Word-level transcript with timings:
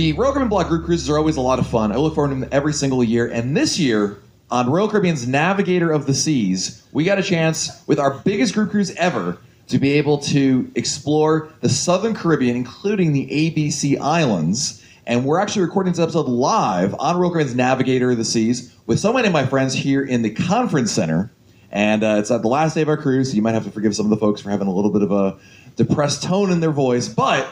The 0.00 0.14
Royal 0.14 0.32
Caribbean 0.32 0.48
Blog 0.48 0.68
group 0.68 0.86
cruises 0.86 1.10
are 1.10 1.18
always 1.18 1.36
a 1.36 1.42
lot 1.42 1.58
of 1.58 1.66
fun. 1.66 1.92
I 1.92 1.96
look 1.96 2.14
forward 2.14 2.32
to 2.32 2.40
them 2.40 2.48
every 2.52 2.72
single 2.72 3.04
year. 3.04 3.26
And 3.26 3.54
this 3.54 3.78
year, 3.78 4.16
on 4.50 4.70
Royal 4.70 4.88
Caribbean's 4.88 5.28
Navigator 5.28 5.92
of 5.92 6.06
the 6.06 6.14
Seas, 6.14 6.82
we 6.90 7.04
got 7.04 7.18
a 7.18 7.22
chance 7.22 7.86
with 7.86 7.98
our 7.98 8.12
biggest 8.12 8.54
group 8.54 8.70
cruise 8.70 8.92
ever 8.92 9.36
to 9.66 9.78
be 9.78 9.92
able 9.92 10.16
to 10.16 10.72
explore 10.74 11.52
the 11.60 11.68
Southern 11.68 12.14
Caribbean, 12.14 12.56
including 12.56 13.12
the 13.12 13.26
ABC 13.26 14.00
Islands. 14.00 14.82
And 15.06 15.26
we're 15.26 15.38
actually 15.38 15.66
recording 15.66 15.92
this 15.92 16.00
episode 16.00 16.28
live 16.28 16.94
on 16.98 17.18
Royal 17.18 17.30
Caribbean's 17.30 17.54
Navigator 17.54 18.10
of 18.10 18.16
the 18.16 18.24
Seas 18.24 18.74
with 18.86 18.98
so 18.98 19.12
many 19.12 19.26
of 19.26 19.34
my 19.34 19.44
friends 19.44 19.74
here 19.74 20.02
in 20.02 20.22
the 20.22 20.30
conference 20.30 20.92
center. 20.92 21.30
And 21.70 22.02
uh, 22.02 22.16
it's 22.20 22.30
at 22.30 22.40
the 22.40 22.48
last 22.48 22.72
day 22.74 22.80
of 22.80 22.88
our 22.88 22.96
cruise, 22.96 23.28
so 23.28 23.36
you 23.36 23.42
might 23.42 23.52
have 23.52 23.64
to 23.64 23.70
forgive 23.70 23.94
some 23.94 24.06
of 24.06 24.10
the 24.10 24.16
folks 24.16 24.40
for 24.40 24.48
having 24.48 24.66
a 24.66 24.72
little 24.72 24.90
bit 24.90 25.02
of 25.02 25.12
a 25.12 25.36
depressed 25.76 26.22
tone 26.22 26.50
in 26.50 26.60
their 26.60 26.72
voice. 26.72 27.06
But 27.06 27.46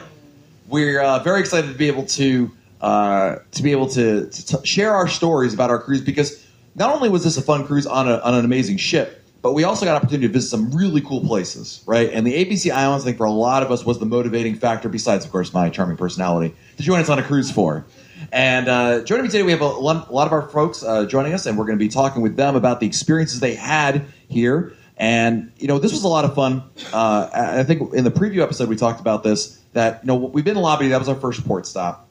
we're 0.69 1.01
uh, 1.01 1.19
very 1.19 1.39
excited 1.39 1.71
to 1.71 1.77
be 1.77 1.87
able 1.87 2.05
to 2.05 2.51
uh, 2.81 3.37
to 3.51 3.63
be 3.63 3.71
able 3.71 3.87
to, 3.89 4.29
to 4.29 4.45
t- 4.45 4.65
share 4.65 4.93
our 4.93 5.07
stories 5.07 5.53
about 5.53 5.69
our 5.69 5.79
cruise 5.79 6.01
because 6.01 6.45
not 6.75 6.95
only 6.95 7.09
was 7.09 7.23
this 7.23 7.35
a 7.35 7.41
fun 7.41 7.65
cruise 7.65 7.85
on, 7.85 8.07
a, 8.07 8.19
on 8.19 8.33
an 8.33 8.45
amazing 8.45 8.77
ship, 8.77 9.21
but 9.41 9.53
we 9.53 9.65
also 9.65 9.85
got 9.85 9.91
an 9.91 9.97
opportunity 9.97 10.27
to 10.27 10.33
visit 10.33 10.49
some 10.49 10.71
really 10.71 11.01
cool 11.01 11.21
places, 11.21 11.83
right? 11.85 12.09
And 12.11 12.25
the 12.25 12.33
ABC 12.33 12.71
Islands, 12.71 13.03
I 13.03 13.07
think, 13.07 13.17
for 13.17 13.25
a 13.25 13.31
lot 13.31 13.63
of 13.63 13.71
us, 13.71 13.85
was 13.85 13.99
the 13.99 14.05
motivating 14.05 14.55
factor. 14.55 14.89
Besides, 14.89 15.25
of 15.25 15.31
course, 15.31 15.53
my 15.53 15.69
charming 15.69 15.97
personality 15.97 16.55
to 16.77 16.83
join 16.83 16.99
us 16.99 17.09
on 17.09 17.19
a 17.19 17.23
cruise 17.23 17.51
for. 17.51 17.85
And 18.31 18.67
uh, 18.67 19.03
joining 19.03 19.23
me 19.23 19.29
today, 19.29 19.43
we 19.43 19.51
have 19.51 19.61
a, 19.61 19.67
lo- 19.67 20.05
a 20.07 20.13
lot 20.13 20.27
of 20.27 20.33
our 20.33 20.49
folks 20.49 20.83
uh, 20.83 21.05
joining 21.05 21.33
us, 21.33 21.45
and 21.45 21.57
we're 21.57 21.65
going 21.65 21.77
to 21.77 21.83
be 21.83 21.89
talking 21.89 22.21
with 22.21 22.35
them 22.35 22.55
about 22.55 22.79
the 22.79 22.87
experiences 22.87 23.39
they 23.39 23.55
had 23.55 24.05
here. 24.27 24.73
And 24.97 25.51
you 25.57 25.67
know, 25.67 25.79
this 25.79 25.93
was 25.93 26.03
a 26.03 26.09
lot 26.09 26.25
of 26.25 26.35
fun. 26.35 26.63
Uh, 26.91 27.29
I 27.33 27.63
think 27.63 27.93
in 27.93 28.03
the 28.03 28.11
preview 28.11 28.41
episode 28.41 28.67
we 28.67 28.75
talked 28.75 28.99
about 28.99 29.23
this. 29.23 29.58
That 29.73 30.01
you 30.03 30.07
know, 30.07 30.15
we've 30.15 30.45
been 30.45 30.57
Labadee. 30.57 30.89
That 30.89 30.99
was 30.99 31.09
our 31.09 31.15
first 31.15 31.45
port 31.45 31.67
stop. 31.67 32.07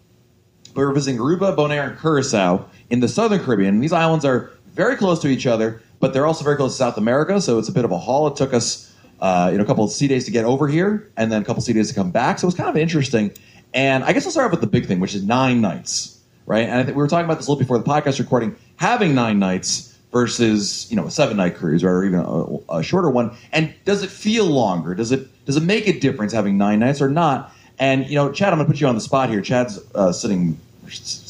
We 0.74 0.84
were 0.84 0.92
visiting 0.92 1.20
Aruba, 1.20 1.56
Bonaire, 1.56 1.88
and 1.88 1.98
Curacao 1.98 2.66
in 2.90 3.00
the 3.00 3.08
Southern 3.08 3.40
Caribbean. 3.40 3.80
These 3.80 3.92
islands 3.92 4.24
are 4.24 4.50
very 4.74 4.96
close 4.96 5.20
to 5.22 5.28
each 5.28 5.46
other, 5.46 5.82
but 5.98 6.12
they're 6.12 6.26
also 6.26 6.44
very 6.44 6.56
close 6.56 6.72
to 6.74 6.78
South 6.78 6.96
America. 6.96 7.40
So 7.40 7.58
it's 7.58 7.68
a 7.68 7.72
bit 7.72 7.84
of 7.84 7.90
a 7.90 7.98
haul. 7.98 8.28
It 8.28 8.36
took 8.36 8.54
us, 8.54 8.94
uh, 9.20 9.48
you 9.50 9.58
know, 9.58 9.64
a 9.64 9.66
couple 9.66 9.82
of 9.82 9.90
sea 9.90 10.06
days 10.06 10.24
to 10.26 10.30
get 10.30 10.44
over 10.44 10.68
here, 10.68 11.10
and 11.16 11.32
then 11.32 11.42
a 11.42 11.44
couple 11.44 11.60
of 11.60 11.64
sea 11.64 11.72
days 11.72 11.88
to 11.88 11.94
come 11.94 12.10
back. 12.10 12.38
So 12.38 12.44
it 12.44 12.48
was 12.48 12.54
kind 12.54 12.68
of 12.68 12.76
interesting. 12.76 13.32
And 13.74 14.04
I 14.04 14.12
guess 14.12 14.24
I'll 14.24 14.30
start 14.30 14.46
off 14.46 14.52
with 14.52 14.60
the 14.60 14.66
big 14.66 14.86
thing, 14.86 15.00
which 15.00 15.14
is 15.14 15.24
nine 15.24 15.60
nights, 15.60 16.20
right? 16.46 16.68
And 16.68 16.78
I 16.78 16.84
think 16.84 16.96
we 16.96 17.02
were 17.02 17.08
talking 17.08 17.24
about 17.24 17.38
this 17.38 17.48
a 17.48 17.50
little 17.50 17.60
before 17.60 17.78
the 17.78 17.84
podcast 17.84 18.18
recording. 18.18 18.56
Having 18.76 19.14
nine 19.14 19.38
nights 19.38 19.87
versus 20.12 20.90
you 20.90 20.96
know 20.96 21.06
a 21.06 21.10
seven 21.10 21.36
night 21.36 21.56
cruise 21.56 21.84
or 21.84 22.04
even 22.04 22.20
a, 22.20 22.78
a 22.78 22.82
shorter 22.82 23.10
one, 23.10 23.36
and 23.52 23.74
does 23.84 24.02
it 24.02 24.10
feel 24.10 24.46
longer? 24.46 24.94
Does 24.94 25.12
it 25.12 25.28
does 25.44 25.56
it 25.56 25.62
make 25.62 25.86
a 25.86 25.98
difference 25.98 26.32
having 26.32 26.58
nine 26.58 26.80
nights 26.80 27.00
or 27.00 27.10
not? 27.10 27.52
And 27.78 28.06
you 28.08 28.14
know, 28.14 28.32
Chad, 28.32 28.52
I'm 28.52 28.58
gonna 28.58 28.68
put 28.68 28.80
you 28.80 28.86
on 28.86 28.94
the 28.94 29.00
spot 29.00 29.30
here. 29.30 29.40
Chad's 29.40 29.78
uh, 29.94 30.12
sitting, 30.12 30.58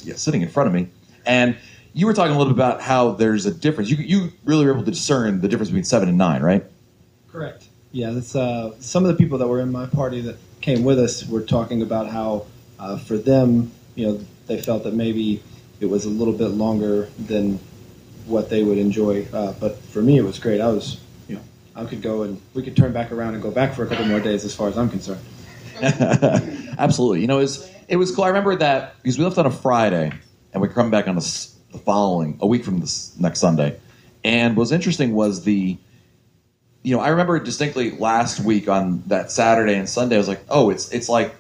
yeah, 0.05 0.15
sitting 0.15 0.43
in 0.43 0.49
front 0.49 0.69
of 0.69 0.75
me, 0.75 0.89
and 1.27 1.57
you 1.93 2.07
were 2.07 2.15
talking 2.15 2.35
a 2.35 2.39
little 2.39 2.53
bit 2.53 2.57
about 2.57 2.81
how 2.81 3.13
there's 3.13 3.47
a 3.47 3.53
difference. 3.53 3.91
You 3.91 3.97
you 3.97 4.33
really 4.45 4.65
were 4.65 4.73
able 4.73 4.85
to 4.85 4.91
discern 4.91 5.41
the 5.41 5.49
difference 5.49 5.71
between 5.71 5.85
seven 5.85 6.09
and 6.09 6.19
nine, 6.19 6.43
right? 6.43 6.65
Correct. 7.31 7.65
Yeah, 7.93 8.11
that's 8.11 8.37
uh, 8.37 8.75
some 8.81 9.05
of 9.05 9.09
the 9.09 9.17
people 9.17 9.39
that 9.39 9.49
were 9.49 9.61
in 9.61 9.73
my 9.73 9.87
party 9.87 10.21
that 10.23 10.37
came 10.61 10.85
with 10.85 10.99
us 10.99 11.27
were 11.27 11.41
talking 11.41 11.83
about 11.83 12.09
how 12.09 12.47
uh, 12.79 12.99
for 12.99 13.17
them, 13.17 13.73
you 13.95 14.07
know, 14.07 14.21
they 14.47 14.61
felt 14.61 14.85
that 14.85 14.95
maybe 14.95 15.43
it 15.81 15.87
was 15.87 16.05
a 16.05 16.09
little 16.09 16.35
bit 16.35 16.49
longer 16.49 17.09
than 17.19 17.59
what 18.29 18.51
they 18.51 18.63
would 18.63 18.79
enjoy. 18.79 19.27
Uh, 19.33 19.53
but 19.53 19.79
for 19.79 20.03
me, 20.03 20.19
it 20.19 20.23
was 20.23 20.39
great. 20.39 20.61
I 20.61 20.69
was, 20.69 21.01
you 21.29 21.37
know, 21.37 21.43
I 21.75 21.85
could 21.85 22.03
go 22.03 22.23
and 22.23 22.41
we 22.55 22.63
could 22.63 22.77
turn 22.77 22.93
back 22.93 23.11
around 23.13 23.35
and 23.35 23.43
go 23.43 23.51
back 23.51 23.75
for 23.75 23.85
a 23.85 23.87
couple 23.87 24.05
more 24.07 24.21
days, 24.21 24.45
as 24.45 24.55
far 24.55 24.69
as 24.69 24.79
I'm 24.79 24.91
concerned. 24.91 25.21
Absolutely. 26.79 27.21
You 27.21 27.27
know, 27.27 27.39
it 27.39 27.43
was 27.43 27.71
it 27.89 27.97
was 27.97 28.15
cool. 28.15 28.25
I 28.25 28.29
remember 28.29 28.57
that 28.57 28.97
because 29.03 29.19
we 29.19 29.25
left 29.25 29.39
on 29.39 29.47
a 29.47 29.51
Friday 29.51 30.13
and 30.53 30.63
we 30.63 30.69
come 30.69 30.91
back 30.91 31.09
on 31.09 31.15
the, 31.15 31.49
the 31.73 31.79
following 31.79 32.39
a 32.41 32.47
week 32.47 32.65
from 32.65 32.81
this 32.81 33.19
next 33.19 33.41
Sunday. 33.41 33.79
And 34.25 34.57
what 34.57 34.63
was 34.63 34.73
interesting 34.73 35.15
was 35.15 35.45
the, 35.45 35.77
you 36.83 36.97
know, 36.97 37.01
I 37.01 37.09
remember 37.09 37.39
distinctly 37.39 37.93
last 37.93 38.41
week 38.41 38.69
on 38.69 39.03
that 39.07 39.31
Saturday 39.31 39.75
and 39.75 39.89
Sunday. 39.89 40.17
I 40.17 40.19
was 40.19 40.29
like, 40.29 40.45
oh, 40.49 40.71
it's 40.71 40.91
it's 40.93 41.09
like 41.09 41.35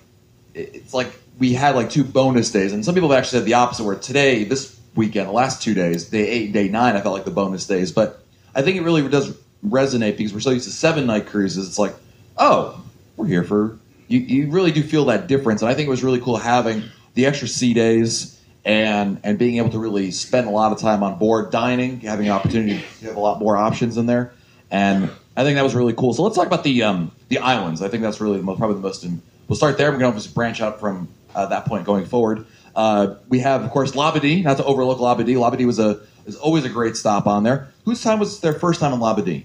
it's 0.54 0.94
like 0.94 1.12
we 1.38 1.52
had 1.52 1.74
like 1.74 1.90
two 1.90 2.04
bonus 2.04 2.50
days, 2.50 2.72
and 2.72 2.84
some 2.84 2.94
people 2.94 3.10
have 3.10 3.18
actually 3.18 3.40
said 3.40 3.46
the 3.46 3.54
opposite. 3.54 3.84
Where 3.84 3.96
today, 3.96 4.44
this 4.44 4.77
weekend, 4.98 5.28
the 5.28 5.32
last 5.32 5.62
two 5.62 5.72
days, 5.72 6.10
day 6.10 6.28
eight, 6.28 6.52
day 6.52 6.68
nine, 6.68 6.96
I 6.96 7.00
felt 7.00 7.14
like 7.14 7.24
the 7.24 7.30
bonus 7.30 7.66
days. 7.66 7.92
But 7.92 8.22
I 8.54 8.60
think 8.60 8.76
it 8.76 8.82
really 8.82 9.08
does 9.08 9.34
resonate 9.66 10.18
because 10.18 10.34
we're 10.34 10.40
so 10.40 10.50
used 10.50 10.66
to 10.66 10.72
seven 10.72 11.06
night 11.06 11.26
cruises. 11.26 11.66
It's 11.66 11.78
like, 11.78 11.94
oh, 12.36 12.84
we're 13.16 13.26
here 13.26 13.44
for 13.44 13.78
you. 14.08 14.20
You 14.20 14.50
really 14.50 14.72
do 14.72 14.82
feel 14.82 15.06
that 15.06 15.26
difference, 15.28 15.62
and 15.62 15.70
I 15.70 15.74
think 15.74 15.86
it 15.86 15.90
was 15.90 16.04
really 16.04 16.20
cool 16.20 16.36
having 16.36 16.82
the 17.14 17.24
extra 17.24 17.48
sea 17.48 17.72
days 17.72 18.38
and 18.64 19.20
and 19.24 19.38
being 19.38 19.56
able 19.56 19.70
to 19.70 19.78
really 19.78 20.10
spend 20.10 20.46
a 20.46 20.50
lot 20.50 20.72
of 20.72 20.78
time 20.78 21.02
on 21.02 21.18
board 21.18 21.50
dining, 21.50 22.00
having 22.00 22.26
an 22.26 22.32
opportunity 22.32 22.84
to 23.00 23.06
have 23.06 23.16
a 23.16 23.20
lot 23.20 23.38
more 23.38 23.56
options 23.56 23.96
in 23.96 24.06
there, 24.06 24.32
and 24.70 25.10
I 25.36 25.44
think 25.44 25.54
that 25.54 25.62
was 25.62 25.74
really 25.76 25.94
cool. 25.94 26.12
So 26.12 26.24
let's 26.24 26.34
talk 26.36 26.48
about 26.48 26.64
the 26.64 26.82
um, 26.82 27.12
the 27.28 27.38
islands. 27.38 27.80
I 27.80 27.88
think 27.88 28.02
that's 28.02 28.20
really 28.20 28.38
the 28.38 28.42
most, 28.42 28.58
probably 28.58 28.76
the 28.76 28.82
most. 28.82 29.06
we'll 29.46 29.56
start 29.56 29.78
there. 29.78 29.92
We're 29.92 29.98
going 29.98 30.12
to 30.12 30.18
just 30.18 30.34
branch 30.34 30.60
out 30.60 30.80
from 30.80 31.08
uh, 31.34 31.46
that 31.46 31.64
point 31.66 31.84
going 31.84 32.06
forward. 32.06 32.44
Uh, 32.74 33.14
we 33.28 33.40
have, 33.40 33.62
of 33.62 33.70
course, 33.70 33.92
Labadee. 33.92 34.44
Not 34.44 34.56
to 34.58 34.64
overlook 34.64 34.98
Labadee. 34.98 35.36
Labadee 35.36 35.66
was 35.66 35.78
a 35.78 36.00
is 36.26 36.36
always 36.36 36.64
a 36.64 36.68
great 36.68 36.96
stop 36.96 37.26
on 37.26 37.42
there. 37.42 37.68
Whose 37.84 38.02
time 38.02 38.18
was 38.18 38.40
their 38.40 38.52
first 38.52 38.80
time 38.80 38.92
in 38.92 39.00
Labadee? 39.00 39.44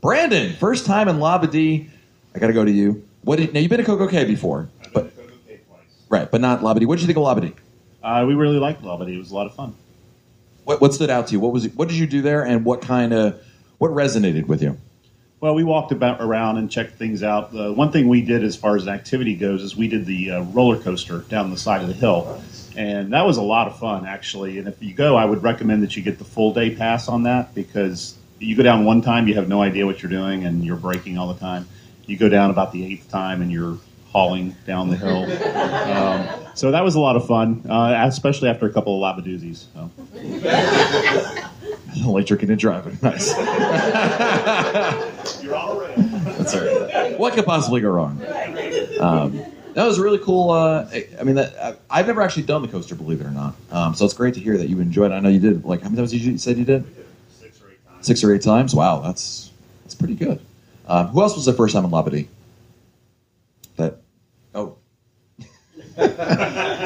Brandon, 0.00 0.54
first 0.54 0.84
time 0.84 1.08
in 1.08 1.16
Labadee. 1.16 1.88
I 2.34 2.38
got 2.38 2.48
to 2.48 2.52
go 2.52 2.64
to 2.64 2.70
you. 2.70 3.06
What 3.22 3.36
did, 3.36 3.54
now 3.54 3.60
you've 3.60 3.70
been 3.70 3.78
to 3.78 3.84
Coco 3.84 4.08
Cay 4.08 4.24
before, 4.24 4.68
but 4.92 5.12
right, 6.08 6.30
but 6.30 6.40
not 6.40 6.60
Labadee. 6.60 6.86
What 6.86 6.98
did 6.98 7.02
you 7.02 7.06
think 7.06 7.18
of 7.18 7.24
Labadee? 7.24 7.54
Uh, 8.02 8.24
we 8.26 8.34
really 8.34 8.58
liked 8.58 8.82
Labadee. 8.82 9.14
It 9.14 9.18
was 9.18 9.30
a 9.30 9.34
lot 9.34 9.46
of 9.46 9.54
fun. 9.54 9.74
What, 10.64 10.80
what 10.80 10.92
stood 10.92 11.08
out 11.10 11.28
to 11.28 11.32
you? 11.32 11.40
What 11.40 11.52
was 11.52 11.68
what 11.70 11.88
did 11.88 11.96
you 11.96 12.06
do 12.06 12.20
there, 12.20 12.44
and 12.44 12.64
what 12.64 12.82
kind 12.82 13.12
of 13.12 13.40
what 13.78 13.90
resonated 13.92 14.46
with 14.46 14.62
you? 14.62 14.78
Well, 15.42 15.56
we 15.56 15.64
walked 15.64 15.90
about 15.90 16.20
around 16.20 16.58
and 16.58 16.70
checked 16.70 16.98
things 16.98 17.24
out. 17.24 17.52
The 17.52 17.72
one 17.72 17.90
thing 17.90 18.06
we 18.06 18.22
did 18.22 18.44
as 18.44 18.54
far 18.54 18.76
as 18.76 18.84
an 18.84 18.90
activity 18.90 19.34
goes 19.34 19.64
is 19.64 19.76
we 19.76 19.88
did 19.88 20.06
the 20.06 20.30
uh, 20.30 20.42
roller 20.42 20.78
coaster 20.78 21.18
down 21.22 21.50
the 21.50 21.58
side 21.58 21.82
of 21.82 21.88
the 21.88 21.94
hill, 21.94 22.40
and 22.76 23.12
that 23.12 23.26
was 23.26 23.38
a 23.38 23.42
lot 23.42 23.66
of 23.66 23.76
fun 23.76 24.06
actually. 24.06 24.60
And 24.60 24.68
if 24.68 24.80
you 24.80 24.94
go, 24.94 25.16
I 25.16 25.24
would 25.24 25.42
recommend 25.42 25.82
that 25.82 25.96
you 25.96 26.02
get 26.04 26.18
the 26.18 26.24
full 26.24 26.54
day 26.54 26.76
pass 26.76 27.08
on 27.08 27.24
that 27.24 27.56
because 27.56 28.16
you 28.38 28.54
go 28.54 28.62
down 28.62 28.84
one 28.84 29.02
time, 29.02 29.26
you 29.26 29.34
have 29.34 29.48
no 29.48 29.60
idea 29.60 29.84
what 29.84 30.00
you're 30.00 30.12
doing, 30.12 30.44
and 30.44 30.64
you're 30.64 30.76
braking 30.76 31.18
all 31.18 31.34
the 31.34 31.40
time. 31.40 31.66
You 32.06 32.16
go 32.16 32.28
down 32.28 32.50
about 32.50 32.70
the 32.70 32.86
eighth 32.86 33.10
time, 33.10 33.42
and 33.42 33.50
you're 33.50 33.78
hauling 34.12 34.54
down 34.64 34.90
the 34.90 34.96
hill. 34.96 35.26
Um, 35.92 36.26
so 36.54 36.70
that 36.70 36.84
was 36.84 36.94
a 36.94 37.00
lot 37.00 37.16
of 37.16 37.26
fun, 37.26 37.64
uh, 37.68 38.04
especially 38.06 38.48
after 38.48 38.66
a 38.66 38.72
couple 38.72 39.04
of 39.04 39.16
Labadoozies. 39.16 39.64
So. 39.74 41.48
drinking 42.24 42.50
and 42.50 42.58
driving. 42.58 42.98
Nice. 43.02 43.28
You're 45.42 45.54
all 45.56 45.78
right. 45.80 45.94
That's 45.96 46.54
all 46.54 46.60
right. 46.64 47.18
What 47.18 47.34
could 47.34 47.44
possibly 47.44 47.80
go 47.80 47.90
wrong? 47.90 48.22
Um, 49.00 49.42
that 49.74 49.86
was 49.86 49.98
really 49.98 50.18
cool. 50.18 50.50
Uh, 50.50 50.86
I- 51.18 51.22
mean, 51.24 51.36
that, 51.36 51.54
I- 51.60 51.76
I've 51.98 52.06
never 52.06 52.20
actually 52.22 52.44
done 52.44 52.62
the 52.62 52.68
coaster, 52.68 52.94
believe 52.94 53.20
it 53.20 53.26
or 53.26 53.30
not. 53.30 53.54
Um, 53.70 53.94
so 53.94 54.04
it's 54.04 54.14
great 54.14 54.34
to 54.34 54.40
hear 54.40 54.56
that 54.58 54.68
you 54.68 54.80
enjoyed. 54.80 55.10
it. 55.12 55.14
I 55.14 55.20
know 55.20 55.28
you 55.28 55.40
did. 55.40 55.64
Like 55.64 55.80
how 55.82 55.88
many 55.88 55.96
times 55.98 56.10
did 56.10 56.22
you 56.22 56.38
said 56.38 56.58
you 56.58 56.64
did? 56.64 56.84
Six 57.40 57.60
or 57.62 57.68
eight 57.70 57.84
times. 57.86 58.06
Six 58.06 58.24
or 58.24 58.34
eight 58.34 58.42
times. 58.42 58.74
Wow, 58.74 59.00
that's 59.00 59.50
that's 59.84 59.94
pretty 59.94 60.14
good. 60.14 60.40
Um, 60.86 61.08
who 61.08 61.22
else 61.22 61.34
was 61.36 61.44
the 61.46 61.52
first 61.52 61.74
time 61.74 61.84
in 61.84 61.90
Labadee? 61.90 62.28
That. 63.76 63.98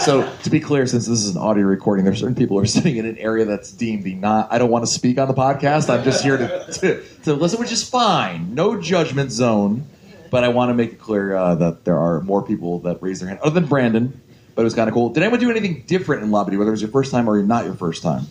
So 0.00 0.30
to 0.42 0.50
be 0.50 0.60
clear, 0.60 0.86
since 0.86 1.06
this 1.06 1.24
is 1.24 1.34
an 1.34 1.40
audio 1.40 1.64
recording, 1.64 2.04
there 2.04 2.12
are 2.12 2.16
certain 2.16 2.34
people 2.34 2.56
who 2.56 2.62
are 2.62 2.66
sitting 2.66 2.96
in 2.96 3.06
an 3.06 3.18
area 3.18 3.44
that's 3.44 3.70
deemed 3.70 4.04
the 4.04 4.14
not. 4.14 4.52
I 4.52 4.58
don't 4.58 4.70
want 4.70 4.84
to 4.84 4.90
speak 4.90 5.18
on 5.18 5.28
the 5.28 5.34
podcast. 5.34 5.88
I'm 5.90 6.04
just 6.04 6.24
here 6.24 6.36
to 6.36 6.72
to, 6.72 7.02
to 7.24 7.34
listen, 7.34 7.60
which 7.60 7.72
is 7.72 7.88
fine. 7.88 8.54
No 8.54 8.80
judgment 8.80 9.32
zone. 9.32 9.86
But 10.28 10.42
I 10.42 10.48
want 10.48 10.70
to 10.70 10.74
make 10.74 10.92
it 10.92 10.98
clear 10.98 11.36
uh, 11.36 11.54
that 11.54 11.84
there 11.84 11.96
are 11.98 12.20
more 12.20 12.42
people 12.42 12.80
that 12.80 13.00
raise 13.00 13.20
their 13.20 13.28
hand, 13.28 13.40
other 13.40 13.60
than 13.60 13.68
Brandon. 13.68 14.20
But 14.56 14.62
it 14.62 14.64
was 14.64 14.74
kind 14.74 14.88
of 14.88 14.94
cool. 14.94 15.10
Did 15.10 15.22
anyone 15.22 15.38
do 15.38 15.50
anything 15.50 15.84
different 15.86 16.24
in 16.24 16.30
Labadee, 16.30 16.58
whether 16.58 16.70
it 16.70 16.72
was 16.72 16.82
your 16.82 16.90
first 16.90 17.12
time 17.12 17.28
or 17.28 17.40
not 17.42 17.64
your 17.64 17.74
first 17.74 18.02
time? 18.02 18.26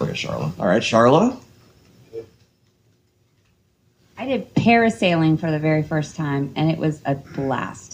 Okay, 0.00 0.14
Charlotte. 0.14 0.58
All 0.58 0.66
right, 0.66 0.82
Charlotte. 0.82 1.36
I 4.16 4.26
did 4.26 4.54
parasailing 4.54 5.38
for 5.38 5.50
the 5.50 5.58
very 5.58 5.82
first 5.82 6.16
time, 6.16 6.52
and 6.56 6.70
it 6.70 6.78
was 6.78 7.00
a 7.06 7.14
blast. 7.14 7.89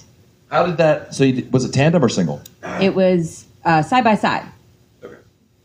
How 0.50 0.66
did 0.66 0.76
that? 0.78 1.14
So, 1.14 1.24
you 1.24 1.32
did, 1.32 1.52
was 1.52 1.64
it 1.64 1.72
tandem 1.72 2.04
or 2.04 2.08
single? 2.08 2.42
It 2.80 2.94
was 2.94 3.46
uh, 3.64 3.82
side 3.82 4.04
by 4.04 4.14
side. 4.14 4.46
Okay. 5.02 5.16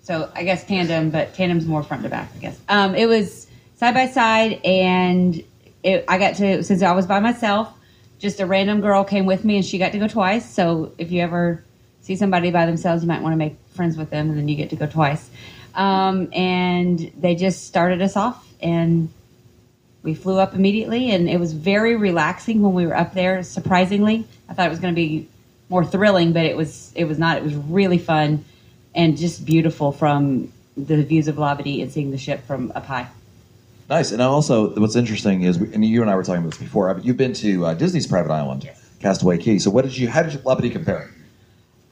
So 0.01 0.31
I 0.36 0.44
guess 0.44 0.66
tandem, 0.66 1.12
but 1.12 1.33
tandem's 1.36 1.66
more 1.66 1.83
front 1.83 2.04
to 2.04 2.10
back, 2.10 2.31
I 2.36 2.39
guess. 2.39 2.60
Um, 2.68 2.95
it 2.95 3.07
was 3.07 3.48
side 3.78 3.94
by 3.94 4.07
side, 4.07 4.60
and 4.66 5.44
it, 5.83 6.06
I 6.07 6.18
got 6.18 6.36
to 6.36 6.63
since 6.63 6.81
I 6.81 6.92
was 6.94 7.06
by 7.06 7.19
myself. 7.19 7.72
Just 8.19 8.39
a 8.39 8.45
random 8.45 8.81
girl 8.81 9.04
came 9.04 9.25
with 9.25 9.45
me, 9.45 9.56
and 9.56 9.66
she 9.66 9.78
got 9.78 9.92
to 9.94 10.00
go 10.00 10.07
twice. 10.07 10.48
So 10.48 10.92
if 10.98 11.12
you 11.12 11.22
ever 11.22 11.63
see 12.01 12.16
somebody 12.16 12.51
by 12.51 12.66
themselves, 12.66 13.04
you 13.04 13.07
might 13.07 13.22
want 13.22 13.34
to 13.34 13.38
make 13.38 13.56
friends 13.74 13.98
with 13.98 14.10
them, 14.10 14.30
and 14.30 14.38
then 14.38 14.48
you 14.48 14.56
get 14.56 14.69
to 14.72 14.75
go 14.75 14.86
twice. 14.86 15.30
Um, 15.75 16.30
and 16.34 17.12
they 17.18 17.36
just 17.36 17.66
started 17.66 18.01
us 18.01 18.16
off, 18.16 18.48
and 18.62 19.10
we 20.03 20.13
flew 20.13 20.39
up 20.39 20.56
immediately, 20.56 21.12
and 21.12 21.30
it 21.30 21.39
was 21.39 21.53
very 21.53 21.95
relaxing 21.95 22.62
when 22.62 22.74
we 22.74 22.86
were 22.86 22.95
up 22.95 23.13
there. 23.13 23.44
Surprisingly, 23.44 24.25
I 24.50 24.53
thought 24.53 24.65
it 24.65 24.71
was 24.71 24.80
going 24.80 24.94
to 24.94 25.00
be 25.00 25.27
more 25.69 25.86
thrilling, 25.86 26.33
but 26.33 26.45
it 26.45 26.57
was 26.57 26.92
it 26.95 27.06
was 27.06 27.19
not. 27.19 27.38
It 27.38 27.44
was 27.44 27.56
really 27.56 27.98
fun 27.98 28.44
and 28.94 29.18
just 29.18 29.45
beautiful 29.45 29.92
from 29.92 30.51
the 30.75 31.03
views 31.03 31.27
of 31.27 31.36
Labadee 31.36 31.81
and 31.81 31.92
seeing 31.92 32.12
the 32.12 32.18
ship 32.18 32.45
from 32.45 32.71
up 32.75 32.86
high. 32.86 33.07
Nice. 33.89 34.12
And 34.12 34.21
also, 34.21 34.74
what's 34.80 34.95
interesting 34.95 35.44
is, 35.44 35.57
and 35.57 35.83
you 35.83 36.01
and 36.01 36.09
I 36.09 36.15
were 36.15 36.24
talking 36.24 36.42
about 36.42 36.51
this 36.51 36.62
before. 36.62 37.00
You've 37.03 37.18
been 37.18 37.33
to 37.33 37.65
uh, 37.68 37.74
Disney's 37.74 38.07
private 38.07 38.31
island, 38.31 38.69
Castaway 39.00 39.38
Cay. 39.38 39.59
So, 39.59 39.69
what 39.69 39.86
did 39.86 39.98
you? 39.98 40.09
How 40.09 40.24
did 40.24 40.33
you, 40.33 40.39
Labadee 40.39 40.71
compare? 40.71 41.12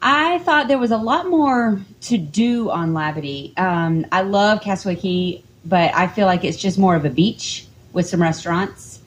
I 0.01 0.39
thought 0.39 0.69
there 0.69 0.77
was 0.77 0.91
a 0.91 0.97
lot 0.97 1.27
more 1.27 1.79
to 2.01 2.17
do 2.17 2.69
on 2.71 2.93
Labadee. 2.93 3.57
Um, 3.59 4.05
I 4.11 4.21
love 4.21 4.61
Castaway 4.61 4.95
Cay, 4.95 5.43
but 5.65 5.93
I 5.93 6.07
feel 6.07 6.25
like 6.25 6.45
it's 6.45 6.57
just 6.57 6.79
more 6.79 6.95
of 6.95 7.03
a 7.03 7.09
beach 7.09 7.67
with 7.93 8.07
some 8.07 8.21
restaurants. 8.21 8.99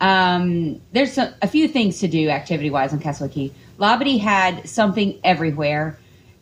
Um, 0.00 0.80
there's 0.92 1.16
a, 1.18 1.34
a 1.42 1.46
few 1.46 1.68
things 1.68 2.00
to 2.00 2.08
do 2.08 2.28
activity 2.28 2.70
wise 2.70 2.92
on 2.92 2.98
Castaway 2.98 3.30
Cay. 3.30 3.52
Labadee 3.78 4.20
had 4.20 4.68
something 4.68 5.18
everywhere. 5.22 5.98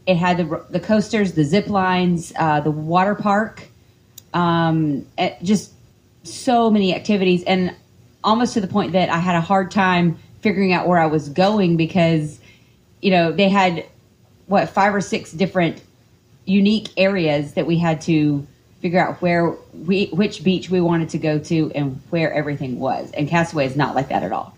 It 0.06 0.16
had 0.16 0.38
the, 0.38 0.64
the 0.70 0.80
coasters, 0.80 1.32
the 1.32 1.44
zip 1.44 1.68
lines, 1.68 2.32
uh, 2.36 2.60
the 2.60 2.70
water 2.70 3.14
park, 3.14 3.68
um, 4.32 5.06
it- 5.18 5.36
just 5.42 5.72
so 6.22 6.70
many 6.70 6.94
activities, 6.94 7.42
and 7.44 7.74
almost 8.24 8.54
to 8.54 8.60
the 8.60 8.66
point 8.66 8.92
that 8.92 9.08
I 9.10 9.18
had 9.18 9.36
a 9.36 9.40
hard 9.40 9.70
time 9.70 10.18
figuring 10.40 10.72
out 10.72 10.86
where 10.88 10.98
I 10.98 11.06
was 11.06 11.28
going 11.28 11.76
because, 11.76 12.38
you 13.02 13.10
know, 13.10 13.32
they 13.32 13.48
had 13.48 13.86
what 14.46 14.68
five 14.68 14.94
or 14.94 15.00
six 15.00 15.32
different 15.32 15.82
unique 16.44 16.88
areas 16.96 17.54
that 17.54 17.66
we 17.66 17.78
had 17.78 18.00
to 18.02 18.46
figure 18.80 18.98
out 18.98 19.20
where 19.20 19.54
we 19.72 20.06
which 20.06 20.42
beach 20.42 20.70
we 20.70 20.80
wanted 20.80 21.10
to 21.10 21.18
go 21.18 21.38
to 21.38 21.70
and 21.74 22.00
where 22.10 22.32
everything 22.32 22.80
was. 22.80 23.10
And 23.12 23.28
Castaway 23.28 23.66
is 23.66 23.76
not 23.76 23.94
like 23.94 24.08
that 24.08 24.22
at 24.22 24.32
all. 24.32 24.56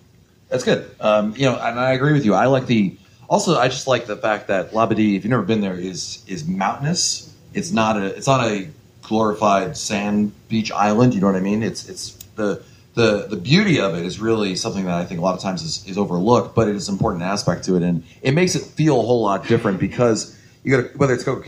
That's 0.49 0.65
good. 0.65 0.89
Um, 1.01 1.35
you 1.37 1.45
know, 1.45 1.57
and 1.57 1.79
I 1.79 1.93
agree 1.93 2.13
with 2.13 2.25
you. 2.25 2.35
I 2.35 2.47
like 2.47 2.67
the. 2.67 2.97
Also, 3.29 3.59
I 3.59 3.69
just 3.69 3.87
like 3.87 4.07
the 4.07 4.17
fact 4.17 4.49
that 4.49 4.73
Labadee, 4.73 5.17
if 5.17 5.25
you've 5.25 5.31
never 5.31 5.43
been 5.43 5.61
there, 5.61 5.75
is 5.75 6.23
is 6.27 6.47
mountainous. 6.47 7.35
It's 7.55 7.73
not 7.73 7.97
a. 7.97 8.15
It's 8.15 8.27
not 8.27 8.47
a 8.47 8.69
glorified 9.03 9.77
sand 9.77 10.33
beach 10.49 10.71
island. 10.71 11.15
You 11.15 11.21
know 11.21 11.27
what 11.27 11.37
I 11.37 11.41
mean? 11.41 11.63
It's 11.63 11.89
it's 11.89 12.13
the 12.37 12.63
the 12.95 13.27
the 13.29 13.37
beauty 13.37 13.81
of 13.81 13.95
it 13.95 14.05
is 14.05 14.21
really 14.21 14.55
something 14.55 14.85
that 14.85 14.95
I 14.95 15.05
think 15.05 15.21
a 15.21 15.23
lot 15.23 15.35
of 15.35 15.41
times 15.41 15.63
is, 15.63 15.87
is 15.89 15.97
overlooked, 15.97 16.55
but 16.55 16.69
it 16.69 16.77
is 16.77 16.89
an 16.89 16.95
important 16.95 17.23
aspect 17.23 17.65
to 17.65 17.77
it, 17.77 17.83
and 17.83 18.05
it 18.21 18.33
makes 18.33 18.55
it 18.55 18.63
feel 18.63 19.01
a 19.01 19.03
whole 19.03 19.23
lot 19.23 19.47
different 19.49 19.81
because 19.81 20.39
you 20.63 20.83
got 20.83 20.97
whether 20.97 21.15
it's 21.15 21.25
Coco 21.25 21.43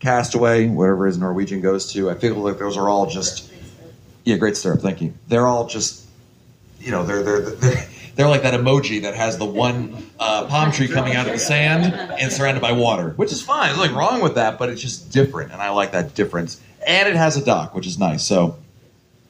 Castaway, 0.00 0.68
whatever 0.68 1.06
his 1.06 1.18
Norwegian 1.18 1.60
goes 1.60 1.92
to. 1.92 2.10
I 2.10 2.14
feel 2.14 2.34
like 2.36 2.58
those 2.58 2.76
are 2.76 2.88
all 2.88 3.06
just 3.06 3.52
yeah, 4.24 4.36
Great 4.36 4.56
Stirrup. 4.56 4.80
Thank 4.80 5.00
you. 5.00 5.14
They're 5.28 5.46
all 5.46 5.66
just 5.66 6.06
you 6.80 6.90
know 6.90 7.04
they're 7.04 7.22
they're 7.22 7.40
they're, 7.40 7.88
they're 8.14 8.28
like 8.28 8.42
that 8.42 8.52
emoji 8.52 9.02
that 9.02 9.14
has 9.14 9.38
the 9.38 9.44
one 9.44 10.10
uh, 10.18 10.46
palm 10.46 10.70
tree 10.70 10.88
coming 10.88 11.14
out 11.14 11.26
of 11.26 11.32
the 11.32 11.38
sand 11.38 11.94
and 12.20 12.32
surrounded 12.32 12.60
by 12.60 12.72
water, 12.72 13.10
which 13.10 13.32
is 13.32 13.40
fine. 13.40 13.68
There's 13.68 13.78
nothing 13.78 13.96
wrong 13.96 14.20
with 14.20 14.34
that, 14.34 14.58
but 14.58 14.68
it's 14.68 14.82
just 14.82 15.10
different, 15.12 15.52
and 15.52 15.62
I 15.62 15.70
like 15.70 15.92
that 15.92 16.14
difference. 16.14 16.60
And 16.86 17.08
it 17.08 17.16
has 17.16 17.36
a 17.36 17.44
dock, 17.44 17.74
which 17.74 17.86
is 17.86 17.98
nice. 17.98 18.24
So, 18.24 18.58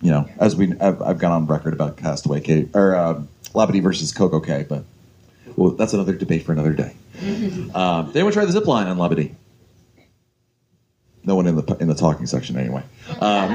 you 0.03 0.11
know, 0.11 0.29
as 0.39 0.57
we 0.57 0.73
I've, 0.81 1.01
I've 1.01 1.19
gone 1.19 1.33
on 1.33 1.47
record 1.47 1.75
about 1.75 1.97
Castaway 1.97 2.41
Cay 2.41 2.69
or 2.75 2.95
uh, 2.95 3.23
Labadee 3.55 3.83
versus 3.83 4.13
Coco 4.13 4.41
Cay, 4.41 4.67
but 4.69 4.85
well, 5.57 5.71
that's 5.71 5.93
another 5.93 6.15
debate 6.15 6.45
for 6.45 6.53
another 6.53 6.73
day. 6.73 6.95
Um, 7.75 8.11
they 8.15 8.23
would 8.23 8.33
try 8.33 8.45
the 8.45 8.53
zip 8.53 8.67
line 8.67 8.87
on 8.87 8.97
Labadee. 8.97 9.35
No 11.29 11.37
one 11.37 11.47
in 11.47 11.57
the 11.57 11.77
in 11.79 11.89
the 11.89 11.95
talking 11.95 12.27
section 12.27 12.57
anyway. 12.57 12.83
Um, 13.21 13.53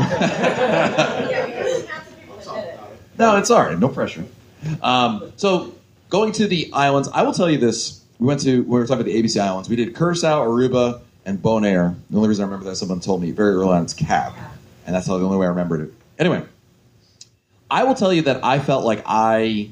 No, 3.18 3.38
it's 3.38 3.52
all 3.52 3.62
right. 3.64 3.78
No 3.78 3.90
pressure. 3.90 4.26
Um, 4.82 5.32
so 5.38 5.74
going 6.10 6.32
to 6.34 6.48
the 6.48 6.72
islands, 6.74 7.10
I 7.14 7.24
will 7.24 7.34
tell 7.34 7.50
you 7.50 7.58
this. 7.58 8.02
We 8.20 8.28
went 8.28 8.42
to 8.42 8.64
we 8.64 8.70
were 8.70 8.86
talking 8.86 9.02
about 9.02 9.12
the 9.12 9.22
ABC 9.22 9.40
Islands. 9.40 9.70
We 9.70 9.76
did 9.76 9.96
Curacao, 9.96 10.46
Aruba, 10.46 11.02
and 11.26 11.42
Bonaire. 11.42 11.96
The 12.10 12.18
only 12.18 12.30
reason 12.30 12.44
I 12.44 12.46
remember 12.46 12.70
that 12.70 12.76
someone 12.76 13.00
told 13.00 13.22
me 13.22 13.32
very 13.32 13.54
early 13.54 13.74
on 13.74 13.84
it's 13.84 13.94
Cab, 13.94 14.34
and 14.86 14.96
that's 14.96 15.08
the 15.08 15.14
only 15.14 15.38
way 15.38 15.46
I 15.46 15.50
remembered 15.50 15.82
it. 15.82 15.94
Anyway, 16.20 16.44
I 17.70 17.84
will 17.84 17.96
tell 17.96 18.14
you 18.14 18.22
that 18.24 18.44
I 18.44 18.60
felt 18.60 18.86
like 18.86 19.04
I, 19.06 19.72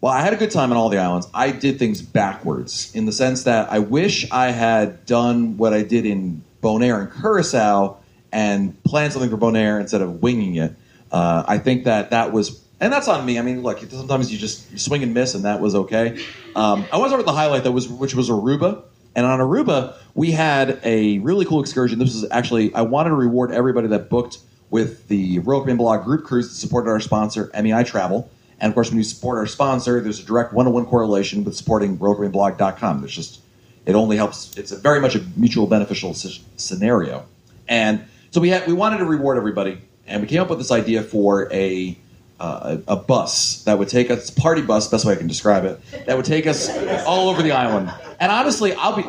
well, 0.00 0.12
I 0.12 0.20
had 0.20 0.32
a 0.32 0.36
good 0.36 0.50
time 0.50 0.70
on 0.70 0.76
all 0.76 0.88
the 0.88 0.98
islands. 0.98 1.26
I 1.34 1.50
did 1.50 1.78
things 1.78 2.02
backwards 2.02 2.94
in 2.94 3.06
the 3.06 3.12
sense 3.12 3.44
that 3.44 3.72
I 3.72 3.78
wish 3.78 4.30
I 4.30 4.50
had 4.50 5.06
done 5.06 5.56
what 5.56 5.72
I 5.72 5.82
did 5.82 6.06
in 6.06 6.42
Bonaire 6.62 7.00
and 7.00 7.12
Curacao 7.12 7.98
and 8.32 8.82
plan 8.84 9.10
something 9.10 9.30
for 9.30 9.36
Bonaire 9.36 9.80
instead 9.80 10.02
of 10.02 10.22
winging 10.22 10.56
it. 10.56 10.74
Uh, 11.10 11.44
I 11.46 11.58
think 11.58 11.84
that 11.84 12.10
that 12.10 12.32
was, 12.32 12.62
and 12.80 12.92
that's 12.92 13.08
on 13.08 13.24
me. 13.24 13.38
I 13.38 13.42
mean, 13.42 13.62
look, 13.62 13.78
sometimes 13.78 14.30
you 14.32 14.38
just 14.38 14.78
swing 14.78 15.02
and 15.02 15.14
miss, 15.14 15.34
and 15.34 15.44
that 15.44 15.60
was 15.60 15.74
okay. 15.74 16.22
Um, 16.54 16.84
I 16.92 16.98
want 16.98 17.06
to 17.06 17.08
start 17.10 17.18
with 17.18 17.26
the 17.26 17.32
highlight 17.32 17.64
that 17.64 17.72
was, 17.72 17.88
which 17.88 18.14
was 18.14 18.28
Aruba. 18.28 18.82
And 19.16 19.26
on 19.26 19.40
Aruba, 19.40 19.94
we 20.14 20.30
had 20.30 20.80
a 20.84 21.18
really 21.20 21.44
cool 21.44 21.60
excursion. 21.60 21.98
This 21.98 22.14
was 22.14 22.30
actually, 22.30 22.74
I 22.74 22.82
wanted 22.82 23.10
to 23.10 23.16
reward 23.16 23.50
everybody 23.50 23.88
that 23.88 24.10
booked 24.10 24.38
with 24.70 25.08
the 25.08 25.38
Royal 25.40 25.60
Caribbean 25.60 25.78
Blog 25.78 26.04
group 26.04 26.24
cruise 26.24 26.48
that 26.48 26.54
supported 26.54 26.90
our 26.90 27.00
sponsor, 27.00 27.50
MEI 27.60 27.84
Travel. 27.84 28.30
And 28.60 28.70
of 28.70 28.74
course, 28.74 28.90
when 28.90 28.98
you 28.98 29.04
support 29.04 29.38
our 29.38 29.46
sponsor, 29.46 30.00
there's 30.00 30.20
a 30.20 30.24
direct 30.24 30.52
one 30.52 30.66
to 30.66 30.70
one 30.70 30.84
correlation 30.84 31.44
with 31.44 31.56
supporting 31.56 31.96
RoyalCaribbeanBlog.com. 31.98 33.00
There's 33.00 33.14
just, 33.14 33.40
it 33.88 33.94
only 33.94 34.18
helps, 34.18 34.54
it's 34.58 34.70
a 34.70 34.76
very 34.76 35.00
much 35.00 35.14
a 35.14 35.20
mutual 35.34 35.66
beneficial 35.66 36.12
scenario. 36.12 37.24
And 37.66 38.04
so 38.30 38.38
we 38.38 38.50
had, 38.50 38.66
we 38.66 38.74
wanted 38.74 38.98
to 38.98 39.06
reward 39.06 39.38
everybody, 39.38 39.78
and 40.06 40.20
we 40.20 40.28
came 40.28 40.42
up 40.42 40.50
with 40.50 40.58
this 40.58 40.70
idea 40.70 41.02
for 41.02 41.50
a, 41.50 41.96
uh, 42.38 42.76
a, 42.86 42.92
a 42.92 42.96
bus 42.96 43.62
that 43.62 43.78
would 43.78 43.88
take 43.88 44.10
us, 44.10 44.28
party 44.28 44.60
bus, 44.60 44.88
best 44.88 45.06
way 45.06 45.14
I 45.14 45.16
can 45.16 45.26
describe 45.26 45.64
it, 45.64 45.80
that 46.04 46.18
would 46.18 46.26
take 46.26 46.46
us 46.46 46.68
all 47.06 47.30
over 47.30 47.42
the 47.42 47.52
island. 47.52 47.90
And 48.20 48.30
honestly, 48.30 48.74
I'll 48.74 48.94
be, 48.94 49.04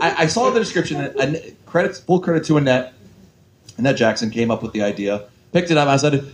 I, 0.00 0.14
I 0.18 0.26
saw 0.28 0.50
the 0.50 0.60
description, 0.60 1.00
and 1.00 1.56
credit, 1.66 1.96
full 1.96 2.20
credit 2.20 2.44
to 2.44 2.58
Annette. 2.58 2.94
Annette 3.76 3.96
Jackson 3.96 4.30
came 4.30 4.52
up 4.52 4.62
with 4.62 4.72
the 4.72 4.82
idea, 4.82 5.24
picked 5.52 5.72
it 5.72 5.76
up, 5.76 5.88
I 5.88 5.96
said, 5.96 6.32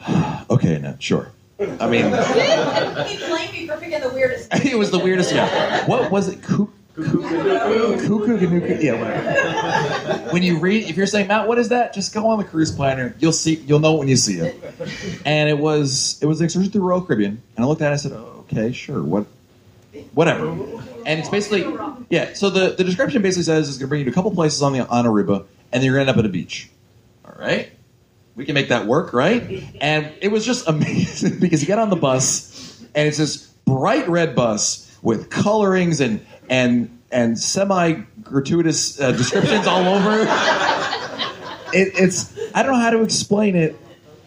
okay, 0.50 0.76
Annette, 0.76 1.02
sure. 1.02 1.30
I 1.60 1.88
mean, 1.88 2.04
He 3.06 3.18
blamed 3.18 3.52
me 3.52 3.66
for 3.66 3.76
picking 3.76 4.00
the 4.00 4.10
weirdest. 4.14 4.50
Thing. 4.52 4.72
It 4.72 4.78
was 4.78 4.90
the 4.90 4.98
weirdest. 4.98 5.34
Yeah. 5.34 5.86
What 5.86 6.10
was 6.10 6.28
it? 6.28 6.42
Coo- 6.42 6.72
Kukoo, 6.94 8.38
Kunuku, 8.38 8.82
yeah, 8.82 9.00
whatever. 9.00 10.30
When 10.32 10.42
you 10.42 10.58
read, 10.58 10.90
if 10.90 10.96
you're 10.96 11.06
saying 11.06 11.26
Matt, 11.28 11.48
what 11.48 11.58
is 11.58 11.70
that? 11.70 11.94
Just 11.94 12.12
go 12.12 12.26
on 12.28 12.38
the 12.38 12.44
cruise 12.44 12.70
planner. 12.70 13.14
You'll 13.18 13.32
see. 13.32 13.54
You'll 13.54 13.78
know 13.78 13.94
when 13.94 14.08
you 14.08 14.16
see 14.16 14.38
it. 14.38 14.62
And 15.24 15.48
it 15.48 15.58
was 15.58 16.18
it 16.20 16.26
was 16.26 16.40
an 16.40 16.44
excursion 16.44 16.70
through 16.70 16.82
Royal 16.82 17.00
Caribbean. 17.00 17.40
And 17.56 17.64
I 17.64 17.68
looked 17.68 17.80
at 17.80 17.92
it. 17.92 18.04
and 18.04 18.14
I 18.14 18.18
said, 18.18 18.28
okay, 18.40 18.72
sure, 18.72 19.02
what, 19.02 19.26
whatever. 20.12 20.50
And 21.06 21.18
it's 21.18 21.30
basically 21.30 21.64
yeah. 22.10 22.34
So 22.34 22.50
the 22.50 22.74
the 22.76 22.84
description 22.84 23.22
basically 23.22 23.44
says 23.44 23.68
it's 23.68 23.78
going 23.78 23.86
to 23.86 23.88
bring 23.88 24.00
you 24.00 24.04
to 24.06 24.10
a 24.10 24.14
couple 24.14 24.30
places 24.32 24.60
on 24.60 24.74
the 24.74 24.86
on 24.86 25.06
Aruba, 25.06 25.46
and 25.72 25.80
then 25.80 25.84
you're 25.84 25.94
going 25.94 26.06
to 26.06 26.10
end 26.10 26.18
up 26.18 26.22
at 26.22 26.26
a 26.26 26.32
beach. 26.32 26.68
All 27.24 27.34
right. 27.38 27.72
We 28.34 28.44
can 28.44 28.54
make 28.54 28.68
that 28.68 28.86
work, 28.86 29.12
right? 29.12 29.64
And 29.80 30.12
it 30.20 30.28
was 30.28 30.44
just 30.44 30.68
amazing 30.68 31.38
because 31.38 31.62
you 31.62 31.66
get 31.66 31.78
on 31.78 31.88
the 31.88 31.96
bus, 31.96 32.82
and 32.94 33.08
it's 33.08 33.16
this 33.16 33.46
bright 33.64 34.08
red 34.08 34.34
bus 34.34 34.88
with 35.02 35.30
colorings 35.30 36.00
and 36.00 36.24
and 36.52 36.98
and 37.10 37.38
semi 37.38 37.94
gratuitous 38.22 39.00
uh, 39.00 39.12
descriptions 39.12 39.66
all 39.66 39.88
over. 39.88 40.20
It, 41.74 41.94
it's 41.98 42.38
I 42.54 42.62
don't 42.62 42.72
know 42.72 42.78
how 42.78 42.90
to 42.90 43.02
explain 43.02 43.56
it. 43.56 43.74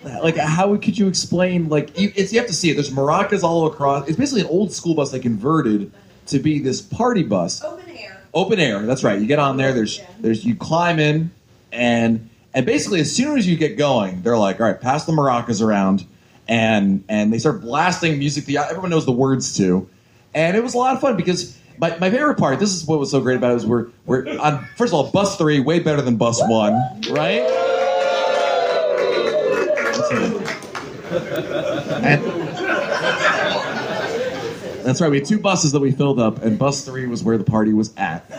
Like 0.03 0.36
how 0.36 0.75
could 0.77 0.98
you 0.98 1.08
explain 1.08 1.70
like 1.70 1.98
you, 2.00 2.12
it's 2.15 2.34
you 2.34 2.39
have 2.39 2.48
to 2.48 2.55
see 2.55 2.72
it. 2.72 2.74
There's 2.74 2.89
maracas 2.89 3.44
all 3.44 3.67
across. 3.67 4.08
It's 4.08 4.17
basically 4.17 4.41
an 4.41 4.48
old 4.48 4.74
school 4.74 4.96
bus 4.96 5.12
they 5.12 5.20
converted 5.20 5.91
to 6.27 6.39
be 6.39 6.58
this 6.58 6.82
party 6.82 7.22
bus 7.22 7.63
Open 7.63 7.88
air. 7.96 8.20
open 8.34 8.60
air. 8.60 8.79
That's 8.88 9.03
right. 9.03 9.20
You 9.22 9.27
get 9.27 9.38
on 9.38 9.58
there. 9.58 9.72
There's 9.72 10.01
there's 10.20 10.44
you 10.44 10.55
climb 10.55 10.98
in, 11.00 11.29
and 11.72 12.27
and 12.55 12.65
basically 12.65 13.01
as 13.01 13.15
soon 13.15 13.38
as 13.38 13.48
you 13.48 13.55
get 13.55 13.77
going, 13.77 14.24
they're 14.24 14.38
like, 14.38 14.60
all 14.60 14.65
right, 14.65 14.82
pass 14.82 15.05
the 15.05 15.12
maracas 15.12 15.62
around, 15.62 16.05
and 16.48 17.03
and 17.08 17.32
they 17.32 17.38
start 17.38 17.62
blasting 17.62 18.17
music. 18.17 18.46
The 18.46 18.58
everyone 18.58 18.89
knows 18.89 19.05
the 19.05 19.12
words 19.12 19.55
to, 19.58 19.88
and 20.34 20.58
it 20.58 20.63
was 20.63 20.74
a 20.74 20.77
lot 20.79 20.96
of 20.96 21.01
fun 21.01 21.15
because. 21.17 21.55
My, 21.77 21.98
my 21.98 22.10
favorite 22.10 22.38
part, 22.38 22.60
this 22.60 22.74
is 22.74 22.86
what 22.86 23.00
was 23.00 23.12
so 23.12 23.22
great 23.22 23.38
about 23.38 23.53
it, 23.53 23.55
is 23.58 23.65
we're, 23.65 23.88
we're 24.05 24.27
on, 24.39 24.65
first 24.77 24.91
of 24.91 24.96
all, 24.96 25.12
bus 25.12 25.38
three, 25.38 25.60
way 25.60 25.79
better 25.79 26.01
than 26.01 26.17
bus 26.17 26.41
one, 26.41 26.74
right? 27.10 27.41
And, 32.03 32.24
that's 34.86 35.01
right. 35.01 35.10
We 35.10 35.17
had 35.17 35.27
two 35.27 35.39
buses 35.39 35.72
that 35.72 35.79
we 35.79 35.91
filled 35.91 36.20
up, 36.20 36.44
and 36.44 36.60
bus 36.60 36.86
three 36.86 37.08
was 37.08 37.24
where 37.24 37.38
the 37.38 37.44
party 37.44 37.74
was 37.74 37.94
at. 37.98 38.29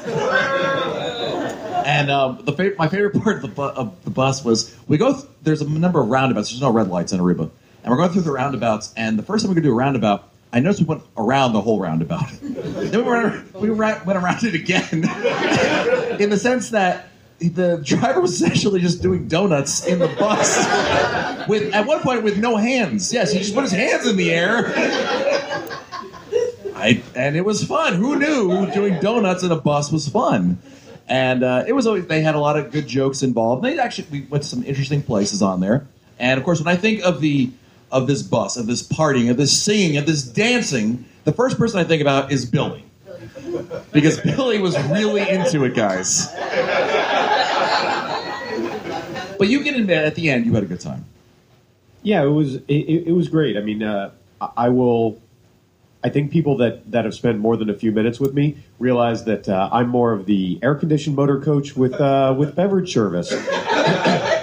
And 1.87 2.11
um, 2.11 2.45
the 2.45 2.75
my 2.78 2.88
favorite 2.88 3.14
part 3.23 3.37
of 3.37 3.43
the, 3.43 3.49
bu- 3.49 3.62
of 3.62 4.05
the 4.05 4.11
bus 4.11 4.45
was 4.45 4.76
we 4.87 4.97
go. 4.97 5.12
Th- 5.14 5.25
there's 5.43 5.61
a 5.61 5.69
number 5.69 6.00
of 6.00 6.09
roundabouts. 6.09 6.50
There's 6.50 6.61
no 6.61 6.71
red 6.71 6.88
lights 6.88 7.12
in 7.12 7.21
Aruba, 7.21 7.50
and 7.83 7.90
we're 7.90 7.97
going 7.97 8.11
through 8.11 8.23
the 8.23 8.33
roundabouts. 8.33 8.93
And 8.97 9.19
the 9.19 9.23
first 9.23 9.45
time 9.45 9.50
we 9.50 9.55
could 9.55 9.64
do 9.64 9.73
a 9.73 9.75
roundabout, 9.75 10.28
I 10.52 10.61
noticed 10.61 10.81
we 10.81 10.87
went 10.87 11.02
around 11.16 11.52
the 11.52 11.61
whole 11.61 11.81
roundabout. 11.81 12.31
then 12.90 13.05
we, 13.05 13.11
went, 13.11 13.55
we 13.55 13.71
went 13.71 14.19
around 14.19 14.45
it 14.45 14.55
again, 14.55 14.87
in 16.21 16.31
the 16.31 16.38
sense 16.38 16.71
that 16.71 17.09
the 17.38 17.81
driver 17.85 18.21
was 18.21 18.40
essentially 18.40 18.81
just 18.81 19.02
doing 19.02 19.28
donuts 19.28 19.87
in 19.87 19.99
the 19.99 20.09
bus 20.09 20.57
with 21.49 21.75
at 21.75 21.87
one 21.87 22.00
point 22.00 22.23
with 22.23 22.38
no 22.38 22.57
hands. 22.57 23.12
Yes, 23.12 23.33
he 23.33 23.38
just 23.38 23.55
put 23.55 23.62
his 23.62 23.73
hands 23.73 24.07
in 24.07 24.16
the 24.16 24.33
air. 24.33 24.73
I 26.75 27.02
and 27.14 27.37
it 27.37 27.45
was 27.45 27.64
fun. 27.64 27.95
Who 27.95 28.19
knew 28.19 28.71
doing 28.73 29.00
donuts 29.00 29.43
in 29.43 29.50
a 29.50 29.57
bus 29.57 29.93
was 29.93 30.09
fun? 30.09 30.59
And 31.09 31.45
uh, 31.45 31.64
it 31.66 31.73
was 31.73 31.87
always 31.87 32.07
they 32.07 32.21
had 32.21 32.35
a 32.35 32.40
lot 32.40 32.59
of 32.59 32.73
good 32.73 32.87
jokes 32.87 33.23
involved. 33.23 33.62
They 33.62 33.78
actually 33.78 34.09
we 34.11 34.21
went 34.23 34.45
to 34.45 34.49
some 34.49 34.64
interesting 34.64 35.02
places 35.02 35.43
on 35.43 35.61
there. 35.61 35.87
And 36.19 36.38
of 36.38 36.45
course, 36.45 36.61
when 36.61 36.69
I 36.69 36.76
think 36.76 37.02
of 37.02 37.21
the 37.21 37.50
of 37.90 38.07
this 38.07 38.23
bus, 38.23 38.57
of 38.57 38.66
this 38.66 38.87
partying, 38.87 39.31
of 39.31 39.37
this 39.37 39.62
singing, 39.62 39.97
of 39.97 40.07
this 40.07 40.23
dancing, 40.23 41.05
the 41.26 41.33
first 41.33 41.59
person 41.59 41.78
I 41.78 41.85
think 41.85 42.00
about 42.00 42.33
is 42.33 42.47
Billy. 42.47 42.85
Because 43.92 44.18
Billy 44.21 44.59
was 44.59 44.78
really 44.88 45.28
into 45.28 45.64
it, 45.64 45.75
guys. 45.75 46.33
But 49.38 49.49
you 49.49 49.61
can 49.61 49.75
admit 49.75 49.99
at 49.99 50.14
the 50.14 50.30
end 50.30 50.47
you 50.47 50.54
had 50.54 50.62
a 50.62 50.66
good 50.66 50.80
time. 50.80 51.04
Yeah, 52.02 52.23
it 52.23 52.28
was 52.28 52.54
it, 52.54 52.62
it 52.68 53.09
it 53.09 53.12
was 53.12 53.28
great. 53.28 53.56
I 53.56 53.61
mean, 53.61 53.83
uh, 53.83 54.12
I 54.40 54.49
I 54.56 54.68
will. 54.71 55.21
I 56.04 56.09
think 56.09 56.30
people 56.30 56.56
that, 56.59 56.88
that 56.92 57.04
have 57.04 57.14
spent 57.14 57.40
more 57.40 57.56
than 57.56 57.68
a 57.68 57.75
few 57.75 57.90
minutes 57.90 58.21
with 58.21 58.33
me 58.33 58.59
realize 58.78 59.25
that 59.25 59.49
uh, 59.49 59.68
I'm 59.73 59.88
more 59.88 60.12
of 60.12 60.26
the 60.26 60.59
air 60.62 60.76
conditioned 60.76 61.16
motor 61.16 61.40
coach 61.40 61.76
with 61.76 61.95
uh, 61.95 62.35
with 62.38 62.54
beverage 62.54 62.92
service, 62.92 63.30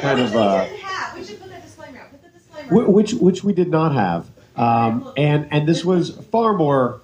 kind 0.01 0.19
of 0.19 0.31
we 0.33 0.37
uh. 0.37 0.67
We 1.15 1.23
should 1.23 1.39
put 1.39 1.49
that 1.49 1.63
disclaimer 1.63 1.99
out. 1.99 2.11
Put 2.11 2.21
the 2.23 2.29
disclaimer. 2.37 2.83
wh- 2.85 2.89
which 2.89 3.13
which 3.13 3.43
we 3.45 3.53
did 3.53 3.69
not 3.69 3.93
have, 3.93 4.29
um, 4.55 5.11
and 5.17 5.47
and 5.51 5.67
this 5.67 5.83
was 5.83 6.11
far 6.31 6.53
more. 6.53 7.01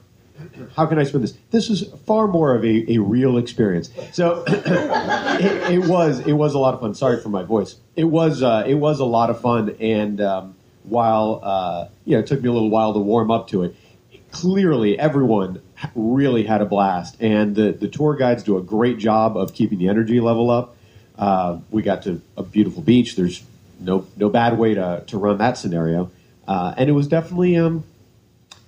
How 0.76 0.86
can 0.86 0.98
I 0.98 1.04
spin 1.04 1.22
this? 1.22 1.38
This 1.52 1.70
was 1.70 1.90
far 2.06 2.28
more 2.28 2.56
of 2.56 2.64
a, 2.64 2.94
a 2.94 2.98
real 3.00 3.38
experience. 3.38 3.90
So 4.14 4.44
it, 4.48 5.74
it 5.74 5.88
was 5.88 6.20
it 6.20 6.34
was 6.34 6.54
a 6.54 6.60
lot 6.60 6.74
of 6.74 6.80
fun. 6.80 6.96
Sorry 6.96 7.20
for 7.20 7.30
my 7.30 7.44
voice. 7.44 7.76
It 7.96 8.06
was 8.06 8.42
uh, 8.42 8.64
it 8.66 8.76
was 8.76 9.00
a 9.00 9.06
lot 9.06 9.30
of 9.30 9.42
fun, 9.42 9.76
and 9.80 10.22
um, 10.22 10.56
while 10.84 11.42
uh, 11.44 11.88
you 12.06 12.14
know 12.14 12.20
it 12.20 12.28
took 12.28 12.42
me 12.42 12.50
a 12.50 12.52
little 12.52 12.70
while 12.70 12.94
to 12.94 13.00
warm 13.00 13.32
up 13.32 13.50
to 13.50 13.64
it, 13.64 13.76
clearly 14.32 14.98
everyone 14.98 15.62
really 15.96 16.44
had 16.44 16.62
a 16.62 16.66
blast, 16.66 17.18
and 17.20 17.56
the 17.56 17.72
the 17.72 17.88
tour 17.88 18.16
guides 18.16 18.44
do 18.44 18.58
a 18.58 18.62
great 18.62 18.98
job 18.98 19.38
of 19.38 19.54
keeping 19.54 19.80
the 19.80 19.88
energy 19.90 20.20
level 20.20 20.50
up. 20.50 20.76
Uh, 21.18 21.60
we 21.70 21.82
got 21.82 22.04
to 22.04 22.22
a 22.38 22.44
beautiful 22.44 22.82
beach. 22.82 23.16
There's 23.16 23.44
no 23.80 24.08
no 24.18 24.30
bad 24.30 24.58
way 24.58 24.74
to 24.74 25.04
to 25.08 25.18
run 25.18 25.38
that 25.40 25.58
scenario, 25.58 26.12
uh, 26.50 26.74
and 26.78 26.90
it 26.90 26.94
was 26.94 27.08
definitely 27.08 27.56
um, 27.56 27.84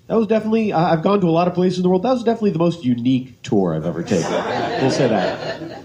that 0.08 0.16
was 0.16 0.28
definitely. 0.28 0.72
I- 0.74 0.94
I've 0.94 1.02
gone 1.04 1.20
to 1.22 1.28
a 1.28 1.32
lot 1.32 1.48
of 1.48 1.54
places 1.54 1.80
in 1.80 1.84
the 1.84 1.90
world. 1.90 2.04
That 2.04 2.12
was 2.14 2.24
definitely 2.24 2.52
the 2.52 2.60
most 2.60 2.84
unique 2.86 3.42
tour 3.44 3.74
I've 3.76 3.86
ever 3.86 4.04
taken. 4.04 4.30
We'll 4.82 4.92
say 4.92 5.08
that. 5.08 5.84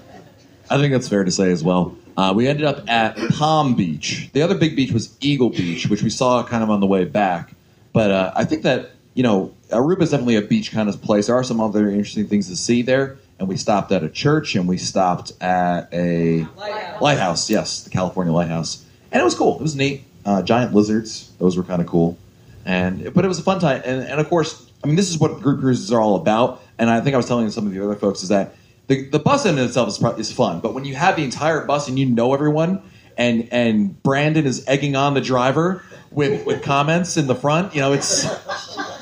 I 0.68 0.78
think 0.78 0.92
that's 0.92 1.08
fair 1.08 1.22
to 1.24 1.30
say 1.30 1.50
as 1.52 1.62
well. 1.64 1.96
Uh, 2.16 2.32
we 2.34 2.48
ended 2.48 2.64
up 2.64 2.88
at 2.88 3.16
Palm 3.34 3.74
Beach. 3.76 4.30
The 4.32 4.42
other 4.42 4.56
big 4.56 4.74
beach 4.74 4.90
was 4.90 5.16
Eagle 5.20 5.50
Beach, 5.50 5.86
which 5.88 6.02
we 6.02 6.10
saw 6.10 6.42
kind 6.42 6.62
of 6.64 6.70
on 6.70 6.80
the 6.80 6.86
way 6.86 7.04
back. 7.04 7.52
But 7.92 8.10
uh, 8.10 8.32
I 8.34 8.44
think 8.44 8.62
that 8.62 8.90
you 9.14 9.22
know 9.22 9.54
Aruba 9.70 10.02
is 10.02 10.10
definitely 10.10 10.36
a 10.36 10.42
beach 10.42 10.72
kind 10.72 10.88
of 10.88 11.00
place. 11.02 11.26
There 11.28 11.36
are 11.36 11.44
some 11.44 11.60
other 11.60 11.88
interesting 11.88 12.26
things 12.26 12.48
to 12.48 12.56
see 12.56 12.82
there. 12.82 13.18
And 13.38 13.48
we 13.48 13.58
stopped 13.58 13.92
at 13.92 14.02
a 14.02 14.08
church, 14.08 14.54
and 14.56 14.66
we 14.66 14.78
stopped 14.78 15.30
at 15.42 15.88
a 15.92 16.46
Lighthouse. 16.56 17.00
lighthouse. 17.02 17.50
Yes, 17.50 17.82
the 17.82 17.90
California 17.90 18.32
lighthouse, 18.32 18.82
and 19.12 19.20
it 19.20 19.24
was 19.24 19.34
cool. 19.34 19.56
It 19.56 19.62
was 19.62 19.76
neat. 19.76 20.04
Uh, 20.26 20.42
giant 20.42 20.74
lizards; 20.74 21.30
those 21.38 21.56
were 21.56 21.62
kind 21.62 21.80
of 21.80 21.86
cool. 21.86 22.18
And 22.64 23.14
but 23.14 23.24
it 23.24 23.28
was 23.28 23.38
a 23.38 23.44
fun 23.44 23.60
time. 23.60 23.80
And, 23.84 24.02
and 24.02 24.20
of 24.20 24.28
course, 24.28 24.68
I 24.82 24.88
mean, 24.88 24.96
this 24.96 25.08
is 25.08 25.18
what 25.18 25.40
group 25.40 25.60
cruises 25.60 25.92
are 25.92 26.00
all 26.00 26.16
about. 26.16 26.60
And 26.78 26.90
I 26.90 27.00
think 27.00 27.14
I 27.14 27.16
was 27.16 27.26
telling 27.26 27.48
some 27.50 27.66
of 27.66 27.72
the 27.72 27.82
other 27.82 27.94
folks 27.94 28.22
is 28.22 28.28
that 28.30 28.54
the, 28.88 29.08
the 29.08 29.18
bus 29.20 29.46
in 29.46 29.56
itself 29.58 29.88
is, 29.88 30.02
is 30.18 30.32
fun, 30.32 30.60
but 30.60 30.74
when 30.74 30.84
you 30.84 30.94
have 30.94 31.16
the 31.16 31.24
entire 31.24 31.64
bus 31.64 31.88
and 31.88 31.98
you 31.98 32.06
know 32.06 32.34
everyone, 32.34 32.82
and 33.16 33.48
and 33.52 34.02
Brandon 34.02 34.46
is 34.46 34.66
egging 34.66 34.96
on 34.96 35.14
the 35.14 35.20
driver 35.20 35.82
with 36.10 36.44
with 36.44 36.62
comments 36.62 37.16
in 37.16 37.28
the 37.28 37.34
front, 37.34 37.74
you 37.74 37.80
know, 37.80 37.92
it's 37.92 38.26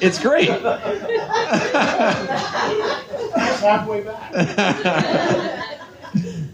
it's 0.00 0.21
great. 0.21 0.49
halfway 3.61 4.02
back. 4.02 5.61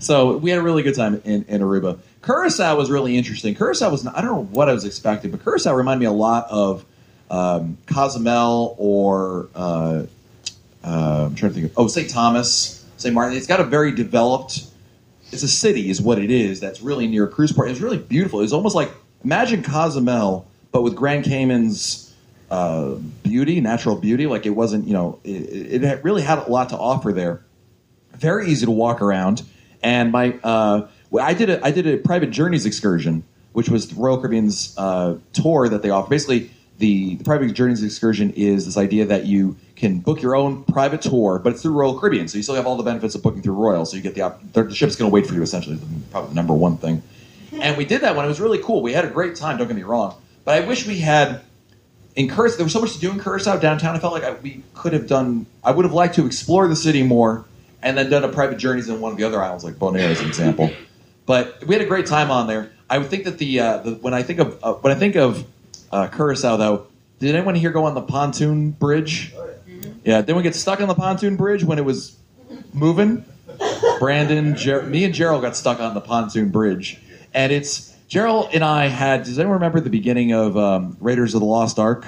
So 0.00 0.38
we 0.38 0.48
had 0.48 0.58
a 0.58 0.62
really 0.62 0.82
good 0.82 0.94
time 0.94 1.20
in, 1.24 1.44
in 1.44 1.60
Aruba. 1.60 1.98
Curacao 2.22 2.76
was 2.76 2.90
really 2.90 3.16
interesting. 3.16 3.54
Curacao 3.54 3.90
was 3.90 4.06
I 4.06 4.20
don't 4.20 4.30
know 4.30 4.44
what 4.44 4.68
I 4.68 4.72
was 4.72 4.84
expecting, 4.84 5.30
but 5.30 5.42
Curacao 5.42 5.74
reminded 5.74 6.00
me 6.00 6.06
a 6.06 6.12
lot 6.12 6.46
of 6.50 6.84
um, 7.30 7.78
Cozumel 7.86 8.74
or 8.78 9.48
uh, 9.54 10.04
uh, 10.84 11.26
I'm 11.26 11.34
trying 11.34 11.52
to 11.52 11.60
think 11.60 11.66
of 11.66 11.72
oh 11.78 11.86
St. 11.86 12.10
Thomas, 12.10 12.84
St. 12.96 13.14
Martin. 13.14 13.36
It's 13.36 13.46
got 13.46 13.60
a 13.60 13.64
very 13.64 13.92
developed. 13.92 14.64
It's 15.32 15.42
a 15.42 15.48
city, 15.48 15.90
is 15.90 16.02
what 16.02 16.18
it 16.18 16.30
is. 16.30 16.58
That's 16.60 16.80
really 16.80 17.06
near 17.06 17.24
a 17.24 17.28
cruise 17.28 17.52
port. 17.52 17.70
It's 17.70 17.80
really 17.80 17.98
beautiful. 17.98 18.40
It's 18.40 18.52
almost 18.52 18.74
like 18.74 18.90
imagine 19.24 19.62
Cozumel, 19.62 20.46
but 20.72 20.82
with 20.82 20.96
Grand 20.96 21.24
Cayman's 21.24 22.12
uh, 22.50 22.94
beauty, 23.22 23.60
natural 23.60 23.94
beauty. 23.94 24.26
Like 24.26 24.44
it 24.44 24.50
wasn't, 24.50 24.88
you 24.88 24.92
know, 24.92 25.20
it, 25.22 25.84
it 25.84 26.04
really 26.04 26.22
had 26.22 26.38
a 26.38 26.50
lot 26.50 26.70
to 26.70 26.76
offer 26.76 27.12
there 27.12 27.44
very 28.20 28.48
easy 28.48 28.66
to 28.66 28.72
walk 28.72 29.02
around. 29.02 29.42
And 29.82 30.12
my, 30.12 30.38
uh, 30.44 30.88
I 31.18 31.34
did 31.34 31.50
a 31.50 31.64
I 31.64 31.70
did 31.70 31.86
a 31.86 31.96
private 31.96 32.30
journeys 32.30 32.66
excursion, 32.66 33.24
which 33.52 33.68
was 33.68 33.88
the 33.88 34.00
Royal 34.00 34.18
Caribbean's 34.18 34.74
uh, 34.76 35.16
tour 35.32 35.68
that 35.68 35.82
they 35.82 35.90
offer. 35.90 36.08
Basically, 36.08 36.50
the, 36.78 37.16
the 37.16 37.24
private 37.24 37.52
journeys 37.52 37.82
excursion 37.82 38.30
is 38.30 38.64
this 38.64 38.76
idea 38.76 39.04
that 39.06 39.26
you 39.26 39.56
can 39.76 39.98
book 39.98 40.22
your 40.22 40.34
own 40.34 40.64
private 40.64 41.02
tour, 41.02 41.38
but 41.38 41.52
it's 41.52 41.62
through 41.62 41.72
Royal 41.72 41.98
Caribbean, 41.98 42.28
so 42.28 42.36
you 42.36 42.42
still 42.42 42.54
have 42.54 42.66
all 42.66 42.76
the 42.76 42.82
benefits 42.82 43.14
of 43.14 43.22
booking 43.22 43.42
through 43.42 43.54
Royal. 43.54 43.84
So 43.84 43.96
you 43.96 44.02
get 44.02 44.14
the 44.14 44.22
op- 44.22 44.52
the 44.52 44.64
the 44.64 44.74
ship's 44.74 44.96
going 44.96 45.10
to 45.10 45.14
wait 45.14 45.26
for 45.26 45.34
you. 45.34 45.42
Essentially, 45.42 45.78
probably 46.10 46.30
the 46.30 46.34
number 46.34 46.54
one 46.54 46.76
thing. 46.76 47.02
And 47.52 47.76
we 47.76 47.84
did 47.84 48.02
that 48.02 48.14
one. 48.14 48.24
It 48.24 48.28
was 48.28 48.40
really 48.40 48.62
cool. 48.62 48.80
We 48.80 48.92
had 48.92 49.04
a 49.04 49.10
great 49.10 49.34
time. 49.34 49.58
Don't 49.58 49.66
get 49.66 49.76
me 49.76 49.82
wrong, 49.82 50.14
but 50.44 50.62
I 50.62 50.66
wish 50.66 50.86
we 50.86 51.00
had 51.00 51.42
in 52.16 52.28
Curacao, 52.28 52.56
there 52.56 52.64
was 52.64 52.72
so 52.72 52.80
much 52.80 52.94
to 52.94 53.00
do 53.00 53.10
in 53.10 53.20
Curacao 53.20 53.58
downtown. 53.58 53.96
I 53.96 53.98
felt 53.98 54.12
like 54.12 54.24
I, 54.24 54.34
we 54.34 54.62
could 54.74 54.92
have 54.92 55.06
done. 55.06 55.46
I 55.62 55.72
would 55.72 55.84
have 55.84 55.92
liked 55.92 56.14
to 56.14 56.26
explore 56.26 56.68
the 56.68 56.76
city 56.76 57.02
more, 57.02 57.44
and 57.82 57.98
then 57.98 58.10
done 58.10 58.24
a 58.24 58.28
private 58.28 58.58
journeys 58.58 58.88
in 58.88 59.00
one 59.00 59.12
of 59.12 59.18
the 59.18 59.24
other 59.24 59.42
islands, 59.42 59.64
like 59.64 59.74
Bonaire, 59.74 60.10
as 60.10 60.20
an 60.20 60.28
example. 60.28 60.70
But 61.30 61.64
we 61.64 61.76
had 61.76 61.82
a 61.82 61.86
great 61.86 62.06
time 62.06 62.32
on 62.32 62.48
there. 62.48 62.72
I 62.90 62.98
would 62.98 63.06
think 63.06 63.22
that 63.22 63.38
the, 63.38 63.60
uh, 63.60 63.76
the 63.76 63.90
when 63.92 64.14
I 64.14 64.24
think 64.24 64.40
of 64.40 64.58
uh, 64.64 64.72
when 64.72 64.92
I 64.92 64.98
think 64.98 65.14
of 65.14 65.46
uh, 65.92 66.08
Curacao, 66.08 66.56
though, 66.56 66.88
did 67.20 67.36
anyone 67.36 67.54
here 67.54 67.70
go 67.70 67.84
on 67.84 67.94
the 67.94 68.02
pontoon 68.02 68.72
bridge? 68.72 69.32
Yeah, 70.04 70.22
didn't 70.22 70.38
we 70.38 70.42
get 70.42 70.56
stuck 70.56 70.80
on 70.80 70.88
the 70.88 70.94
pontoon 70.96 71.36
bridge 71.36 71.62
when 71.62 71.78
it 71.78 71.84
was 71.84 72.16
moving? 72.72 73.24
Brandon, 74.00 74.56
Ger- 74.56 74.82
me, 74.82 75.04
and 75.04 75.14
Gerald 75.14 75.42
got 75.42 75.54
stuck 75.54 75.78
on 75.78 75.94
the 75.94 76.00
pontoon 76.00 76.48
bridge, 76.48 77.00
and 77.32 77.52
it's 77.52 77.94
Gerald 78.08 78.48
and 78.52 78.64
I 78.64 78.88
had. 78.88 79.22
Does 79.22 79.38
anyone 79.38 79.54
remember 79.54 79.78
the 79.78 79.88
beginning 79.88 80.32
of 80.32 80.56
um, 80.56 80.96
Raiders 80.98 81.34
of 81.34 81.42
the 81.42 81.46
Lost 81.46 81.78
Ark 81.78 82.06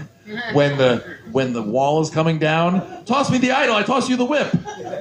when 0.52 0.78
the 0.78 1.18
when 1.32 1.52
the 1.52 1.62
wall 1.62 2.00
is 2.00 2.10
coming 2.10 2.38
down? 2.38 3.04
Toss 3.04 3.30
me 3.30 3.38
the 3.38 3.50
idol. 3.50 3.74
I 3.74 3.82
toss 3.82 4.08
you 4.08 4.16
the 4.16 4.24
whip. 4.24 4.50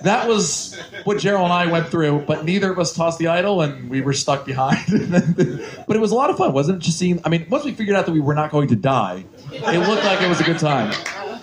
That 0.04 0.28
was 0.28 0.80
what 1.04 1.20
Gerald 1.20 1.46
and 1.46 1.54
I 1.54 1.68
went 1.68 1.88
through, 1.88 2.24
but 2.28 2.46
neither 2.46 2.72
of 2.72 2.80
us 2.80 2.94
tossed 2.94 3.20
the 3.20 3.28
idol, 3.28 3.62
and 3.62 3.90
we 3.90 4.02
were 4.02 4.14
stuck 4.14 4.46
behind. 4.46 4.80
but 5.88 5.96
it 5.96 6.00
was 6.00 6.12
a 6.12 6.16
lot 6.16 6.30
of 6.30 6.38
fun, 6.38 6.54
wasn't 6.54 6.78
it? 6.78 6.86
Just 6.86 6.98
seeing. 6.98 7.22
I 7.24 7.30
mean, 7.30 7.46
once 7.50 7.64
we 7.64 7.74
figured 7.74 7.96
out 7.96 8.06
that 8.06 8.12
we 8.12 8.20
were 8.20 8.34
not 8.34 8.52
going 8.52 8.68
to 8.70 8.76
die, 8.76 9.26
it 9.52 9.88
looked 9.88 10.04
like 10.04 10.22
it 10.22 10.30
was 10.30 10.40
a 10.40 10.44
good 10.44 10.60
time. 10.60 10.94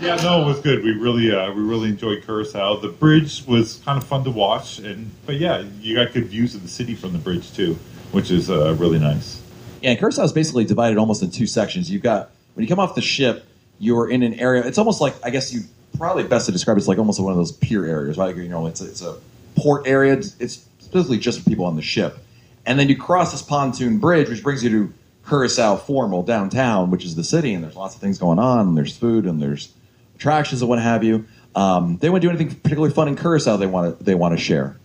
Yeah, 0.01 0.15
no, 0.17 0.43
it 0.43 0.47
was 0.47 0.61
good. 0.61 0.85
We 0.85 0.93
really, 0.93 1.33
uh, 1.33 1.53
we 1.53 1.61
really 1.61 1.89
enjoyed 1.89 2.23
Curacao. 2.25 2.77
The 2.77 2.89
bridge 2.89 3.45
was 3.47 3.81
kind 3.85 4.01
of 4.01 4.07
fun 4.07 4.23
to 4.25 4.31
watch, 4.31 4.79
and 4.79 5.11
but 5.27 5.37
yeah, 5.37 5.65
you 5.81 5.97
got 5.97 6.13
good 6.13 6.27
views 6.27 6.55
of 6.55 6.63
the 6.63 6.69
city 6.69 6.95
from 6.95 7.13
the 7.13 7.19
bridge 7.19 7.53
too, 7.53 7.75
which 8.13 8.31
is 8.31 8.49
uh, 8.49 8.77
really 8.79 8.99
nice. 8.99 9.43
Yeah, 9.83 9.95
Curacao 9.97 10.23
is 10.23 10.33
basically 10.33 10.65
divided 10.65 10.99
almost 10.99 11.23
in 11.23 11.31
two 11.31 11.47
sections. 11.47 11.91
You've 11.91 12.03
got 12.03 12.31
when 12.55 12.63
you 12.63 12.69
come 12.69 12.79
off 12.79 12.95
the 12.95 13.03
ship, 13.03 13.48
you're 13.79 14.11
in 14.11 14.23
an 14.23 14.35
area. 14.35 14.65
It's 14.65 14.79
almost 14.79 15.01
like 15.01 15.15
I 15.25 15.31
guess 15.31 15.53
you 15.53 15.63
probably 15.97 16.25
best 16.25 16.47
to 16.47 16.53
describe 16.53 16.79
it 16.79 16.87
like 16.87 16.99
almost 16.99 17.21
one 17.21 17.33
of 17.33 17.39
those 17.39 17.53
pier 17.53 17.85
areas, 17.85 18.17
right? 18.17 18.35
You 18.37 18.49
know, 18.49 18.67
it's 18.67 18.81
a, 18.81 18.87
it's 18.87 19.03
a 19.03 19.17
port 19.57 19.87
area. 19.87 20.15
It's, 20.15 20.65
specifically 20.81 21.19
just 21.19 21.41
for 21.41 21.51
people 21.51 21.67
on 21.67 21.77
the 21.77 21.83
ship, 21.83 22.17
and 22.65 22.79
then 22.79 22.89
you 22.89 22.97
cross 22.97 23.33
this 23.33 23.43
pontoon 23.43 23.99
bridge, 23.99 24.29
which 24.31 24.43
brings 24.43 24.65
you 24.65 24.71
to 24.71 24.95
Curacao 25.29 25.77
Formal 25.77 26.23
downtown, 26.23 26.91
which 26.91 27.05
is 27.05 27.15
the 27.15 27.25
city, 27.25 27.53
and 27.53 27.63
there's 27.63 27.77
lots 27.77 27.95
of 27.95 28.01
things 28.01 28.17
going 28.19 28.39
on. 28.39 28.69
And 28.69 28.77
there's 28.77 28.97
food 28.97 29.27
and 29.27 29.43
there's 29.43 29.73
attractions 30.15 30.63
and 30.63 30.69
what 30.69 30.79
have 30.79 31.05
you. 31.05 31.27
Um, 31.55 31.99
they 31.99 32.09
to 32.09 32.21
do 32.21 32.29
anything 32.31 32.49
particularly 32.49 32.95
fun 32.95 33.09
in 33.09 33.17
Curacao. 33.17 33.57
They 33.57 33.67
want 33.67 33.99
to 33.99 34.05
they 34.05 34.15
want 34.15 34.37
to 34.37 34.43
share. 34.43 34.77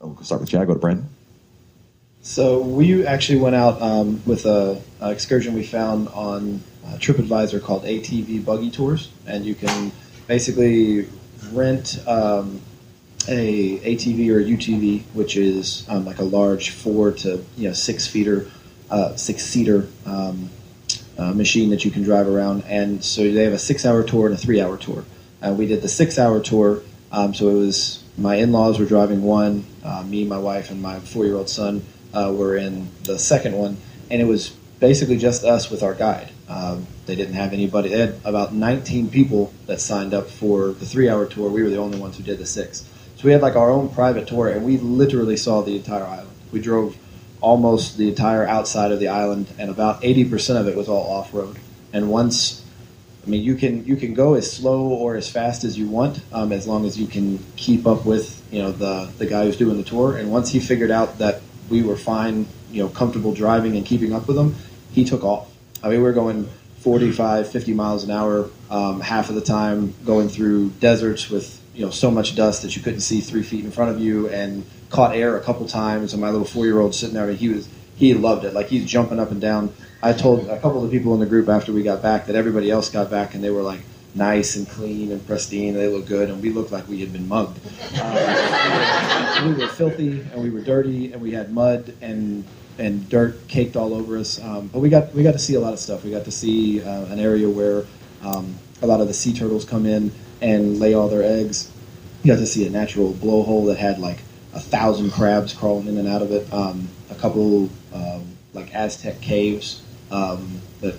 Oh, 0.00 0.08
we'll 0.08 0.24
start 0.24 0.40
with 0.40 0.50
Chad. 0.50 0.66
Go 0.66 0.74
to 0.74 0.80
Brandon. 0.80 1.08
So 2.22 2.60
we 2.60 3.06
actually 3.06 3.38
went 3.38 3.54
out 3.54 3.80
um, 3.80 4.20
with 4.26 4.46
a, 4.46 4.82
a 5.00 5.10
excursion 5.10 5.54
we 5.54 5.64
found 5.64 6.08
on 6.08 6.60
uh, 6.86 6.96
TripAdvisor 6.98 7.62
called 7.62 7.84
ATV 7.84 8.44
Buggy 8.44 8.70
Tours, 8.70 9.10
and 9.26 9.44
you 9.44 9.54
can 9.54 9.92
basically 10.26 11.08
rent 11.52 11.98
um, 12.06 12.60
a 13.28 13.78
ATV 13.80 14.30
or 14.30 14.40
a 14.40 14.44
UTV, 14.44 15.02
which 15.12 15.36
is 15.36 15.86
um, 15.88 16.04
like 16.04 16.18
a 16.18 16.24
large 16.24 16.70
four 16.70 17.12
to 17.12 17.44
you 17.56 17.68
know 17.68 17.74
six 17.74 18.06
feeder, 18.06 18.46
uh, 18.90 19.16
six 19.16 19.42
seater 19.42 19.88
um, 20.04 20.50
uh, 21.18 21.32
machine 21.32 21.70
that 21.70 21.84
you 21.84 21.90
can 21.90 22.02
drive 22.02 22.28
around. 22.28 22.64
And 22.66 23.02
so 23.04 23.22
they 23.22 23.44
have 23.44 23.52
a 23.52 23.58
six 23.58 23.84
hour 23.84 24.02
tour 24.02 24.26
and 24.26 24.34
a 24.34 24.38
three 24.38 24.60
hour 24.60 24.76
tour. 24.76 25.04
Uh, 25.42 25.52
we 25.52 25.66
did 25.66 25.82
the 25.82 25.88
six 25.88 26.18
hour 26.18 26.40
tour, 26.40 26.82
um, 27.12 27.34
so 27.34 27.48
it 27.48 27.54
was 27.54 28.02
my 28.16 28.36
in 28.36 28.52
laws 28.52 28.78
were 28.78 28.86
driving 28.86 29.22
one, 29.22 29.64
uh, 29.84 30.02
me, 30.02 30.24
my 30.24 30.38
wife, 30.38 30.70
and 30.70 30.80
my 30.80 31.00
four 31.00 31.24
year 31.24 31.36
old 31.36 31.48
son 31.48 31.84
uh, 32.14 32.32
were 32.34 32.56
in 32.56 32.88
the 33.04 33.18
second 33.18 33.56
one, 33.56 33.76
and 34.10 34.22
it 34.22 34.24
was 34.24 34.50
basically 34.80 35.16
just 35.16 35.44
us 35.44 35.70
with 35.70 35.82
our 35.82 35.94
guide. 35.94 36.30
Um, 36.48 36.86
they 37.06 37.16
didn't 37.16 37.34
have 37.34 37.52
anybody. 37.52 37.88
They 37.88 37.98
had 37.98 38.20
about 38.24 38.54
19 38.54 39.10
people 39.10 39.52
that 39.66 39.80
signed 39.80 40.14
up 40.14 40.28
for 40.28 40.68
the 40.68 40.86
three-hour 40.86 41.26
tour. 41.26 41.50
We 41.50 41.62
were 41.62 41.70
the 41.70 41.78
only 41.78 41.98
ones 41.98 42.16
who 42.16 42.22
did 42.22 42.38
the 42.38 42.46
six. 42.46 42.88
So 43.16 43.24
we 43.24 43.32
had 43.32 43.42
like 43.42 43.56
our 43.56 43.70
own 43.70 43.88
private 43.88 44.28
tour, 44.28 44.48
and 44.48 44.64
we 44.64 44.78
literally 44.78 45.36
saw 45.36 45.62
the 45.62 45.76
entire 45.76 46.04
island. 46.04 46.36
We 46.52 46.60
drove 46.60 46.96
almost 47.40 47.98
the 47.98 48.08
entire 48.08 48.46
outside 48.46 48.92
of 48.92 49.00
the 49.00 49.08
island, 49.08 49.48
and 49.58 49.70
about 49.70 50.02
80% 50.02 50.60
of 50.60 50.68
it 50.68 50.76
was 50.76 50.88
all 50.88 51.10
off-road. 51.10 51.58
And 51.92 52.10
once 52.10 52.62
I 53.26 53.28
mean, 53.28 53.42
you 53.42 53.56
can 53.56 53.84
you 53.84 53.96
can 53.96 54.14
go 54.14 54.34
as 54.34 54.50
slow 54.50 54.86
or 54.86 55.16
as 55.16 55.28
fast 55.28 55.64
as 55.64 55.76
you 55.76 55.88
want, 55.88 56.20
um, 56.32 56.52
as 56.52 56.68
long 56.68 56.86
as 56.86 56.98
you 56.98 57.08
can 57.08 57.44
keep 57.56 57.84
up 57.84 58.06
with 58.06 58.40
you 58.52 58.62
know 58.62 58.70
the 58.70 59.10
the 59.18 59.26
guy 59.26 59.44
who's 59.44 59.56
doing 59.56 59.76
the 59.78 59.82
tour. 59.82 60.16
And 60.16 60.30
once 60.30 60.50
he 60.50 60.60
figured 60.60 60.92
out 60.92 61.18
that 61.18 61.42
we 61.68 61.82
were 61.82 61.96
fine, 61.96 62.46
you 62.70 62.82
know, 62.84 62.88
comfortable 62.88 63.34
driving 63.34 63.76
and 63.76 63.84
keeping 63.84 64.12
up 64.12 64.28
with 64.28 64.38
him, 64.38 64.54
he 64.92 65.04
took 65.04 65.24
off. 65.24 65.50
I 65.86 65.90
mean, 65.90 65.98
we 65.98 66.04
were 66.04 66.12
going 66.12 66.48
45, 66.80 67.48
50 67.48 67.72
miles 67.72 68.02
an 68.02 68.10
hour 68.10 68.50
um, 68.70 69.00
half 69.00 69.28
of 69.28 69.36
the 69.36 69.40
time, 69.40 69.94
going 70.04 70.28
through 70.28 70.70
deserts 70.80 71.30
with 71.30 71.62
you 71.76 71.84
know 71.84 71.92
so 71.92 72.10
much 72.10 72.34
dust 72.34 72.62
that 72.62 72.74
you 72.74 72.82
couldn't 72.82 73.02
see 73.02 73.20
three 73.20 73.44
feet 73.44 73.64
in 73.64 73.70
front 73.70 73.92
of 73.92 74.00
you, 74.00 74.28
and 74.28 74.66
caught 74.90 75.14
air 75.14 75.36
a 75.36 75.40
couple 75.40 75.64
times. 75.68 76.12
And 76.12 76.20
my 76.20 76.30
little 76.30 76.46
four 76.46 76.66
year 76.66 76.80
old 76.80 76.92
sitting 76.92 77.14
there, 77.14 77.28
and 77.28 77.38
he 77.38 77.50
was 77.50 77.68
he 77.94 78.14
loved 78.14 78.44
it. 78.44 78.52
Like 78.52 78.66
he's 78.66 78.84
jumping 78.84 79.20
up 79.20 79.30
and 79.30 79.40
down. 79.40 79.72
I 80.02 80.12
told 80.12 80.48
a 80.48 80.58
couple 80.58 80.84
of 80.84 80.90
the 80.90 80.98
people 80.98 81.14
in 81.14 81.20
the 81.20 81.26
group 81.26 81.48
after 81.48 81.72
we 81.72 81.84
got 81.84 82.02
back 82.02 82.26
that 82.26 82.34
everybody 82.34 82.68
else 82.68 82.90
got 82.90 83.08
back 83.08 83.34
and 83.34 83.44
they 83.44 83.50
were 83.50 83.62
like 83.62 83.80
nice 84.16 84.56
and 84.56 84.68
clean 84.68 85.12
and 85.12 85.24
pristine. 85.24 85.74
They 85.74 85.86
looked 85.86 86.08
good, 86.08 86.30
and 86.30 86.42
we 86.42 86.50
looked 86.50 86.72
like 86.72 86.88
we 86.88 86.98
had 86.98 87.12
been 87.12 87.28
mugged. 87.28 87.60
Uh, 87.94 89.46
we 89.46 89.54
were 89.54 89.68
filthy 89.68 90.20
and 90.32 90.42
we 90.42 90.50
were 90.50 90.62
dirty, 90.62 91.12
and 91.12 91.22
we 91.22 91.30
had 91.30 91.52
mud 91.52 91.94
and 92.00 92.44
and 92.78 93.08
dirt 93.08 93.48
caked 93.48 93.76
all 93.76 93.94
over 93.94 94.18
us. 94.18 94.42
Um, 94.42 94.68
but 94.68 94.80
we 94.80 94.88
got 94.88 95.14
we 95.14 95.22
got 95.22 95.32
to 95.32 95.38
see 95.38 95.54
a 95.54 95.60
lot 95.60 95.72
of 95.72 95.78
stuff. 95.78 96.04
We 96.04 96.10
got 96.10 96.24
to 96.24 96.30
see 96.30 96.82
uh, 96.82 97.06
an 97.06 97.18
area 97.18 97.48
where 97.48 97.84
um, 98.22 98.54
a 98.82 98.86
lot 98.86 99.00
of 99.00 99.08
the 99.08 99.14
sea 99.14 99.32
turtles 99.32 99.64
come 99.64 99.86
in 99.86 100.12
and 100.40 100.78
lay 100.78 100.94
all 100.94 101.08
their 101.08 101.22
eggs. 101.22 101.70
You 102.22 102.32
got 102.32 102.38
to 102.38 102.46
see 102.46 102.66
a 102.66 102.70
natural 102.70 103.12
blowhole 103.12 103.66
that 103.66 103.78
had 103.78 103.98
like 103.98 104.18
a 104.54 104.60
thousand 104.60 105.12
crabs 105.12 105.52
crawling 105.52 105.86
in 105.86 105.98
and 105.98 106.08
out 106.08 106.22
of 106.22 106.32
it. 106.32 106.52
Um, 106.52 106.88
a 107.10 107.14
couple 107.14 107.70
um, 107.92 108.26
like 108.52 108.74
Aztec 108.74 109.20
caves 109.20 109.82
um, 110.10 110.60
that 110.80 110.94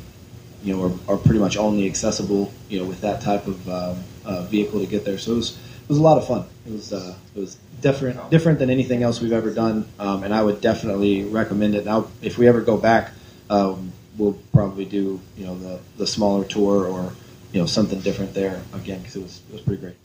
you 0.63 0.75
know 0.75 0.83
are, 1.07 1.15
are 1.15 1.17
pretty 1.17 1.39
much 1.39 1.57
only 1.57 1.87
accessible 1.87 2.51
you 2.69 2.79
know 2.79 2.85
with 2.85 3.01
that 3.01 3.21
type 3.21 3.47
of 3.47 3.69
um, 3.69 4.03
uh, 4.25 4.43
vehicle 4.43 4.79
to 4.79 4.85
get 4.85 5.05
there. 5.05 5.17
So 5.17 5.33
it 5.33 5.35
was 5.35 5.57
was 5.89 5.97
a 5.97 6.01
lot 6.01 6.17
of 6.17 6.27
fun. 6.27 6.45
It 6.65 6.73
was 6.73 6.93
uh, 6.93 7.15
it 7.35 7.39
was 7.39 7.57
different 7.81 8.29
different 8.29 8.59
than 8.59 8.69
anything 8.69 9.03
else 9.03 9.21
we've 9.21 9.31
ever 9.31 9.53
done, 9.53 9.87
um, 9.99 10.23
and 10.23 10.33
I 10.33 10.43
would 10.43 10.61
definitely 10.61 11.23
recommend 11.23 11.75
it. 11.75 11.85
Now, 11.85 12.07
if 12.21 12.37
we 12.37 12.47
ever 12.47 12.61
go 12.61 12.77
back, 12.77 13.11
um, 13.49 13.91
we'll 14.17 14.37
probably 14.53 14.85
do 14.85 15.19
you 15.37 15.45
know 15.45 15.57
the 15.57 15.79
the 15.97 16.07
smaller 16.07 16.43
tour 16.45 16.85
or 16.85 17.13
you 17.51 17.61
know 17.61 17.65
something 17.65 17.99
different 18.01 18.33
there 18.33 18.61
again 18.73 18.99
because 18.99 19.15
it 19.15 19.23
was 19.23 19.41
it 19.49 19.53
was 19.53 19.61
pretty 19.61 19.81
great. 19.81 19.95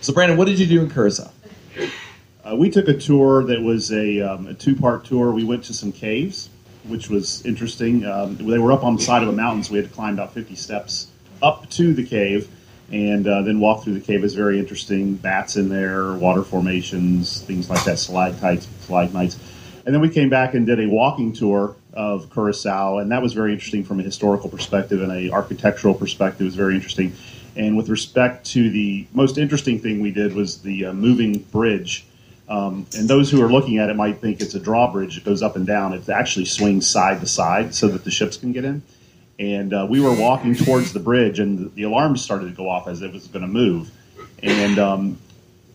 So, 0.00 0.12
Brandon, 0.12 0.36
what 0.36 0.48
did 0.48 0.58
you 0.58 0.66
do 0.66 0.82
in 0.82 0.90
Curacao? 0.90 1.30
Uh, 2.44 2.54
we 2.56 2.68
took 2.68 2.88
a 2.88 2.94
tour 2.94 3.42
that 3.44 3.62
was 3.62 3.90
a, 3.90 4.20
um, 4.20 4.48
a 4.48 4.54
two 4.54 4.76
part 4.76 5.06
tour. 5.06 5.32
We 5.32 5.44
went 5.44 5.64
to 5.64 5.72
some 5.72 5.92
caves, 5.92 6.50
which 6.84 7.08
was 7.08 7.44
interesting. 7.46 8.04
Um, 8.04 8.36
they 8.36 8.58
were 8.58 8.70
up 8.70 8.84
on 8.84 8.96
the 8.96 9.02
side 9.02 9.22
of 9.22 9.30
a 9.30 9.32
mountain, 9.32 9.64
so 9.64 9.72
we 9.72 9.78
had 9.78 9.88
to 9.88 9.94
climb 9.94 10.14
about 10.14 10.34
50 10.34 10.54
steps 10.56 11.06
up 11.42 11.70
to 11.70 11.94
the 11.94 12.04
cave 12.04 12.50
and 12.92 13.26
uh, 13.26 13.42
then 13.42 13.60
walk 13.60 13.84
through 13.84 13.94
the 13.94 14.00
cave. 14.00 14.24
It's 14.24 14.34
very 14.34 14.58
interesting. 14.58 15.16
Bats 15.16 15.56
in 15.56 15.68
there, 15.68 16.12
water 16.14 16.42
formations, 16.42 17.40
things 17.40 17.70
like 17.70 17.84
that, 17.84 17.98
stalactites, 17.98 18.68
stalagmites. 18.82 19.38
And 19.86 19.94
then 19.94 20.00
we 20.00 20.08
came 20.08 20.30
back 20.30 20.54
and 20.54 20.66
did 20.66 20.80
a 20.80 20.88
walking 20.88 21.32
tour 21.32 21.76
of 21.92 22.30
Curacao, 22.32 22.98
and 22.98 23.12
that 23.12 23.22
was 23.22 23.32
very 23.32 23.52
interesting 23.52 23.84
from 23.84 24.00
a 24.00 24.02
historical 24.02 24.48
perspective 24.48 25.02
and 25.02 25.12
a 25.12 25.30
architectural 25.30 25.94
perspective. 25.94 26.42
It 26.42 26.44
was 26.44 26.56
very 26.56 26.74
interesting. 26.74 27.12
And 27.56 27.76
with 27.76 27.88
respect 27.88 28.46
to 28.46 28.70
the 28.70 29.06
most 29.12 29.38
interesting 29.38 29.78
thing 29.78 30.00
we 30.00 30.10
did 30.10 30.34
was 30.34 30.62
the 30.62 30.86
uh, 30.86 30.92
moving 30.92 31.38
bridge. 31.38 32.04
Um, 32.48 32.86
and 32.96 33.08
those 33.08 33.30
who 33.30 33.42
are 33.42 33.50
looking 33.50 33.78
at 33.78 33.90
it 33.90 33.96
might 33.96 34.20
think 34.20 34.40
it's 34.40 34.54
a 34.54 34.60
drawbridge. 34.60 35.16
It 35.16 35.24
goes 35.24 35.42
up 35.42 35.56
and 35.56 35.66
down. 35.66 35.92
It 35.92 36.08
actually 36.08 36.46
swings 36.46 36.86
side 36.86 37.20
to 37.20 37.26
side 37.26 37.74
so 37.74 37.88
that 37.88 38.04
the 38.04 38.10
ships 38.10 38.36
can 38.36 38.52
get 38.52 38.64
in. 38.64 38.82
And 39.38 39.72
uh, 39.72 39.86
we 39.88 40.00
were 40.00 40.14
walking 40.14 40.54
towards 40.54 40.92
the 40.92 41.00
bridge, 41.00 41.40
and 41.40 41.74
the, 41.74 41.82
alarms 41.82 42.22
started 42.22 42.46
to 42.46 42.52
go 42.52 42.68
off 42.68 42.86
as 42.86 43.02
it 43.02 43.12
was 43.12 43.26
going 43.26 43.42
to 43.42 43.48
move. 43.48 43.90
And 44.42 44.78
um, 44.78 45.18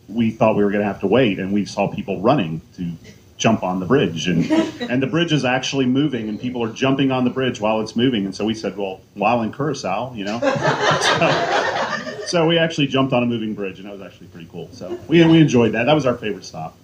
we 0.07 0.31
thought 0.31 0.55
we 0.55 0.63
were 0.63 0.71
going 0.71 0.81
to 0.81 0.87
have 0.87 1.01
to 1.01 1.07
wait, 1.07 1.39
and 1.39 1.51
we 1.51 1.65
saw 1.65 1.87
people 1.87 2.21
running 2.21 2.61
to 2.77 2.93
jump 3.37 3.63
on 3.63 3.79
the 3.79 3.85
bridge, 3.85 4.27
and 4.27 4.49
and 4.81 5.01
the 5.01 5.07
bridge 5.07 5.33
is 5.33 5.43
actually 5.43 5.85
moving, 5.85 6.29
and 6.29 6.39
people 6.39 6.63
are 6.63 6.71
jumping 6.71 7.11
on 7.11 7.23
the 7.23 7.29
bridge 7.29 7.59
while 7.59 7.81
it's 7.81 7.95
moving. 7.95 8.25
And 8.25 8.35
so 8.35 8.45
we 8.45 8.53
said, 8.53 8.77
well, 8.77 9.01
while 9.13 9.41
in 9.41 9.51
Curacao, 9.51 10.13
you 10.13 10.25
know. 10.25 10.39
so, 12.19 12.25
so 12.27 12.47
we 12.47 12.57
actually 12.57 12.87
jumped 12.87 13.11
on 13.11 13.23
a 13.23 13.25
moving 13.25 13.55
bridge, 13.55 13.79
and 13.79 13.87
that 13.87 13.93
was 13.93 14.01
actually 14.01 14.27
pretty 14.27 14.47
cool. 14.51 14.69
So 14.71 14.99
we 15.07 15.25
we 15.25 15.39
enjoyed 15.39 15.73
that. 15.73 15.85
That 15.85 15.95
was 15.95 16.05
our 16.05 16.15
favorite 16.15 16.45
stop. 16.45 16.77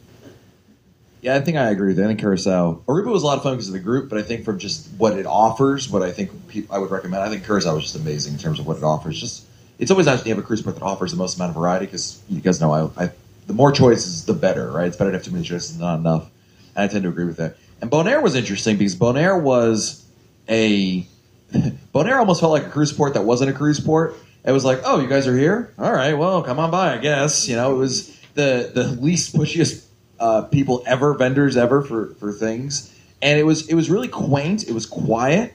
Yeah, 1.26 1.34
I 1.34 1.42
think 1.42 1.58
I 1.58 1.72
agree 1.72 1.88
with 1.88 1.98
think 1.98 2.20
Curacao, 2.20 2.84
Aruba 2.88 3.08
was 3.08 3.24
a 3.24 3.26
lot 3.26 3.38
of 3.38 3.42
fun 3.42 3.54
because 3.54 3.70
of 3.70 3.74
the 3.74 3.80
group, 3.80 4.10
but 4.10 4.20
I 4.20 4.22
think 4.22 4.46
from 4.46 4.60
just 4.60 4.88
what 5.00 5.18
it 5.18 5.26
offers, 5.26 5.90
what 5.90 6.04
I 6.04 6.12
think 6.12 6.30
I 6.70 6.78
would 6.78 6.92
recommend, 6.92 7.24
I 7.24 7.30
think 7.30 7.44
Curacao 7.44 7.74
was 7.74 7.86
just 7.86 7.96
amazing 7.96 8.34
in 8.34 8.40
terms 8.40 8.60
of 8.60 8.68
what 8.68 8.78
it 8.78 8.84
offers. 8.84 9.20
Just 9.20 9.44
it's 9.80 9.90
always 9.90 10.06
nice 10.06 10.22
to 10.22 10.30
have 10.30 10.38
a 10.38 10.44
cruise 10.44 10.62
port 10.62 10.76
that 10.76 10.84
offers 10.84 11.10
the 11.10 11.18
most 11.18 11.38
amount 11.38 11.50
of 11.50 11.56
variety 11.56 11.88
because 11.88 12.22
you 12.30 12.42
guys 12.42 12.62
know 12.62 12.72
I, 12.72 13.06
I 13.06 13.10
the 13.48 13.54
more 13.54 13.72
choices, 13.72 14.26
the 14.26 14.36
better, 14.36 14.70
right? 14.70 14.86
It's 14.86 14.98
better 14.98 15.10
to 15.10 15.18
have 15.18 15.26
too 15.26 15.32
many 15.32 15.44
choices 15.44 15.76
than 15.76 15.82
not 15.82 15.98
enough. 15.98 16.30
And 16.76 16.84
I 16.84 16.88
tend 16.94 17.02
to 17.06 17.10
agree 17.10 17.26
with 17.26 17.38
that. 17.38 17.58
And 17.82 17.90
Bonaire 17.90 18.22
was 18.22 18.36
interesting 18.36 18.78
because 18.78 18.96
Bonaire 18.96 19.42
was 19.42 20.06
a 20.48 21.08
Bonaire 21.92 22.20
almost 22.20 22.40
felt 22.40 22.52
like 22.52 22.68
a 22.68 22.70
cruise 22.70 22.94
port 22.94 23.16
that 23.16 23.24
wasn't 23.24 23.50
a 23.50 23.54
cruise 23.54 23.80
port. 23.80 24.16
It 24.44 24.52
was 24.52 24.64
like, 24.64 24.82
oh, 24.86 25.00
you 25.00 25.08
guys 25.08 25.28
are 25.28 25.36
here? 25.36 25.74
All 25.80 25.92
right, 25.92 26.14
well, 26.14 26.44
come 26.44 26.60
on 26.60 26.70
by, 26.70 26.94
I 26.94 26.98
guess. 27.00 27.50
You 27.50 27.56
know, 27.56 27.74
it 27.74 27.80
was 27.80 28.16
the 28.36 28.70
the 28.72 28.84
least 28.84 29.36
pushiest 29.36 29.85
uh, 30.20 30.44
people 30.44 30.84
ever, 30.86 31.14
vendors 31.14 31.58
ever 31.58 31.82
for 31.82 32.16
for 32.16 32.32
things, 32.32 32.94
and 33.22 33.40
it 33.40 33.44
was 33.44 33.68
it 33.68 33.76
was 33.76 33.90
really 33.90 34.08
quaint. 34.08 34.68
It 34.68 34.74
was 34.74 34.86
quiet, 34.86 35.54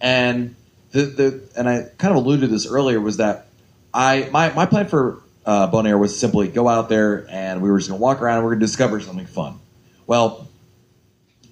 and 0.00 0.54
the 0.92 1.02
the 1.02 1.48
and 1.56 1.68
I 1.68 1.82
kind 1.98 2.16
of 2.16 2.24
alluded 2.24 2.42
to 2.42 2.46
this 2.48 2.66
earlier 2.66 3.00
was 3.00 3.18
that 3.18 3.48
I 3.92 4.28
my 4.32 4.52
my 4.52 4.66
plan 4.66 4.88
for 4.88 5.22
uh, 5.44 5.70
Bonaire 5.70 5.98
was 5.98 6.18
simply 6.18 6.48
go 6.48 6.68
out 6.68 6.88
there 6.88 7.26
and 7.30 7.62
we 7.62 7.70
were 7.70 7.78
just 7.78 7.90
to 7.90 7.96
walk 7.96 8.20
around 8.20 8.38
and 8.38 8.46
we 8.46 8.50
going 8.50 8.60
to 8.60 8.66
discover 8.66 9.00
something 9.00 9.26
fun. 9.26 9.58
Well, 10.06 10.46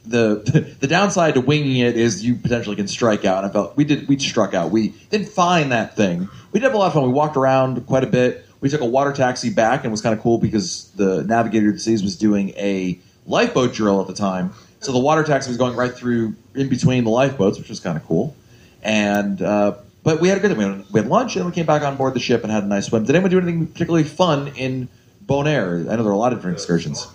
the 0.04 0.76
the 0.80 0.86
downside 0.86 1.34
to 1.34 1.40
winging 1.40 1.78
it 1.78 1.96
is 1.96 2.24
you 2.24 2.36
potentially 2.36 2.76
can 2.76 2.88
strike 2.88 3.24
out. 3.24 3.38
And 3.38 3.50
I 3.50 3.52
felt 3.52 3.76
we 3.76 3.84
did 3.84 4.08
we 4.08 4.18
struck 4.18 4.54
out. 4.54 4.70
We 4.70 4.88
didn't 5.10 5.28
find 5.28 5.72
that 5.72 5.96
thing. 5.96 6.28
We 6.52 6.60
did 6.60 6.66
have 6.66 6.74
a 6.74 6.78
lot 6.78 6.88
of 6.88 6.92
fun. 6.94 7.04
We 7.04 7.10
walked 7.10 7.36
around 7.36 7.86
quite 7.86 8.04
a 8.04 8.08
bit. 8.08 8.45
We 8.60 8.68
took 8.68 8.80
a 8.80 8.86
water 8.86 9.12
taxi 9.12 9.50
back 9.50 9.80
and 9.80 9.86
it 9.86 9.90
was 9.90 10.00
kind 10.00 10.16
of 10.16 10.22
cool 10.22 10.38
because 10.38 10.90
the 10.92 11.22
Navigator 11.24 11.68
of 11.68 11.74
the 11.74 11.80
Seas 11.80 12.02
was 12.02 12.16
doing 12.16 12.50
a 12.50 12.98
lifeboat 13.26 13.74
drill 13.74 14.00
at 14.00 14.06
the 14.06 14.14
time. 14.14 14.52
So 14.80 14.92
the 14.92 14.98
water 14.98 15.24
taxi 15.24 15.50
was 15.50 15.56
going 15.56 15.76
right 15.76 15.92
through 15.92 16.34
in 16.54 16.68
between 16.68 17.04
the 17.04 17.10
lifeboats, 17.10 17.58
which 17.58 17.68
was 17.68 17.80
kind 17.80 17.96
of 17.96 18.04
cool. 18.04 18.36
And 18.82 19.42
uh, 19.42 19.76
but 20.02 20.20
we 20.20 20.28
had 20.28 20.38
a 20.38 20.40
good 20.40 20.56
had, 20.56 20.84
we 20.92 21.00
had 21.00 21.08
lunch 21.08 21.34
and 21.34 21.44
we 21.44 21.52
came 21.52 21.66
back 21.66 21.82
on 21.82 21.96
board 21.96 22.14
the 22.14 22.20
ship 22.20 22.44
and 22.44 22.52
had 22.52 22.62
a 22.62 22.66
nice 22.66 22.86
swim. 22.86 23.04
Did 23.04 23.16
anyone 23.16 23.30
do 23.30 23.38
anything 23.38 23.66
particularly 23.66 24.04
fun 24.04 24.48
in 24.56 24.88
Bonaire? 25.24 25.80
I 25.90 25.96
know 25.96 26.02
there 26.04 26.06
are 26.06 26.10
a 26.12 26.16
lot 26.16 26.32
of 26.32 26.38
different 26.38 26.56
excursions. 26.56 27.08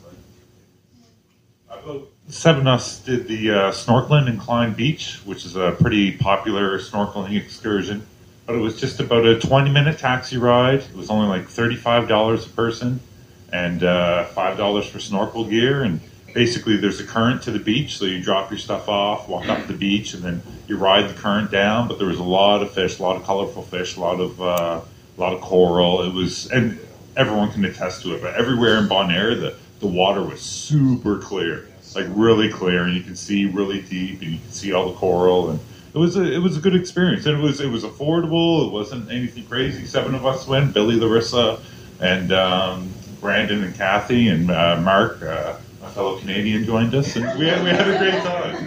Seven 2.28 2.68
of 2.68 2.76
us 2.76 3.00
did 3.00 3.28
the 3.28 3.52
uh, 3.52 3.72
snorkeling 3.72 4.28
in 4.28 4.38
Klein 4.38 4.74
Beach, 4.74 5.22
which 5.26 5.46
is 5.46 5.56
a 5.56 5.76
pretty 5.80 6.18
popular 6.18 6.78
snorkeling 6.80 7.36
excursion. 7.36 8.06
But 8.46 8.56
it 8.56 8.60
was 8.60 8.80
just 8.80 9.00
about 9.00 9.26
a 9.26 9.40
20 9.40 9.72
minute 9.72 10.00
taxi 10.00 10.38
ride. 10.38 10.80
It 10.80 10.96
was 10.96 11.10
only 11.10 11.28
like 11.28 11.48
$35 11.48 12.46
a 12.46 12.50
person 12.50 13.00
and 13.52 13.84
uh, 13.84 14.28
$5 14.34 14.90
for 14.90 15.00
snorkel 15.00 15.46
gear. 15.46 15.84
And 15.84 16.00
basically, 16.34 16.78
there's 16.78 17.00
a 17.00 17.06
current 17.06 17.42
to 17.44 17.52
the 17.52 17.60
beach, 17.60 17.98
so 17.98 18.06
you 18.06 18.22
drop 18.22 18.50
your 18.50 18.58
stuff 18.58 18.90
off, 18.90 19.28
walk 19.28 19.48
up 19.48 19.68
the 19.68 19.74
beach, 19.74 20.14
and 20.14 20.24
then 20.24 20.42
you 20.68 20.78
ride 20.78 21.10
the 21.10 21.14
current 21.14 21.52
down. 21.52 21.88
But 21.88 21.98
there 21.98 22.08
was 22.08 22.20
a 22.20 22.24
lot 22.24 22.62
of 22.62 22.72
fish, 22.72 23.00
a 23.00 23.04
lot 23.04 23.16
of 23.16 23.24
colorful 23.24 23.64
fish, 23.64 23.98
a 23.98 24.00
lot 24.00 24.20
of 24.20 24.42
uh, 24.42 24.82
a 25.18 25.22
lot 25.22 25.34
of 25.34 25.42
coral. 25.42 26.02
It 26.04 26.14
was, 26.14 26.50
and 26.52 26.80
everyone 27.16 27.52
can 27.52 27.66
attest 27.66 28.04
to 28.04 28.16
it. 28.16 28.22
But 28.22 28.36
everywhere 28.36 28.78
in 28.78 28.88
Bonaire, 28.88 29.40
the 29.40 29.56
the 29.80 29.88
water 29.88 30.24
was 30.24 30.42
super 30.42 31.18
clear, 31.18 31.68
like 31.96 32.06
really 32.10 32.50
clear, 32.50 32.84
and 32.84 32.96
you 32.96 33.04
can 33.04 33.16
see 33.16 33.46
really 33.46 33.82
deep, 33.82 34.22
and 34.22 34.32
you 34.32 34.40
can 34.40 34.52
see 34.52 34.72
all 34.72 34.90
the 34.92 34.98
coral, 34.98 35.50
and 35.50 35.60
it 35.94 35.98
was 35.98 36.16
a 36.16 36.24
it 36.24 36.40
was 36.40 36.58
a 36.58 36.62
good 36.62 36.76
experience, 36.76 37.26
and 37.26 37.38
it 37.38 37.42
was 37.42 37.60
it 37.60 37.70
was 37.70 37.84
affordable. 37.84 38.68
It 38.68 38.72
wasn't 38.72 39.12
anything 39.12 39.46
crazy. 39.46 39.86
Seven 39.86 40.16
of 40.16 40.26
us 40.26 40.48
went: 40.48 40.74
Billy, 40.74 40.96
Larissa, 40.96 41.60
and 42.00 42.32
um, 42.32 42.90
Brandon 43.20 43.64
and 43.64 43.76
Kathy 43.76 44.30
and 44.30 44.50
uh, 44.50 44.80
Mark. 44.82 45.22
Uh, 45.22 45.58
a 45.84 45.90
fellow 45.90 46.20
Canadian 46.20 46.64
joined 46.64 46.94
us, 46.94 47.16
and 47.16 47.26
we 47.40 47.48
had, 47.48 47.64
we 47.64 47.72
had 47.72 47.90
a 47.90 47.98
great 47.98 48.22
time. 48.22 48.64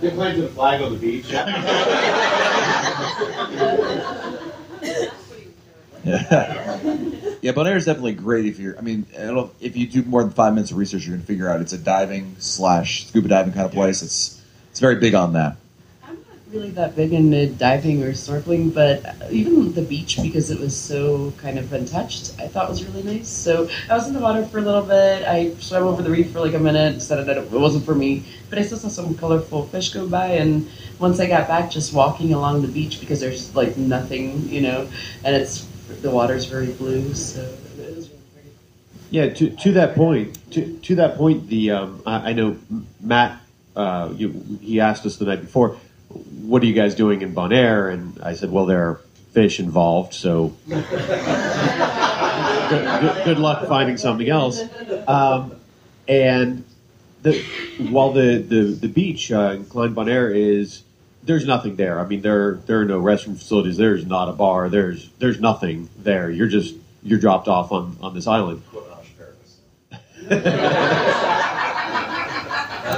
They 0.00 0.10
planted 0.10 0.44
a 0.44 0.48
flag 0.48 0.80
on 0.80 0.92
the 0.92 0.98
beach. 0.98 1.32
Yeah, 6.02 6.78
yeah. 7.42 7.52
Bonaire 7.52 7.76
is 7.76 7.84
definitely 7.84 8.14
great 8.14 8.46
if 8.46 8.58
you're. 8.58 8.76
I 8.78 8.80
mean, 8.80 9.06
I 9.18 9.26
don't 9.26 9.52
if 9.60 9.76
you 9.76 9.86
do 9.86 10.02
more 10.02 10.22
than 10.22 10.32
five 10.32 10.54
minutes 10.54 10.70
of 10.70 10.78
research, 10.78 11.04
you're 11.04 11.14
going 11.14 11.20
to 11.20 11.26
figure 11.26 11.50
out 11.50 11.60
it's 11.60 11.74
a 11.74 11.78
diving 11.78 12.36
slash 12.38 13.06
scuba 13.06 13.28
diving 13.28 13.52
kind 13.52 13.66
of 13.66 13.72
place. 13.72 14.00
It's 14.00 14.40
it's 14.70 14.80
very 14.80 14.96
big 14.96 15.14
on 15.14 15.34
that. 15.34 15.58
Really 16.52 16.70
that 16.70 16.96
big 16.96 17.12
into 17.12 17.46
diving 17.46 18.02
or 18.02 18.10
snorkeling, 18.10 18.74
but 18.74 19.04
even 19.30 19.72
the 19.72 19.82
beach 19.82 20.18
because 20.20 20.50
it 20.50 20.58
was 20.58 20.76
so 20.76 21.32
kind 21.38 21.58
of 21.58 21.72
untouched, 21.72 22.34
I 22.40 22.48
thought 22.48 22.68
was 22.68 22.84
really 22.84 23.02
nice. 23.02 23.28
So 23.28 23.68
I 23.88 23.94
was 23.94 24.08
in 24.08 24.14
the 24.14 24.20
water 24.20 24.44
for 24.46 24.58
a 24.58 24.62
little 24.62 24.82
bit. 24.82 25.26
I 25.26 25.54
swam 25.54 25.84
over 25.84 26.02
the 26.02 26.10
reef 26.10 26.32
for 26.32 26.40
like 26.40 26.54
a 26.54 26.58
minute, 26.58 26.94
decided 26.94 27.26
that 27.26 27.36
it 27.36 27.50
wasn't 27.50 27.84
for 27.84 27.94
me, 27.94 28.24
but 28.48 28.58
I 28.58 28.62
still 28.62 28.78
saw 28.78 28.88
some 28.88 29.14
colorful 29.14 29.66
fish 29.66 29.90
go 29.90 30.08
by. 30.08 30.26
And 30.26 30.68
once 30.98 31.20
I 31.20 31.26
got 31.26 31.46
back, 31.46 31.70
just 31.70 31.94
walking 31.94 32.32
along 32.32 32.62
the 32.62 32.68
beach 32.68 33.00
because 33.00 33.20
there's 33.20 33.54
like 33.54 33.76
nothing, 33.76 34.48
you 34.48 34.62
know, 34.62 34.88
and 35.24 35.36
it's 35.36 35.66
the 36.02 36.10
water's 36.10 36.46
very 36.46 36.72
blue, 36.72 37.14
so. 37.14 37.48
Yeah, 39.12 39.28
to, 39.28 39.50
to 39.50 39.72
that 39.72 39.96
point, 39.96 40.38
to, 40.52 40.78
to 40.78 40.94
that 40.96 41.16
point, 41.16 41.48
the 41.48 41.72
um, 41.72 42.02
I, 42.06 42.30
I 42.30 42.32
know 42.32 42.56
Matt. 43.00 43.40
Uh, 43.74 44.12
you, 44.16 44.58
he 44.60 44.80
asked 44.80 45.06
us 45.06 45.16
the 45.16 45.24
night 45.24 45.40
before, 45.40 45.76
"What 46.10 46.62
are 46.62 46.66
you 46.66 46.74
guys 46.74 46.94
doing 46.94 47.22
in 47.22 47.34
Bonaire?" 47.34 47.92
And 47.92 48.20
I 48.22 48.34
said, 48.34 48.50
"Well, 48.50 48.66
there 48.66 48.82
are 48.88 49.00
fish 49.32 49.60
involved, 49.60 50.14
so 50.14 50.54
good, 50.68 50.84
good, 52.70 53.24
good 53.24 53.38
luck 53.38 53.66
finding 53.68 53.96
something 53.96 54.28
else." 54.28 54.62
Um, 55.06 55.56
and 56.08 56.64
the, 57.22 57.40
while 57.90 58.12
the, 58.12 58.38
the, 58.38 58.62
the 58.62 58.88
beach 58.88 59.30
uh, 59.30 59.52
in 59.52 59.64
Klein 59.66 59.94
Bonaire 59.94 60.34
is 60.34 60.82
there's 61.22 61.46
nothing 61.46 61.76
there. 61.76 62.00
I 62.00 62.06
mean, 62.06 62.22
there 62.22 62.54
there 62.66 62.80
are 62.80 62.84
no 62.84 63.00
restroom 63.00 63.36
facilities. 63.38 63.76
There's 63.76 64.06
not 64.06 64.28
a 64.28 64.32
bar. 64.32 64.68
There's 64.68 65.10
there's 65.18 65.40
nothing 65.40 65.88
there. 65.98 66.30
You're 66.30 66.48
just 66.48 66.74
you're 67.02 67.18
dropped 67.18 67.48
off 67.48 67.72
on, 67.72 67.96
on 68.00 68.14
this 68.14 68.26
island. 68.26 68.62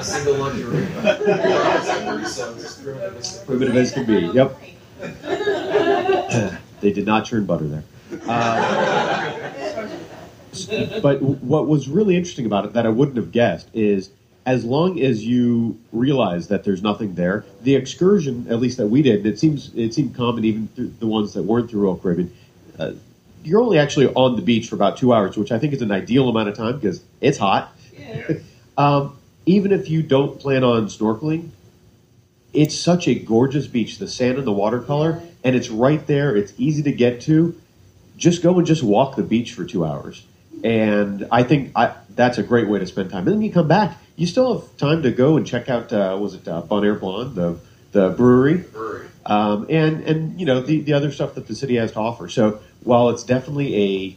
Not 0.03 0.09
a 0.09 0.11
single 0.11 0.35
luxury. 0.35 0.87
Primitive 3.47 3.77
as 3.77 3.93
can 3.93 4.05
be. 4.05 4.21
Yep. 4.35 4.59
they 6.81 6.93
did 6.93 7.07
not 7.07 7.25
churn 7.25 7.47
butter 7.47 7.69
there. 7.69 7.85
Uh, 8.27 9.91
but 11.01 11.23
what 11.23 11.69
was 11.69 11.89
really 11.89 12.17
interesting 12.17 12.47
about 12.47 12.65
it 12.65 12.73
that 12.73 12.85
I 12.85 12.89
wouldn't 12.89 13.17
have 13.17 13.31
guessed 13.31 13.69
is 13.75 14.11
as 14.45 14.65
long 14.65 15.01
as 15.01 15.25
you 15.25 15.79
realize 15.93 16.49
that 16.49 16.65
there's 16.65 16.83
nothing 16.83 17.15
there, 17.15 17.45
the 17.63 17.77
excursion, 17.77 18.49
at 18.51 18.59
least 18.59 18.79
that 18.79 18.89
we 18.89 19.03
did, 19.03 19.25
it 19.25 19.39
seems 19.39 19.73
it 19.75 19.95
seemed 19.95 20.17
common 20.17 20.45
even 20.45 20.67
through 20.75 20.93
the 20.99 21.07
ones 21.07 21.35
that 21.35 21.45
weren't 21.45 21.71
through 21.71 21.89
Oak 21.89 22.03
Caribbean. 22.03 22.35
Uh, 22.77 22.93
you're 23.45 23.61
only 23.61 23.79
actually 23.79 24.09
on 24.09 24.35
the 24.35 24.43
beach 24.43 24.69
for 24.69 24.75
about 24.75 24.97
two 24.97 25.13
hours, 25.13 25.37
which 25.37 25.53
I 25.53 25.61
think 25.61 25.73
is 25.73 25.83
an 25.83 25.93
ideal 25.93 26.29
amount 26.29 26.49
of 26.49 26.57
time 26.57 26.81
because 26.81 27.01
it's 27.21 27.39
hot. 27.39 27.73
um, 28.77 29.17
even 29.47 29.73
if 29.73 29.89
you 29.89 30.03
don't 30.03 30.39
plan 30.39 30.65
on 30.65 30.87
snorkeling, 30.87 31.51
it's 32.53 32.79
such 32.79 33.09
a 33.09 33.15
gorgeous 33.15 33.67
beach. 33.67 33.99
The 33.99 34.09
sand 34.09 34.39
and 34.39 34.47
the 34.47 34.53
watercolor, 34.53 35.23
and 35.43 35.57
it's 35.57 35.71
right 35.71 36.07
there. 36.07 36.37
It's 36.37 36.53
easy 36.59 36.83
to 36.85 36.93
get 36.93 37.23
to. 37.23 37.59
Just 38.17 38.43
go 38.43 38.59
and 38.59 38.67
just 38.67 38.83
walk 38.83 39.17
the 39.17 39.23
beach 39.23 39.53
for 39.55 39.65
two 39.65 39.85
hours, 39.85 40.25
and 40.63 41.27
I 41.33 41.43
think 41.45 41.73
I, 41.75 41.95
that's 42.15 42.39
a 42.39 42.43
great 42.43 42.69
way 42.69 42.79
to 42.79 42.87
spend 42.87 43.11
time. 43.11 43.27
And 43.27 43.37
then 43.37 43.43
you 43.43 43.51
come 43.51 43.69
back, 43.69 43.97
you 44.17 44.27
still 44.27 44.61
have 44.61 44.77
time 44.77 45.03
to 45.03 45.11
go 45.11 45.37
and 45.37 45.47
check 45.47 45.69
out. 45.69 45.93
Uh, 45.93 46.17
was 46.21 46.35
it 46.35 46.47
uh, 46.47 46.63
Bonaire 46.63 46.99
Blonde, 47.01 47.35
the 47.35 47.59
the 47.93 48.11
brewery, 48.11 48.59
Brewery. 48.59 49.09
um, 49.25 49.67
and 49.71 50.03
and 50.05 50.39
you 50.39 50.47
know 50.47 50.61
the 50.61 50.81
the 50.83 50.93
other 50.93 51.11
stuff 51.11 51.35
that 51.35 51.47
the 51.47 51.55
city 51.55 51.77
has 51.77 51.93
to 51.93 51.99
offer. 52.01 52.29
So 52.29 52.61
while 52.85 53.09
it's 53.09 53.25
definitely 53.25 53.77
a 53.77 54.17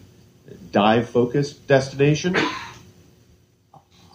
dive 0.72 1.10
focused 1.10 1.66
destination, 1.68 2.36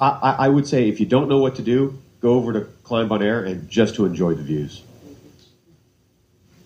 I, 0.00 0.36
I, 0.38 0.48
would 0.48 0.66
say 0.66 0.88
if 0.88 0.98
you 0.98 1.06
don't 1.06 1.28
know 1.28 1.38
what 1.38 1.56
to 1.56 1.62
do, 1.62 1.98
go 2.20 2.34
over 2.34 2.54
to 2.54 2.60
Klein 2.84 3.08
Bonaire 3.08 3.46
and 3.46 3.68
just 3.68 3.96
to 3.96 4.06
enjoy 4.06 4.34
the 4.34 4.42
views. 4.42 4.82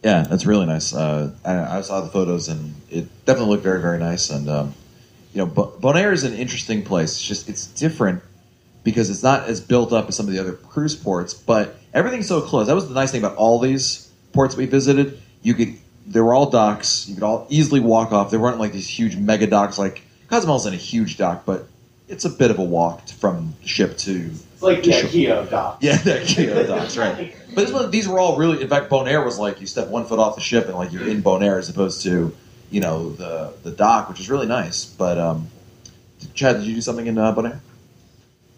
Yeah, 0.04 0.22
that's 0.22 0.46
really 0.46 0.66
nice. 0.66 0.94
Uh, 0.94 1.34
I, 1.44 1.78
I 1.78 1.80
saw 1.80 2.02
the 2.02 2.10
photos, 2.10 2.48
and 2.48 2.74
it 2.90 3.08
definitely 3.24 3.50
looked 3.50 3.64
very, 3.64 3.80
very 3.80 3.98
nice. 3.98 4.30
And 4.30 4.48
um, 4.48 4.74
you 5.32 5.38
know, 5.38 5.46
Bo- 5.46 5.72
Bonaire 5.80 6.12
is 6.12 6.24
an 6.24 6.34
interesting 6.34 6.84
place. 6.84 7.12
It's 7.12 7.22
just 7.22 7.48
it's 7.48 7.66
different 7.66 8.22
because 8.84 9.10
it's 9.10 9.22
not 9.22 9.48
as 9.48 9.60
built 9.60 9.92
up 9.92 10.08
as 10.08 10.16
some 10.16 10.26
of 10.26 10.32
the 10.32 10.38
other 10.38 10.52
cruise 10.52 10.94
ports, 10.94 11.34
but 11.34 11.76
everything's 11.92 12.28
so 12.28 12.40
close. 12.40 12.66
That 12.66 12.74
was 12.74 12.86
the 12.86 12.94
nice 12.94 13.10
thing 13.10 13.24
about 13.24 13.36
all 13.36 13.58
these 13.58 14.10
ports 14.32 14.56
we 14.56 14.66
visited. 14.66 15.20
You 15.42 15.54
could 15.54 15.74
they 16.06 16.20
were 16.20 16.34
all 16.34 16.50
docks. 16.50 17.08
You 17.08 17.14
could 17.14 17.24
all 17.24 17.46
easily 17.48 17.80
walk 17.80 18.12
off. 18.12 18.30
They 18.30 18.36
weren't 18.36 18.58
like 18.58 18.72
these 18.72 18.86
huge 18.86 19.16
mega 19.16 19.46
docks. 19.46 19.78
Like 19.78 20.02
Cozumel's 20.28 20.66
in 20.66 20.74
a 20.74 20.76
huge 20.76 21.16
dock, 21.16 21.44
but 21.46 21.66
it's 22.08 22.24
a 22.24 22.30
bit 22.30 22.50
of 22.50 22.58
a 22.58 22.62
walk 22.62 23.08
from 23.08 23.54
ship 23.64 23.96
to 23.98 24.30
It's 24.30 24.62
like 24.62 24.82
to 24.82 24.92
shore. 24.92 25.10
Kia 25.10 25.46
dock. 25.46 25.78
Yeah, 25.80 25.96
that 25.98 26.26
Keo 26.26 26.66
docks, 26.66 26.96
right. 26.96 27.34
But 27.54 27.62
this 27.62 27.72
one, 27.72 27.90
these 27.90 28.08
were 28.08 28.18
all 28.18 28.36
really. 28.36 28.62
In 28.62 28.68
fact, 28.68 28.90
Bonaire 28.90 29.24
was 29.24 29.38
like 29.38 29.60
you 29.60 29.66
step 29.66 29.88
one 29.88 30.04
foot 30.06 30.18
off 30.18 30.34
the 30.34 30.40
ship 30.40 30.66
and 30.66 30.74
like 30.74 30.92
you're 30.92 31.08
in 31.08 31.22
Bonaire 31.22 31.58
as 31.58 31.68
opposed 31.68 32.02
to 32.02 32.34
you 32.70 32.80
know 32.80 33.10
the 33.10 33.54
the 33.62 33.70
dock, 33.70 34.08
which 34.08 34.20
is 34.20 34.28
really 34.28 34.46
nice. 34.46 34.84
But 34.84 35.18
um, 35.18 35.48
Chad, 36.34 36.56
did 36.56 36.66
you 36.66 36.74
do 36.74 36.80
something 36.80 37.06
in 37.06 37.16
uh, 37.16 37.34
Bonaire? 37.34 37.60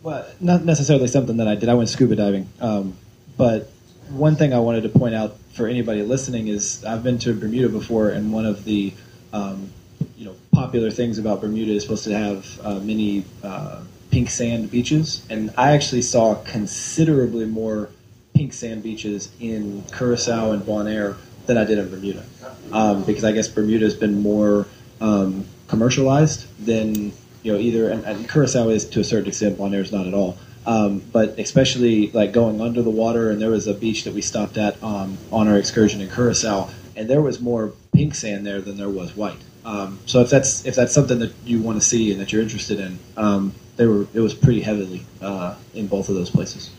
Well, 0.02 0.26
not 0.40 0.64
necessarily 0.64 1.08
something 1.08 1.38
that 1.38 1.48
I 1.48 1.56
did. 1.56 1.68
I 1.68 1.74
went 1.74 1.88
scuba 1.88 2.16
diving. 2.16 2.48
Um, 2.60 2.96
but 3.36 3.70
one 4.08 4.36
thing 4.36 4.54
I 4.54 4.60
wanted 4.60 4.82
to 4.82 4.88
point 4.88 5.14
out 5.14 5.36
for 5.54 5.66
anybody 5.66 6.02
listening 6.02 6.48
is 6.48 6.84
I've 6.84 7.02
been 7.02 7.18
to 7.20 7.34
Bermuda 7.34 7.68
before, 7.68 8.10
and 8.10 8.32
one 8.32 8.46
of 8.46 8.64
the 8.64 8.92
um, 9.32 9.72
you 10.16 10.24
know 10.24 10.34
popular 10.52 10.90
things 10.90 11.18
about 11.18 11.40
Bermuda 11.40 11.72
is 11.72 11.82
supposed 11.82 12.04
to 12.04 12.16
have 12.16 12.60
uh, 12.62 12.80
many 12.80 13.24
uh, 13.42 13.82
pink 14.10 14.30
sand 14.30 14.70
beaches, 14.70 15.24
and 15.28 15.52
I 15.56 15.72
actually 15.72 16.02
saw 16.02 16.36
considerably 16.36 17.44
more 17.44 17.90
pink 18.34 18.52
sand 18.52 18.82
beaches 18.82 19.30
in 19.40 19.82
Curacao 19.92 20.52
and 20.52 20.62
Bonaire 20.62 21.16
than 21.46 21.58
I 21.58 21.64
did 21.64 21.78
in 21.78 21.90
Bermuda, 21.90 22.24
um, 22.72 23.04
because 23.04 23.24
I 23.24 23.32
guess 23.32 23.48
Bermuda 23.48 23.84
has 23.84 23.94
been 23.94 24.22
more 24.22 24.66
um, 25.00 25.44
commercialized 25.68 26.46
than 26.64 27.12
you 27.42 27.52
know 27.52 27.58
either, 27.58 27.90
and, 27.90 28.04
and 28.04 28.28
Curacao 28.28 28.68
is 28.70 28.88
to 28.90 29.00
a 29.00 29.04
certain 29.04 29.28
extent, 29.28 29.58
Bonaire 29.58 29.82
is 29.82 29.92
not 29.92 30.06
at 30.06 30.14
all. 30.14 30.38
Um, 30.66 30.98
but 31.12 31.38
especially 31.38 32.10
like 32.10 32.32
going 32.32 32.60
under 32.60 32.82
the 32.82 32.90
water, 32.90 33.30
and 33.30 33.40
there 33.40 33.50
was 33.50 33.68
a 33.68 33.74
beach 33.74 34.02
that 34.02 34.14
we 34.14 34.20
stopped 34.20 34.58
at 34.58 34.82
um, 34.82 35.16
on 35.30 35.46
our 35.46 35.56
excursion 35.56 36.00
in 36.00 36.10
Curacao, 36.10 36.68
and 36.96 37.08
there 37.08 37.22
was 37.22 37.40
more 37.40 37.72
pink 37.92 38.16
sand 38.16 38.44
there 38.44 38.60
than 38.60 38.76
there 38.76 38.88
was 38.88 39.14
white. 39.14 39.38
Um, 39.66 39.98
so 40.06 40.20
if 40.20 40.30
that's 40.30 40.64
if 40.64 40.76
that's 40.76 40.94
something 40.94 41.18
that 41.18 41.32
you 41.44 41.60
want 41.60 41.80
to 41.80 41.86
see 41.86 42.12
and 42.12 42.20
that 42.20 42.32
you're 42.32 42.40
interested 42.40 42.78
in, 42.78 43.00
um, 43.16 43.52
they 43.76 43.84
were 43.84 44.06
it 44.14 44.20
was 44.20 44.32
pretty 44.32 44.60
heavily 44.60 45.04
uh, 45.20 45.56
in 45.74 45.88
both 45.88 46.08
of 46.08 46.14
those 46.14 46.30
places. 46.30 46.70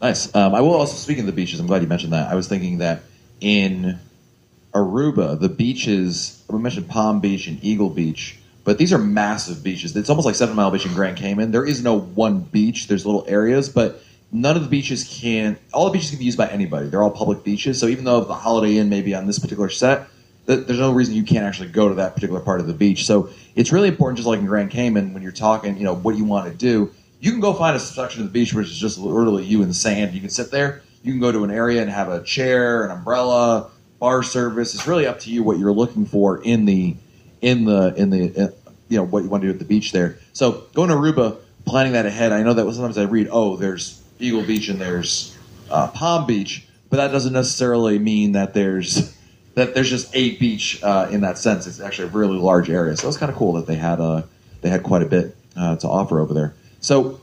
Nice. 0.00 0.34
Um, 0.34 0.54
I 0.54 0.62
will 0.62 0.72
also 0.72 0.96
speaking 0.96 1.20
of 1.20 1.26
the 1.26 1.32
beaches. 1.32 1.60
I'm 1.60 1.66
glad 1.66 1.82
you 1.82 1.88
mentioned 1.88 2.14
that. 2.14 2.30
I 2.30 2.34
was 2.34 2.48
thinking 2.48 2.78
that 2.78 3.02
in 3.42 3.98
Aruba, 4.72 5.38
the 5.38 5.50
beaches 5.50 6.42
we 6.48 6.58
mentioned 6.58 6.88
Palm 6.88 7.20
Beach 7.20 7.46
and 7.46 7.62
Eagle 7.62 7.90
Beach, 7.90 8.38
but 8.64 8.78
these 8.78 8.94
are 8.94 8.98
massive 8.98 9.62
beaches. 9.62 9.94
It's 9.94 10.08
almost 10.08 10.24
like 10.24 10.36
Seven 10.36 10.56
Mile 10.56 10.70
Beach 10.70 10.86
in 10.86 10.94
Grand 10.94 11.18
Cayman. 11.18 11.50
There 11.50 11.66
is 11.66 11.82
no 11.82 11.98
one 11.98 12.40
beach. 12.40 12.88
There's 12.88 13.04
little 13.04 13.26
areas, 13.28 13.68
but 13.68 14.02
none 14.32 14.56
of 14.56 14.62
the 14.62 14.70
beaches 14.70 15.20
can. 15.20 15.58
All 15.74 15.84
the 15.84 15.90
beaches 15.90 16.08
can 16.08 16.20
be 16.20 16.24
used 16.24 16.38
by 16.38 16.48
anybody. 16.48 16.88
They're 16.88 17.02
all 17.02 17.10
public 17.10 17.44
beaches. 17.44 17.78
So 17.78 17.86
even 17.86 18.04
though 18.04 18.20
the 18.22 18.32
Holiday 18.32 18.78
Inn 18.78 18.88
may 18.88 19.02
be 19.02 19.14
on 19.14 19.26
this 19.26 19.38
particular 19.38 19.68
set, 19.68 20.08
th- 20.46 20.66
there's 20.66 20.80
no 20.80 20.92
reason 20.92 21.14
you 21.14 21.24
can't 21.24 21.44
actually 21.44 21.68
go 21.68 21.88
to 21.88 21.96
that 21.96 22.14
particular 22.14 22.40
part 22.40 22.60
of 22.60 22.66
the 22.66 22.74
beach. 22.74 23.06
So 23.06 23.30
it's 23.54 23.72
really 23.72 23.88
important, 23.88 24.18
just 24.18 24.28
like 24.28 24.38
in 24.38 24.46
Grand 24.46 24.70
Cayman, 24.70 25.14
when 25.14 25.22
you're 25.22 25.32
talking, 25.32 25.76
you 25.76 25.84
know, 25.84 25.94
what 25.94 26.16
you 26.16 26.24
want 26.24 26.50
to 26.50 26.56
do. 26.56 26.92
You 27.20 27.30
can 27.30 27.40
go 27.40 27.54
find 27.54 27.74
a 27.74 27.80
section 27.80 28.20
of 28.20 28.28
the 28.28 28.32
beach 28.32 28.52
which 28.52 28.66
is 28.66 28.76
just 28.76 28.98
literally 28.98 29.44
you 29.44 29.62
in 29.62 29.68
the 29.68 29.74
sand. 29.74 30.12
You 30.14 30.20
can 30.20 30.30
sit 30.30 30.50
there. 30.50 30.82
You 31.02 31.12
can 31.12 31.20
go 31.20 31.32
to 31.32 31.44
an 31.44 31.50
area 31.50 31.80
and 31.80 31.90
have 31.90 32.08
a 32.08 32.22
chair, 32.22 32.84
an 32.84 32.90
umbrella, 32.90 33.70
bar 33.98 34.22
service. 34.22 34.74
It's 34.74 34.86
really 34.86 35.06
up 35.06 35.20
to 35.20 35.30
you 35.30 35.42
what 35.42 35.58
you're 35.58 35.72
looking 35.72 36.06
for 36.06 36.42
in 36.42 36.66
the 36.66 36.96
in 37.40 37.64
the 37.64 37.94
in 37.96 38.10
the 38.10 38.24
uh, 38.36 38.48
you 38.88 38.98
know 38.98 39.04
what 39.04 39.22
you 39.22 39.28
want 39.28 39.42
to 39.42 39.48
do 39.48 39.52
at 39.52 39.58
the 39.58 39.64
beach 39.64 39.92
there. 39.92 40.18
So 40.32 40.64
going 40.74 40.90
to 40.90 40.94
Aruba, 40.94 41.38
planning 41.64 41.92
that 41.92 42.06
ahead. 42.06 42.32
I 42.32 42.42
know 42.42 42.52
that 42.54 42.70
sometimes 42.74 42.98
I 42.98 43.04
read, 43.04 43.28
oh, 43.30 43.56
there's 43.56 44.02
Eagle 44.18 44.42
Beach 44.42 44.68
and 44.68 44.80
there's 44.80 45.36
uh, 45.70 45.88
Palm 45.88 46.26
Beach, 46.26 46.66
but 46.90 46.98
that 46.98 47.12
doesn't 47.12 47.32
necessarily 47.32 47.98
mean 47.98 48.32
that 48.32 48.54
there's 48.54 49.13
that 49.54 49.74
there's 49.74 49.90
just 49.90 50.14
a 50.14 50.36
beach 50.36 50.82
uh, 50.82 51.08
in 51.10 51.20
that 51.22 51.38
sense. 51.38 51.66
It's 51.66 51.80
actually 51.80 52.08
a 52.08 52.10
really 52.10 52.38
large 52.38 52.70
area, 52.70 52.96
so 52.96 53.08
it's 53.08 53.16
kind 53.16 53.30
of 53.30 53.38
cool 53.38 53.54
that 53.54 53.66
they 53.66 53.76
had 53.76 54.00
uh, 54.00 54.22
they 54.60 54.68
had 54.68 54.82
quite 54.82 55.02
a 55.02 55.06
bit 55.06 55.36
uh, 55.56 55.76
to 55.76 55.88
offer 55.88 56.20
over 56.20 56.34
there. 56.34 56.54
So 56.80 57.20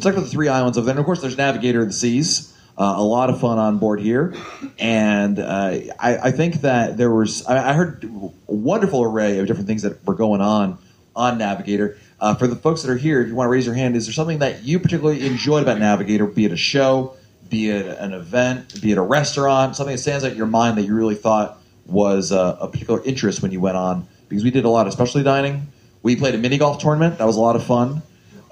talk 0.00 0.12
about 0.12 0.24
the 0.24 0.30
three 0.30 0.48
islands 0.48 0.76
over 0.78 0.86
there. 0.86 0.92
And 0.92 1.00
of 1.00 1.06
course, 1.06 1.20
there's 1.20 1.38
Navigator 1.38 1.82
of 1.82 1.88
the 1.88 1.92
Seas. 1.92 2.50
Uh, 2.76 2.94
a 2.96 3.02
lot 3.02 3.30
of 3.30 3.40
fun 3.40 3.56
on 3.56 3.78
board 3.78 4.00
here, 4.00 4.34
and 4.80 5.38
uh, 5.38 5.78
I, 6.00 6.18
I 6.24 6.30
think 6.32 6.62
that 6.62 6.96
there 6.96 7.12
was 7.12 7.46
I, 7.46 7.70
I 7.70 7.72
heard 7.72 8.02
a 8.02 8.52
wonderful 8.52 9.04
array 9.04 9.38
of 9.38 9.46
different 9.46 9.68
things 9.68 9.82
that 9.82 10.04
were 10.04 10.14
going 10.14 10.40
on 10.40 10.78
on 11.14 11.38
Navigator. 11.38 11.96
Uh, 12.18 12.34
for 12.34 12.48
the 12.48 12.56
folks 12.56 12.82
that 12.82 12.90
are 12.90 12.96
here, 12.96 13.20
if 13.20 13.28
you 13.28 13.34
want 13.36 13.46
to 13.46 13.50
raise 13.50 13.66
your 13.66 13.76
hand, 13.76 13.94
is 13.94 14.06
there 14.06 14.12
something 14.12 14.40
that 14.40 14.64
you 14.64 14.80
particularly 14.80 15.24
enjoyed 15.24 15.62
about 15.62 15.78
Navigator, 15.78 16.26
be 16.26 16.46
it 16.46 16.52
a 16.52 16.56
show, 16.56 17.14
be 17.54 17.70
it 17.70 17.86
an 17.86 18.12
event, 18.12 18.82
be 18.82 18.90
it 18.90 18.98
a 18.98 19.02
restaurant, 19.02 19.76
something 19.76 19.94
that 19.94 20.02
stands 20.02 20.24
out 20.24 20.32
in 20.32 20.36
your 20.36 20.48
mind 20.48 20.76
that 20.76 20.82
you 20.82 20.92
really 20.92 21.14
thought 21.14 21.62
was 21.86 22.32
a 22.32 22.68
particular 22.72 23.00
interest 23.04 23.42
when 23.42 23.52
you 23.52 23.60
went 23.60 23.76
on? 23.76 24.08
Because 24.28 24.42
we 24.42 24.50
did 24.50 24.64
a 24.64 24.68
lot 24.68 24.88
of 24.88 24.92
specialty 24.92 25.22
dining. 25.22 25.68
We 26.02 26.16
played 26.16 26.34
a 26.34 26.38
mini 26.38 26.58
golf 26.58 26.80
tournament. 26.80 27.18
That 27.18 27.26
was 27.26 27.36
a 27.36 27.40
lot 27.40 27.54
of 27.54 27.64
fun. 27.64 28.02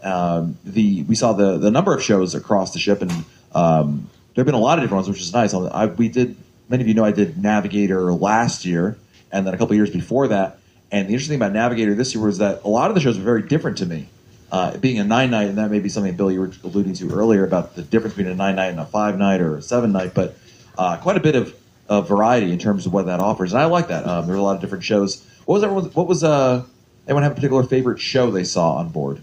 Um, 0.05 0.57
the 0.65 1.03
we 1.03 1.17
saw 1.17 1.33
the 1.33 1.59
the 1.59 1.73
number 1.73 1.93
of 1.93 2.01
shows 2.01 2.37
across 2.37 2.73
the 2.73 2.79
ship, 2.79 3.03
and 3.03 3.11
um, 3.57 4.09
there 4.35 4.43
have 4.43 4.47
been 4.47 4.55
a 4.55 4.61
lot 4.61 4.79
of 4.79 4.85
different 4.85 4.99
ones, 5.05 5.09
which 5.09 5.21
is 5.21 5.33
nice. 5.33 5.53
I, 5.53 5.87
we 5.87 6.09
did 6.09 6.37
many 6.69 6.83
of 6.83 6.89
you 6.89 6.95
know 6.95 7.05
I 7.05 7.11
did 7.11 7.43
Navigator 7.43 8.13
last 8.13 8.65
year, 8.65 8.97
and 9.33 9.45
then 9.45 9.53
a 9.53 9.59
couple 9.59 9.75
years 9.75 9.91
before 9.91 10.29
that. 10.29 10.59
And 10.93 11.09
the 11.09 11.15
interesting 11.15 11.39
thing 11.39 11.43
about 11.43 11.55
Navigator 11.55 11.95
this 11.95 12.15
year 12.15 12.25
was 12.25 12.39
that 12.39 12.63
a 12.63 12.69
lot 12.69 12.91
of 12.91 12.95
the 12.95 13.01
shows 13.01 13.19
were 13.19 13.25
very 13.25 13.43
different 13.43 13.79
to 13.79 13.87
me. 13.87 14.09
Uh, 14.53 14.77
being 14.77 14.99
a 14.99 15.05
nine 15.05 15.31
night, 15.31 15.49
and 15.49 15.57
that 15.57 15.71
may 15.71 15.81
be 15.81 15.89
something 15.89 16.15
Bill 16.15 16.31
you 16.31 16.41
were 16.41 16.51
alluding 16.63 16.93
to 16.93 17.11
earlier 17.11 17.43
about 17.43 17.75
the 17.75 17.81
difference 17.81 18.15
between 18.15 18.31
a 18.31 18.37
nine 18.37 18.55
night 18.55 18.67
and 18.67 18.79
a 18.79 18.85
five 18.85 19.17
night 19.17 19.41
or 19.41 19.57
a 19.57 19.63
seven 19.63 19.93
night, 19.93 20.13
but 20.13 20.37
uh, 20.77 20.99
quite 20.99 21.17
a 21.17 21.21
bit 21.21 21.35
of, 21.35 21.55
of 21.89 22.07
variety 22.07 22.53
in 22.53 22.59
terms 22.59 22.85
of 22.85 22.93
what 22.93 23.07
that 23.07 23.19
offers, 23.19 23.55
and 23.55 23.63
I 23.63 23.65
like 23.65 23.89
that. 23.89 24.07
Um, 24.07 24.27
there 24.27 24.35
were 24.35 24.41
a 24.41 24.45
lot 24.45 24.57
of 24.57 24.61
different 24.61 24.85
shows. 24.85 25.27
What 25.47 25.55
was 25.55 25.65
everyone? 25.65 25.85
What 25.93 26.07
was 26.07 26.23
uh, 26.23 26.65
anyone 27.07 27.23
have 27.23 27.33
a 27.33 27.35
particular 27.35 27.63
favorite 27.63 27.99
show 27.99 28.31
they 28.31 28.45
saw 28.45 28.75
on 28.75 28.91
board? 28.91 29.23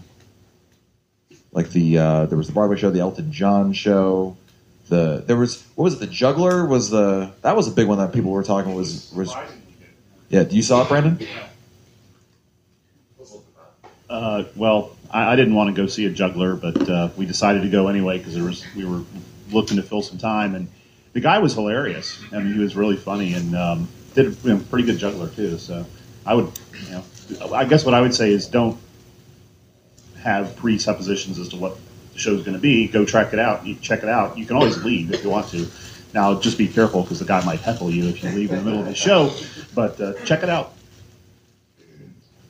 Like 1.52 1.70
the 1.70 1.98
uh, 1.98 2.26
there 2.26 2.36
was 2.36 2.48
the 2.48 2.52
Broadway 2.52 2.76
show, 2.76 2.90
the 2.90 2.98
Elton 2.98 3.30
John 3.30 3.72
show. 3.72 4.36
The 4.88 5.22
there 5.24 5.36
was 5.36 5.64
what 5.76 5.84
was 5.84 5.94
it? 5.94 6.00
The 6.00 6.08
Juggler 6.08 6.66
was 6.66 6.90
the 6.90 7.30
that 7.42 7.54
was 7.54 7.68
a 7.68 7.70
big 7.70 7.86
one 7.86 7.98
that 7.98 8.12
people 8.12 8.32
were 8.32 8.42
talking 8.42 8.74
was 8.74 9.12
was 9.14 9.32
yeah. 10.28 10.42
Do 10.42 10.56
you 10.56 10.62
saw 10.62 10.82
it, 10.82 10.88
Brandon? 10.88 11.24
Uh, 14.10 14.44
well, 14.56 14.96
I, 15.10 15.32
I 15.32 15.36
didn't 15.36 15.54
want 15.54 15.74
to 15.74 15.80
go 15.80 15.86
see 15.86 16.04
a 16.04 16.10
juggler, 16.10 16.56
but 16.56 16.88
uh, 16.88 17.10
we 17.16 17.26
decided 17.26 17.62
to 17.62 17.68
go 17.70 17.86
anyway 17.86 18.18
because 18.18 18.34
there 18.34 18.42
was 18.42 18.64
we 18.74 18.84
were 18.84 19.02
looking 19.52 19.76
to 19.76 19.82
fill 19.84 20.02
some 20.02 20.18
time, 20.18 20.56
and 20.56 20.68
the 21.12 21.20
guy 21.20 21.38
was 21.38 21.54
hilarious. 21.54 22.20
I 22.32 22.38
mean, 22.38 22.52
he 22.52 22.58
was 22.58 22.74
really 22.74 22.96
funny 22.96 23.34
and 23.34 23.56
um, 23.56 23.88
did 24.14 24.26
a 24.26 24.30
you 24.30 24.54
know, 24.54 24.64
pretty 24.68 24.84
good 24.84 24.98
juggler 24.98 25.28
too. 25.28 25.58
So 25.58 25.86
I 26.26 26.34
would, 26.34 26.50
you 26.86 26.90
know, 26.90 27.54
I 27.54 27.64
guess 27.64 27.84
what 27.84 27.94
I 27.94 28.00
would 28.00 28.14
say 28.14 28.32
is 28.32 28.48
don't 28.48 28.76
have 30.18 30.56
presuppositions 30.56 31.38
as 31.38 31.48
to 31.50 31.56
what 31.56 31.78
the 32.12 32.18
show's 32.18 32.42
going 32.42 32.56
to 32.56 32.60
be. 32.60 32.88
Go 32.88 33.04
check 33.04 33.32
it 33.32 33.38
out. 33.38 33.64
You 33.64 33.76
check 33.76 34.02
it 34.02 34.08
out. 34.08 34.36
You 34.36 34.44
can 34.44 34.56
always 34.56 34.82
leave 34.82 35.12
if 35.12 35.22
you 35.22 35.30
want 35.30 35.48
to. 35.50 35.68
Now, 36.12 36.40
just 36.40 36.58
be 36.58 36.66
careful 36.66 37.02
because 37.02 37.20
the 37.20 37.24
guy 37.24 37.44
might 37.44 37.60
heckle 37.60 37.92
you 37.92 38.08
if 38.08 38.24
you 38.24 38.30
leave 38.30 38.50
in 38.50 38.58
the 38.58 38.64
middle 38.64 38.80
of 38.80 38.86
the 38.86 38.94
show. 38.96 39.32
But 39.72 40.00
uh, 40.00 40.14
check 40.24 40.42
it 40.42 40.48
out. 40.48 40.74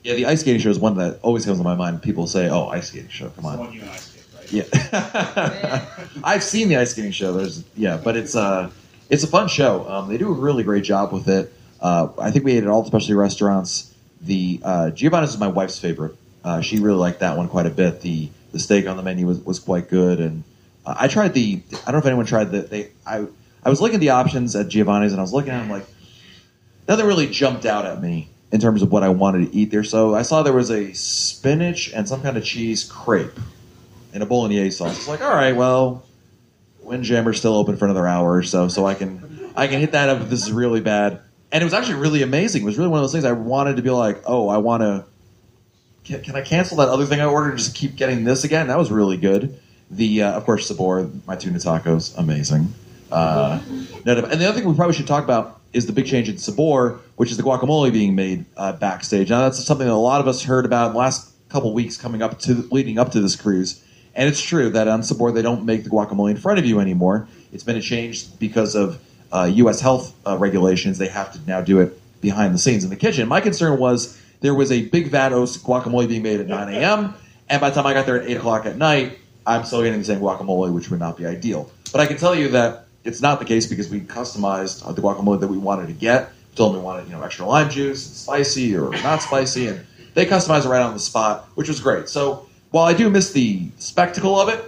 Yeah, 0.03 0.15
the 0.15 0.25
ice 0.25 0.41
skating 0.41 0.59
show 0.59 0.69
is 0.69 0.79
one 0.79 0.97
that 0.97 1.19
always 1.21 1.45
comes 1.45 1.59
to 1.59 1.63
my 1.63 1.75
mind. 1.75 2.01
People 2.01 2.27
say, 2.27 2.49
"Oh, 2.49 2.67
ice 2.67 2.87
skating 2.89 3.09
show, 3.09 3.29
come 3.29 3.45
on." 3.45 3.71
you 3.71 3.81
and 3.81 3.89
I 3.89 3.95
skate, 3.95 4.25
right? 4.35 4.51
Yeah, 4.51 5.85
I've 6.23 6.43
seen 6.43 6.69
the 6.69 6.77
ice 6.77 6.91
skating 6.91 7.11
show. 7.11 7.33
There's 7.33 7.63
yeah, 7.75 7.97
but 8.03 8.17
it's 8.17 8.35
uh 8.35 8.71
it's 9.09 9.23
a 9.23 9.27
fun 9.27 9.47
show. 9.47 9.87
Um, 9.87 10.09
they 10.09 10.17
do 10.17 10.29
a 10.29 10.33
really 10.33 10.63
great 10.63 10.83
job 10.83 11.11
with 11.13 11.27
it. 11.27 11.53
Uh, 11.79 12.09
I 12.19 12.31
think 12.31 12.45
we 12.45 12.53
ate 12.53 12.63
at 12.63 12.69
all 12.69 12.81
the 12.81 12.87
specialty 12.87 13.13
restaurants. 13.13 13.93
The 14.21 14.59
uh, 14.63 14.89
Giovanni's 14.91 15.31
is 15.31 15.39
my 15.39 15.47
wife's 15.47 15.77
favorite. 15.79 16.15
Uh, 16.43 16.61
she 16.61 16.79
really 16.79 16.97
liked 16.97 17.19
that 17.19 17.37
one 17.37 17.47
quite 17.47 17.65
a 17.65 17.71
bit. 17.71 18.01
The 18.01 18.29
the 18.51 18.59
steak 18.59 18.87
on 18.87 18.97
the 18.97 19.03
menu 19.03 19.27
was, 19.27 19.39
was 19.39 19.59
quite 19.59 19.89
good, 19.89 20.19
and 20.19 20.43
uh, 20.85 20.95
I 20.97 21.07
tried 21.07 21.33
the. 21.33 21.61
I 21.85 21.91
don't 21.91 21.93
know 21.93 21.99
if 21.99 22.05
anyone 22.05 22.25
tried 22.25 22.51
the. 22.51 22.61
They 22.61 22.89
I 23.05 23.27
I 23.63 23.69
was 23.69 23.81
looking 23.81 23.95
at 23.95 24.01
the 24.01 24.09
options 24.09 24.55
at 24.55 24.67
Giovanni's, 24.67 25.11
and 25.11 25.19
I 25.19 25.23
was 25.23 25.33
looking 25.33 25.51
at 25.51 25.59
them 25.59 25.69
like 25.69 25.85
nothing 26.87 27.05
really 27.05 27.27
jumped 27.27 27.65
out 27.65 27.85
at 27.85 28.01
me 28.01 28.29
in 28.51 28.59
terms 28.59 28.81
of 28.81 28.91
what 28.91 29.03
I 29.03 29.09
wanted 29.09 29.51
to 29.51 29.57
eat 29.57 29.71
there. 29.71 29.83
So 29.83 30.13
I 30.13 30.23
saw 30.23 30.43
there 30.43 30.53
was 30.53 30.71
a 30.71 30.93
spinach 30.93 31.91
and 31.93 32.07
some 32.07 32.21
kind 32.21 32.37
of 32.37 32.43
cheese 32.43 32.83
crepe 32.83 33.39
and 34.13 34.21
a 34.21 34.25
bolognese 34.25 34.71
sauce. 34.71 34.97
It's 34.97 35.07
like, 35.07 35.21
all 35.21 35.33
right, 35.33 35.55
well, 35.55 36.03
Windjammer's 36.83 37.39
still 37.39 37.55
open 37.55 37.77
for 37.77 37.85
another 37.85 38.07
hour 38.07 38.33
or 38.33 38.43
so, 38.43 38.67
so 38.67 38.85
I 38.85 38.93
can 38.93 39.51
I 39.55 39.67
can 39.67 39.79
hit 39.79 39.93
that 39.93 40.09
up 40.09 40.21
if 40.21 40.29
this 40.29 40.43
is 40.43 40.51
really 40.51 40.81
bad. 40.81 41.21
And 41.51 41.61
it 41.61 41.65
was 41.65 41.73
actually 41.73 41.95
really 41.95 42.21
amazing. 42.21 42.63
It 42.63 42.65
was 42.65 42.77
really 42.77 42.89
one 42.89 42.99
of 42.99 43.03
those 43.03 43.11
things 43.11 43.25
I 43.25 43.33
wanted 43.33 43.75
to 43.77 43.81
be 43.81 43.89
like, 43.89 44.23
oh, 44.25 44.49
I 44.49 44.57
want 44.57 44.81
to. 44.81 45.05
Can, 46.03 46.23
can 46.23 46.35
I 46.35 46.41
cancel 46.41 46.77
that 46.77 46.89
other 46.89 47.05
thing 47.05 47.21
I 47.21 47.25
ordered 47.25 47.51
and 47.51 47.59
just 47.59 47.75
keep 47.75 47.95
getting 47.95 48.23
this 48.23 48.43
again? 48.43 48.67
That 48.67 48.77
was 48.77 48.91
really 48.91 49.17
good. 49.17 49.59
The 49.89 50.23
uh, 50.23 50.31
of 50.33 50.45
course 50.45 50.67
Sabor, 50.67 51.09
my 51.27 51.35
tuna 51.35 51.59
tacos, 51.59 52.17
amazing. 52.17 52.73
Uh, 53.11 53.59
and 53.69 54.05
the 54.05 54.47
other 54.47 54.53
thing 54.53 54.67
we 54.67 54.75
probably 54.75 54.95
should 54.95 55.07
talk 55.07 55.23
about 55.23 55.59
is 55.73 55.85
the 55.85 55.93
big 55.93 56.05
change 56.05 56.29
in 56.29 56.37
Sabor, 56.37 56.99
which 57.15 57.31
is 57.31 57.37
the 57.37 57.43
guacamole 57.43 57.91
being 57.91 58.15
made 58.15 58.45
uh, 58.57 58.73
backstage. 58.73 59.29
Now 59.29 59.41
that's 59.41 59.63
something 59.63 59.87
that 59.87 59.93
a 59.93 59.95
lot 59.95 60.21
of 60.21 60.27
us 60.27 60.43
heard 60.43 60.65
about 60.65 60.87
in 60.87 60.93
the 60.93 60.99
last 60.99 61.31
couple 61.49 61.73
weeks 61.73 61.97
coming 61.97 62.21
up 62.21 62.39
to 62.39 62.67
leading 62.71 62.97
up 62.97 63.11
to 63.11 63.21
this 63.21 63.35
cruise. 63.35 63.83
And 64.15 64.27
it's 64.27 64.41
true 64.41 64.69
that 64.71 64.87
on 64.87 65.03
Sabor 65.03 65.31
they 65.31 65.41
don't 65.41 65.65
make 65.65 65.83
the 65.83 65.89
guacamole 65.89 66.31
in 66.31 66.37
front 66.37 66.59
of 66.59 66.65
you 66.65 66.79
anymore. 66.79 67.27
It's 67.53 67.63
been 67.63 67.77
a 67.77 67.81
change 67.81 68.37
because 68.39 68.75
of 68.75 69.01
uh, 69.31 69.49
U.S. 69.53 69.79
health 69.79 70.13
uh, 70.25 70.37
regulations. 70.37 70.97
They 70.97 71.07
have 71.07 71.31
to 71.33 71.39
now 71.47 71.61
do 71.61 71.79
it 71.79 71.97
behind 72.21 72.53
the 72.53 72.59
scenes 72.59 72.83
in 72.83 72.89
the 72.89 72.95
kitchen. 72.95 73.27
My 73.27 73.41
concern 73.41 73.79
was 73.79 74.19
there 74.41 74.53
was 74.53 74.71
a 74.71 74.85
big 74.85 75.07
vat 75.07 75.31
of 75.31 75.49
guacamole 75.49 76.07
being 76.07 76.23
made 76.23 76.39
at 76.39 76.47
9 76.47 76.73
a.m. 76.73 77.13
And 77.49 77.61
by 77.61 77.69
the 77.69 77.75
time 77.75 77.85
I 77.85 77.93
got 77.93 78.05
there 78.05 78.21
at 78.21 78.29
8 78.29 78.37
o'clock 78.37 78.65
at 78.65 78.77
night, 78.77 79.19
I'm 79.45 79.63
still 79.63 79.81
getting 79.81 79.99
the 79.99 80.05
same 80.05 80.19
guacamole, 80.19 80.73
which 80.73 80.89
would 80.89 80.99
not 80.99 81.17
be 81.17 81.25
ideal. 81.25 81.71
But 81.91 82.01
I 82.01 82.05
can 82.05 82.17
tell 82.17 82.35
you 82.35 82.49
that 82.49 82.85
it's 83.03 83.21
not 83.21 83.39
the 83.39 83.45
case 83.45 83.67
because 83.67 83.89
we 83.89 84.01
customized 84.01 84.85
uh, 84.87 84.91
the 84.91 85.01
guacamole 85.01 85.39
that 85.39 85.47
we 85.47 85.57
wanted 85.57 85.87
to 85.87 85.93
get. 85.93 86.31
We 86.51 86.55
told 86.55 86.73
them 86.73 86.81
we 86.81 86.85
wanted, 86.85 87.07
you 87.07 87.13
know, 87.13 87.23
extra 87.23 87.45
lime 87.45 87.69
juice, 87.69 88.05
and 88.07 88.15
spicy 88.15 88.75
or 88.75 88.91
not 89.03 89.21
spicy, 89.21 89.67
and 89.67 89.85
they 90.13 90.25
customized 90.25 90.65
it 90.65 90.69
right 90.69 90.81
on 90.81 90.93
the 90.93 90.99
spot, 90.99 91.49
which 91.55 91.67
was 91.67 91.79
great. 91.79 92.09
So 92.09 92.47
while 92.71 92.85
I 92.85 92.93
do 92.93 93.09
miss 93.09 93.31
the 93.31 93.69
spectacle 93.77 94.39
of 94.39 94.49
it, 94.49 94.63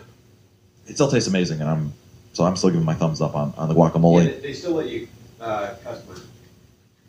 it 0.88 0.96
still 0.96 1.10
tastes 1.10 1.28
amazing, 1.30 1.62
and 1.62 1.70
I'm 1.70 1.94
so 2.34 2.44
I'm 2.44 2.56
still 2.56 2.70
giving 2.72 2.86
my 2.86 2.96
thumbs 2.96 3.22
up 3.22 3.36
on, 3.36 3.54
on 3.58 3.70
the 3.70 3.76
guacamole. 3.76 4.26
Yeah, 4.26 4.32
they, 4.32 4.40
they 4.40 4.54
still 4.54 4.74
let 4.74 4.90
you 4.90 5.08
uh, 5.40 5.76
customers. 5.84 6.24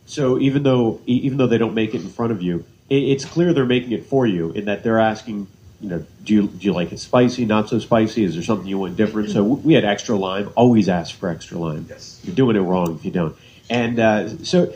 So 0.06 0.38
even 0.38 0.62
though 0.62 1.00
e- 1.06 1.20
even 1.22 1.38
though 1.38 1.46
they 1.46 1.58
don't 1.58 1.74
make 1.74 1.94
it 1.94 2.02
in 2.02 2.08
front 2.08 2.32
of 2.32 2.42
you, 2.42 2.64
it, 2.90 3.02
it's 3.02 3.24
clear 3.24 3.52
they're 3.52 3.64
making 3.64 3.92
it 3.92 4.04
for 4.04 4.26
you 4.26 4.50
in 4.52 4.66
that 4.66 4.82
they're 4.82 4.98
asking, 4.98 5.46
you 5.84 5.90
know, 5.90 6.06
do 6.24 6.32
you 6.32 6.46
do 6.48 6.66
you 6.66 6.72
like 6.72 6.92
it 6.92 6.98
spicy, 6.98 7.44
not 7.44 7.68
so 7.68 7.78
spicy? 7.78 8.24
Is 8.24 8.32
there 8.32 8.42
something 8.42 8.66
you 8.66 8.78
want 8.78 8.96
different? 8.96 9.28
So 9.28 9.44
we 9.44 9.74
had 9.74 9.84
extra 9.84 10.16
lime. 10.16 10.50
Always 10.56 10.88
ask 10.88 11.14
for 11.14 11.28
extra 11.28 11.58
lime. 11.58 11.84
Yes. 11.90 12.20
You're 12.24 12.34
doing 12.34 12.56
it 12.56 12.60
wrong 12.60 12.94
if 12.96 13.04
you 13.04 13.10
don't. 13.10 13.36
And 13.68 13.98
uh, 13.98 14.28
so 14.44 14.72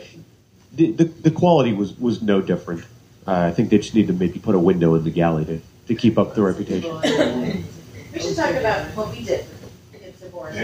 the, 0.71 0.91
the 0.91 1.05
the 1.05 1.31
quality 1.31 1.73
was 1.73 1.97
was 1.97 2.21
no 2.21 2.41
different. 2.41 2.83
Uh, 3.25 3.49
I 3.49 3.51
think 3.51 3.71
they 3.71 3.79
just 3.79 3.95
need 3.95 4.05
to 4.05 4.13
maybe 4.13 4.37
put 4.37 4.53
a 4.53 4.59
window 4.59 4.93
in 4.93 5.03
the 5.03 5.09
galley 5.09 5.45
to, 5.45 5.59
to 5.87 5.95
keep 5.95 6.19
up 6.19 6.35
the 6.35 6.43
reputation. 6.43 6.93
We 8.13 8.19
should 8.19 8.35
talk 8.35 8.51
about 8.51 8.85
what 8.95 9.09
we 9.09 9.23
did. 9.23 9.45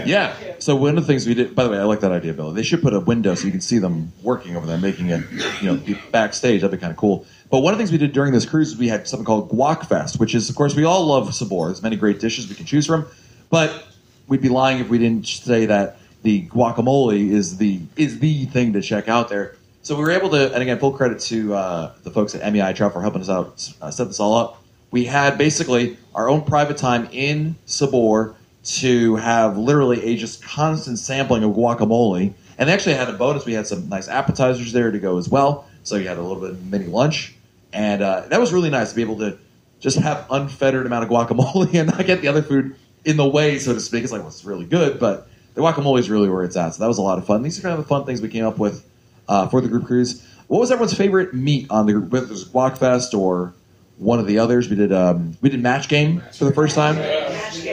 Yeah. 0.04 0.36
So 0.60 0.76
one 0.76 0.96
of 0.96 1.04
the 1.04 1.06
things 1.06 1.26
we 1.26 1.34
did, 1.34 1.56
by 1.56 1.64
the 1.64 1.70
way, 1.70 1.78
I 1.78 1.82
like 1.82 2.00
that 2.00 2.12
idea, 2.12 2.34
Bill. 2.34 2.52
They 2.52 2.62
should 2.62 2.82
put 2.82 2.94
a 2.94 3.00
window 3.00 3.34
so 3.34 3.46
you 3.46 3.50
can 3.50 3.60
see 3.60 3.78
them 3.78 4.12
working 4.22 4.56
over 4.56 4.66
there, 4.66 4.78
making 4.78 5.10
it, 5.10 5.24
you 5.60 5.72
know, 5.72 5.96
backstage. 6.12 6.60
That'd 6.60 6.78
be 6.78 6.80
kind 6.80 6.92
of 6.92 6.96
cool. 6.96 7.26
But 7.50 7.60
one 7.60 7.72
of 7.72 7.78
the 7.78 7.82
things 7.82 7.92
we 7.92 7.98
did 7.98 8.12
during 8.12 8.32
this 8.32 8.44
cruise 8.44 8.72
is 8.72 8.78
we 8.78 8.88
had 8.88 9.06
something 9.06 9.24
called 9.24 9.50
Guac 9.50 9.86
Fest, 9.86 10.18
which 10.18 10.34
is, 10.34 10.50
of 10.50 10.56
course, 10.56 10.74
we 10.74 10.84
all 10.84 11.06
love 11.06 11.32
Sabor. 11.34 11.66
There's 11.66 11.82
many 11.82 11.96
great 11.96 12.20
dishes 12.20 12.48
we 12.48 12.54
can 12.54 12.66
choose 12.66 12.86
from, 12.86 13.06
but 13.50 13.86
we'd 14.26 14.42
be 14.42 14.48
lying 14.48 14.80
if 14.80 14.88
we 14.88 14.98
didn't 14.98 15.26
say 15.26 15.66
that 15.66 15.98
the 16.22 16.46
guacamole 16.48 17.30
is 17.30 17.58
the 17.58 17.80
is 17.96 18.18
the 18.18 18.46
thing 18.46 18.72
to 18.72 18.82
check 18.82 19.08
out 19.08 19.28
there. 19.28 19.54
So 19.82 19.94
we 19.94 20.02
were 20.02 20.10
able 20.10 20.30
to, 20.30 20.52
and 20.52 20.60
again, 20.60 20.80
full 20.80 20.90
credit 20.90 21.20
to 21.20 21.54
uh, 21.54 21.92
the 22.02 22.10
folks 22.10 22.34
at 22.34 22.52
MEI 22.52 22.72
Travel 22.72 22.90
for 22.90 23.00
helping 23.00 23.22
us 23.22 23.28
out, 23.28 23.72
uh, 23.80 23.92
set 23.92 24.08
this 24.08 24.18
all 24.18 24.34
up. 24.34 24.60
We 24.90 25.04
had 25.04 25.38
basically 25.38 25.96
our 26.12 26.28
own 26.28 26.42
private 26.42 26.76
time 26.76 27.08
in 27.12 27.54
Sabor 27.66 28.34
to 28.64 29.14
have 29.14 29.56
literally 29.56 30.02
a 30.02 30.16
just 30.16 30.42
constant 30.42 30.98
sampling 30.98 31.44
of 31.44 31.52
guacamole. 31.52 32.34
And 32.58 32.68
they 32.68 32.72
actually 32.72 32.94
had 32.94 33.08
a 33.08 33.12
bonus. 33.12 33.46
We 33.46 33.52
had 33.52 33.68
some 33.68 33.88
nice 33.88 34.08
appetizers 34.08 34.72
there 34.72 34.90
to 34.90 34.98
go 34.98 35.18
as 35.18 35.28
well. 35.28 35.68
So 35.84 35.94
you 35.94 36.08
had 36.08 36.18
a 36.18 36.22
little 36.22 36.40
bit 36.40 36.50
of 36.50 36.66
mini 36.66 36.86
lunch. 36.86 37.35
And 37.72 38.02
uh, 38.02 38.22
that 38.28 38.40
was 38.40 38.52
really 38.52 38.70
nice 38.70 38.90
to 38.90 38.96
be 38.96 39.02
able 39.02 39.18
to 39.18 39.38
just 39.80 39.98
have 39.98 40.26
unfettered 40.30 40.86
amount 40.86 41.04
of 41.04 41.10
guacamole 41.10 41.72
and 41.74 41.90
not 41.90 42.04
get 42.06 42.20
the 42.20 42.28
other 42.28 42.42
food 42.42 42.76
in 43.04 43.16
the 43.16 43.26
way, 43.26 43.58
so 43.58 43.74
to 43.74 43.80
speak. 43.80 44.02
It's 44.02 44.12
like, 44.12 44.20
well, 44.20 44.28
it's 44.28 44.44
really 44.44 44.64
good, 44.64 44.98
but 44.98 45.28
the 45.54 45.62
guacamole 45.62 45.98
is 45.98 46.10
really 46.10 46.28
where 46.28 46.44
it's 46.44 46.56
at. 46.56 46.74
So 46.74 46.82
that 46.82 46.88
was 46.88 46.98
a 46.98 47.02
lot 47.02 47.18
of 47.18 47.26
fun. 47.26 47.42
These 47.42 47.58
are 47.58 47.62
kind 47.62 47.72
of 47.72 47.78
the 47.78 47.88
fun 47.88 48.04
things 48.04 48.20
we 48.20 48.28
came 48.28 48.44
up 48.44 48.58
with 48.58 48.86
uh, 49.28 49.48
for 49.48 49.60
the 49.60 49.68
group 49.68 49.86
cruise. 49.86 50.26
What 50.48 50.60
was 50.60 50.70
everyone's 50.70 50.96
favorite 50.96 51.34
meat 51.34 51.66
on 51.70 51.86
the 51.86 51.92
group? 51.92 52.10
Whether 52.10 52.26
it 52.26 52.30
was 52.30 52.48
Guac 52.48 52.78
Fest 52.78 53.14
or 53.14 53.52
one 53.98 54.18
of 54.18 54.26
the 54.26 54.38
others, 54.38 54.68
we 54.68 54.76
did 54.76 54.92
um, 54.92 55.36
we 55.40 55.48
did 55.48 55.62
match 55.62 55.88
game 55.88 56.22
for 56.32 56.44
the 56.44 56.52
first 56.52 56.74
time. 56.74 56.96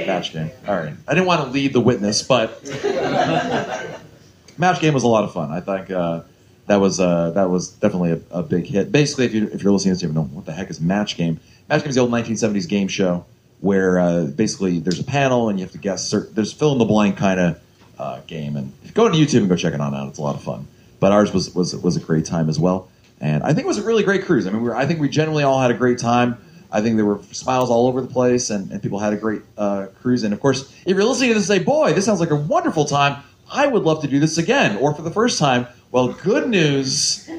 Match 0.08 0.34
game. 0.34 0.52
All 0.68 0.76
right. 0.76 0.94
I 1.08 1.14
didn't 1.14 1.28
want 1.28 1.44
to 1.44 1.50
lead 1.50 1.74
the 1.74 1.82
witness, 1.82 2.24
but 2.24 2.64
match 4.58 4.82
game 4.82 4.94
was 4.94 5.04
a 5.04 5.08
lot 5.08 5.24
of 5.24 5.34
fun. 5.34 5.52
I 5.52 5.60
think 5.60 5.92
uh, 5.92 6.22
that 6.68 6.78
was 6.78 7.00
uh, 7.00 7.32
that 7.32 7.50
was 7.50 7.70
definitely 7.70 8.12
a, 8.12 8.40
a 8.40 8.44
big 8.44 8.66
hit. 8.66 8.92
Basically, 8.92 9.26
if 9.26 9.34
you 9.34 9.50
if 9.52 9.64
you're 9.64 9.74
listening 9.74 9.96
to 9.96 9.96
this, 9.96 10.04
you 10.04 10.14
know 10.14 10.24
what 10.24 10.46
the 10.46 10.54
heck 10.54 10.70
is 10.70 10.80
match 10.80 11.18
game. 11.18 11.40
Match 11.70 11.82
game 11.82 11.90
is 11.90 11.96
the 11.96 12.02
old 12.02 12.12
1970s 12.12 12.68
game 12.68 12.88
show 12.88 13.26
where 13.64 13.98
uh, 13.98 14.26
basically 14.26 14.80
there's 14.80 15.00
a 15.00 15.06
panel 15.06 15.48
and 15.48 15.58
you 15.58 15.66
have 15.66 15.72
to 15.72 15.78
guess. 15.78 16.08
Certain, 16.08 16.34
there's 16.36 16.52
fill 16.52 16.74
in 16.74 16.80
the 16.80 16.86
blank 16.86 17.18
kind 17.18 17.40
of 17.40 17.62
uh, 17.98 18.20
game, 18.28 18.58
and 18.58 18.74
go 18.94 19.10
to 19.10 19.16
YouTube 19.16 19.40
and 19.40 19.50
go 19.50 19.56
check 19.56 19.74
it 19.74 19.80
on 19.80 19.94
out. 19.96 20.10
It's 20.10 20.20
a 20.20 20.22
lot 20.22 20.36
of 20.36 20.44
fun. 20.44 20.68
But 21.00 21.12
ours 21.12 21.34
was 21.34 21.54
was 21.56 21.76
was 21.76 21.96
a 21.96 22.00
great 22.00 22.26
time 22.26 22.50
as 22.50 22.60
well, 22.60 22.90
and 23.20 23.44
I 23.44 23.48
think 23.54 23.66
it 23.66 23.68
was 23.68 23.78
a 23.78 23.84
really 23.84 24.04
great 24.04 24.26
cruise. 24.26 24.48
I 24.48 24.52
mean, 24.52 24.62
we 24.62 24.70
were, 24.70 24.76
I 24.76 24.86
think 24.86 25.00
we 25.00 25.10
generally 25.10 25.44
all 25.44 25.62
had 25.62 25.72
a 25.72 25.74
great 25.74 25.98
time. 25.98 26.38
I 26.72 26.82
think 26.82 26.96
there 26.96 27.06
were 27.06 27.22
smiles 27.32 27.70
all 27.70 27.88
over 27.88 28.02
the 28.02 28.08
place, 28.08 28.50
and, 28.50 28.72
and 28.72 28.82
people 28.82 29.00
had 29.00 29.14
a 29.14 29.18
great 29.18 29.44
uh, 29.58 29.88
cruise. 30.02 30.24
And 30.24 30.34
of 30.34 30.40
course, 30.40 30.70
if 30.86 30.96
you're 30.96 31.06
listening 31.06 31.30
to 31.30 31.36
this 31.36 31.48
say, 31.48 31.60
"Boy, 31.60 31.94
this 31.94 32.06
sounds 32.06 32.20
like 32.20 32.32
a 32.32 32.36
wonderful 32.36 32.86
time," 32.86 33.24
I 33.52 33.68
would 33.68 33.84
love 33.84 34.02
to 34.02 34.08
do 34.08 34.20
this 34.20 34.38
again, 34.38 34.78
or 34.78 34.94
for 34.94 35.02
the 35.04 35.12
first 35.12 35.40
time. 35.40 35.68
Well, 35.94 36.08
good 36.08 36.50
news, 36.50 37.30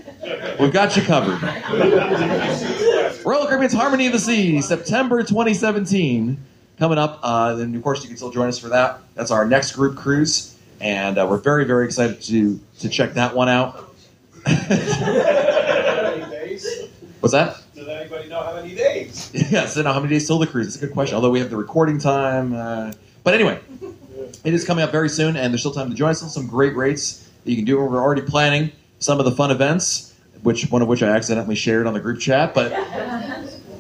we've 0.60 0.72
got 0.72 0.96
you 0.96 1.02
covered. 1.02 1.42
Royal 3.24 3.48
Caribbean's 3.48 3.72
Harmony 3.72 4.06
of 4.06 4.12
the 4.12 4.20
Sea, 4.20 4.60
September 4.60 5.24
2017. 5.24 6.36
coming 6.78 6.96
up. 6.96 7.18
Uh, 7.24 7.56
then, 7.56 7.74
of 7.74 7.82
course, 7.82 8.02
you 8.02 8.06
can 8.06 8.16
still 8.16 8.30
join 8.30 8.46
us 8.46 8.60
for 8.60 8.68
that. 8.68 9.00
That's 9.16 9.32
our 9.32 9.44
next 9.44 9.72
group 9.72 9.96
cruise, 9.96 10.56
and 10.80 11.18
uh, 11.18 11.26
we're 11.28 11.38
very, 11.38 11.64
very 11.64 11.84
excited 11.84 12.22
to 12.22 12.60
to 12.78 12.88
check 12.88 13.14
that 13.14 13.34
one 13.34 13.48
out. 13.48 13.74
What's 14.44 14.68
that? 17.32 17.60
Does 17.74 17.88
anybody 17.88 18.28
know 18.28 18.40
how 18.40 18.54
many 18.54 18.76
days? 18.76 19.32
yes, 19.50 19.76
I 19.76 19.82
know 19.82 19.92
how 19.92 19.98
many 19.98 20.10
days 20.10 20.28
till 20.28 20.38
the 20.38 20.46
cruise. 20.46 20.68
It's 20.68 20.76
a 20.76 20.86
good 20.86 20.92
question. 20.92 21.16
Although 21.16 21.30
we 21.30 21.40
have 21.40 21.50
the 21.50 21.56
recording 21.56 21.98
time, 21.98 22.54
uh, 22.54 22.92
but 23.24 23.34
anyway, 23.34 23.58
it 24.44 24.54
is 24.54 24.64
coming 24.64 24.84
up 24.84 24.92
very 24.92 25.08
soon, 25.08 25.34
and 25.34 25.52
there's 25.52 25.62
still 25.62 25.74
time 25.74 25.90
to 25.90 25.96
join 25.96 26.10
us. 26.10 26.32
Some 26.32 26.46
great 26.46 26.76
rates 26.76 27.23
that 27.44 27.50
you 27.50 27.56
can 27.56 27.64
do. 27.64 27.78
We're 27.78 28.02
already 28.02 28.22
planning 28.22 28.72
some 28.98 29.18
of 29.18 29.24
the 29.24 29.32
fun 29.32 29.50
events, 29.50 30.14
which 30.42 30.70
one 30.70 30.82
of 30.82 30.88
which 30.88 31.02
I 31.02 31.08
accidentally 31.08 31.54
shared 31.54 31.86
on 31.86 31.94
the 31.94 32.00
group 32.00 32.20
chat, 32.20 32.54
but 32.54 32.72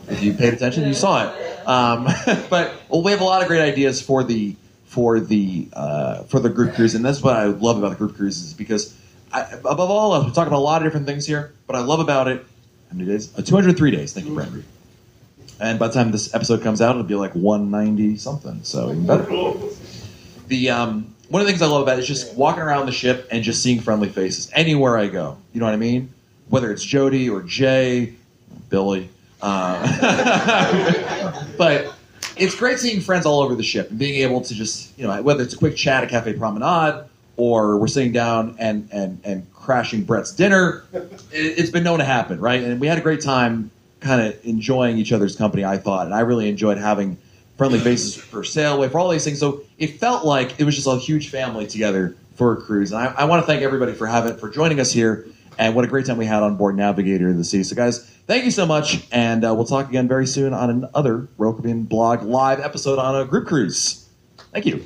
if 0.08 0.22
you 0.22 0.34
paid 0.34 0.54
attention, 0.54 0.86
you 0.86 0.94
saw 0.94 1.28
it. 1.28 1.66
Um, 1.66 2.04
but 2.50 2.74
well, 2.88 3.02
we 3.02 3.10
have 3.10 3.20
a 3.20 3.24
lot 3.24 3.42
of 3.42 3.48
great 3.48 3.62
ideas 3.62 4.02
for 4.02 4.22
the 4.22 4.56
for 4.86 5.18
the 5.18 5.68
uh, 5.72 6.22
for 6.24 6.40
the 6.40 6.50
group 6.50 6.74
cruise, 6.74 6.94
and 6.94 7.04
that's 7.04 7.22
what 7.22 7.34
I 7.34 7.46
love 7.46 7.78
about 7.78 7.90
the 7.90 7.96
group 7.96 8.16
cruises 8.16 8.54
because 8.54 8.96
I, 9.32 9.42
above 9.42 9.90
all 9.90 10.14
else, 10.14 10.26
we're 10.26 10.32
talking 10.32 10.48
about 10.48 10.58
a 10.58 10.60
lot 10.60 10.82
of 10.82 10.86
different 10.86 11.06
things 11.06 11.26
here. 11.26 11.52
But 11.66 11.76
I 11.76 11.80
love 11.80 12.00
about 12.00 12.28
it. 12.28 12.46
How 12.90 12.96
many 12.96 13.10
days? 13.10 13.36
Uh, 13.36 13.42
203 13.42 13.90
days. 13.90 14.12
Thank 14.12 14.26
you, 14.26 14.34
Brandon. 14.34 14.64
And 15.60 15.78
by 15.78 15.88
the 15.88 15.94
time 15.94 16.10
this 16.12 16.34
episode 16.34 16.62
comes 16.62 16.80
out, 16.80 16.90
it'll 16.90 17.04
be 17.04 17.14
like 17.14 17.34
190 17.34 18.16
something. 18.16 18.62
So 18.62 18.90
even 18.90 19.06
better. 19.06 19.24
The 20.48 20.70
um, 20.70 21.13
one 21.28 21.40
of 21.40 21.46
the 21.46 21.52
things 21.52 21.62
I 21.62 21.66
love 21.66 21.82
about 21.82 21.98
it 21.98 22.02
is 22.02 22.06
just 22.06 22.34
walking 22.36 22.62
around 22.62 22.86
the 22.86 22.92
ship 22.92 23.28
and 23.30 23.42
just 23.42 23.62
seeing 23.62 23.80
friendly 23.80 24.08
faces 24.08 24.50
anywhere 24.52 24.98
I 24.98 25.06
go. 25.08 25.38
You 25.52 25.60
know 25.60 25.66
what 25.66 25.74
I 25.74 25.78
mean? 25.78 26.12
Whether 26.48 26.70
it's 26.72 26.84
Jody 26.84 27.28
or 27.30 27.42
Jay, 27.42 28.14
Billy. 28.68 29.08
Uh, 29.40 29.84
but 31.58 31.94
it's 32.36 32.54
great 32.54 32.78
seeing 32.78 33.00
friends 33.00 33.26
all 33.26 33.40
over 33.40 33.54
the 33.54 33.62
ship 33.62 33.90
and 33.90 33.98
being 33.98 34.22
able 34.22 34.40
to 34.42 34.54
just, 34.54 34.96
you 34.98 35.06
know, 35.06 35.22
whether 35.22 35.42
it's 35.42 35.54
a 35.54 35.58
quick 35.58 35.76
chat 35.76 36.04
at 36.04 36.10
Cafe 36.10 36.34
Promenade 36.34 37.04
or 37.36 37.78
we're 37.78 37.88
sitting 37.88 38.12
down 38.12 38.56
and, 38.58 38.88
and, 38.92 39.20
and 39.24 39.52
crashing 39.52 40.04
Brett's 40.04 40.32
dinner. 40.32 40.84
It, 40.92 41.22
it's 41.32 41.70
been 41.70 41.84
known 41.84 41.98
to 41.98 42.04
happen, 42.04 42.40
right? 42.40 42.62
And 42.62 42.80
we 42.80 42.86
had 42.86 42.98
a 42.98 43.02
great 43.02 43.20
time 43.20 43.70
kind 44.00 44.20
of 44.20 44.44
enjoying 44.44 44.98
each 44.98 45.12
other's 45.12 45.36
company, 45.36 45.64
I 45.64 45.78
thought. 45.78 46.06
And 46.06 46.14
I 46.14 46.20
really 46.20 46.48
enjoyed 46.48 46.78
having 46.78 47.16
friendly 47.56 47.78
faces 47.78 48.16
for 48.16 48.44
sail 48.44 48.74
away, 48.76 48.88
for 48.88 48.98
all 48.98 49.10
these 49.10 49.24
things. 49.24 49.38
So 49.38 49.62
it 49.78 49.98
felt 49.98 50.24
like 50.24 50.58
it 50.58 50.64
was 50.64 50.74
just 50.74 50.86
a 50.86 50.98
huge 50.98 51.30
family 51.30 51.66
together 51.66 52.16
for 52.34 52.52
a 52.52 52.56
cruise. 52.56 52.92
And 52.92 53.00
I, 53.00 53.14
I 53.18 53.24
want 53.24 53.42
to 53.42 53.46
thank 53.46 53.62
everybody 53.62 53.92
for 53.92 54.06
having 54.06 54.36
for 54.36 54.50
joining 54.50 54.80
us 54.80 54.92
here. 54.92 55.26
And 55.56 55.74
what 55.76 55.84
a 55.84 55.88
great 55.88 56.06
time 56.06 56.16
we 56.16 56.26
had 56.26 56.42
on 56.42 56.56
board 56.56 56.76
Navigator 56.76 57.28
of 57.28 57.36
the 57.36 57.44
Sea. 57.44 57.62
So, 57.62 57.76
guys, 57.76 58.04
thank 58.26 58.44
you 58.44 58.50
so 58.50 58.66
much. 58.66 59.06
And 59.12 59.44
uh, 59.44 59.54
we'll 59.54 59.66
talk 59.66 59.88
again 59.88 60.08
very 60.08 60.26
soon 60.26 60.52
on 60.52 60.70
another 60.70 61.28
Royal 61.38 61.52
blog 61.52 62.22
live 62.22 62.58
episode 62.58 62.98
on 62.98 63.20
a 63.20 63.24
group 63.24 63.46
cruise. 63.46 64.08
Thank 64.52 64.66
you. 64.66 64.84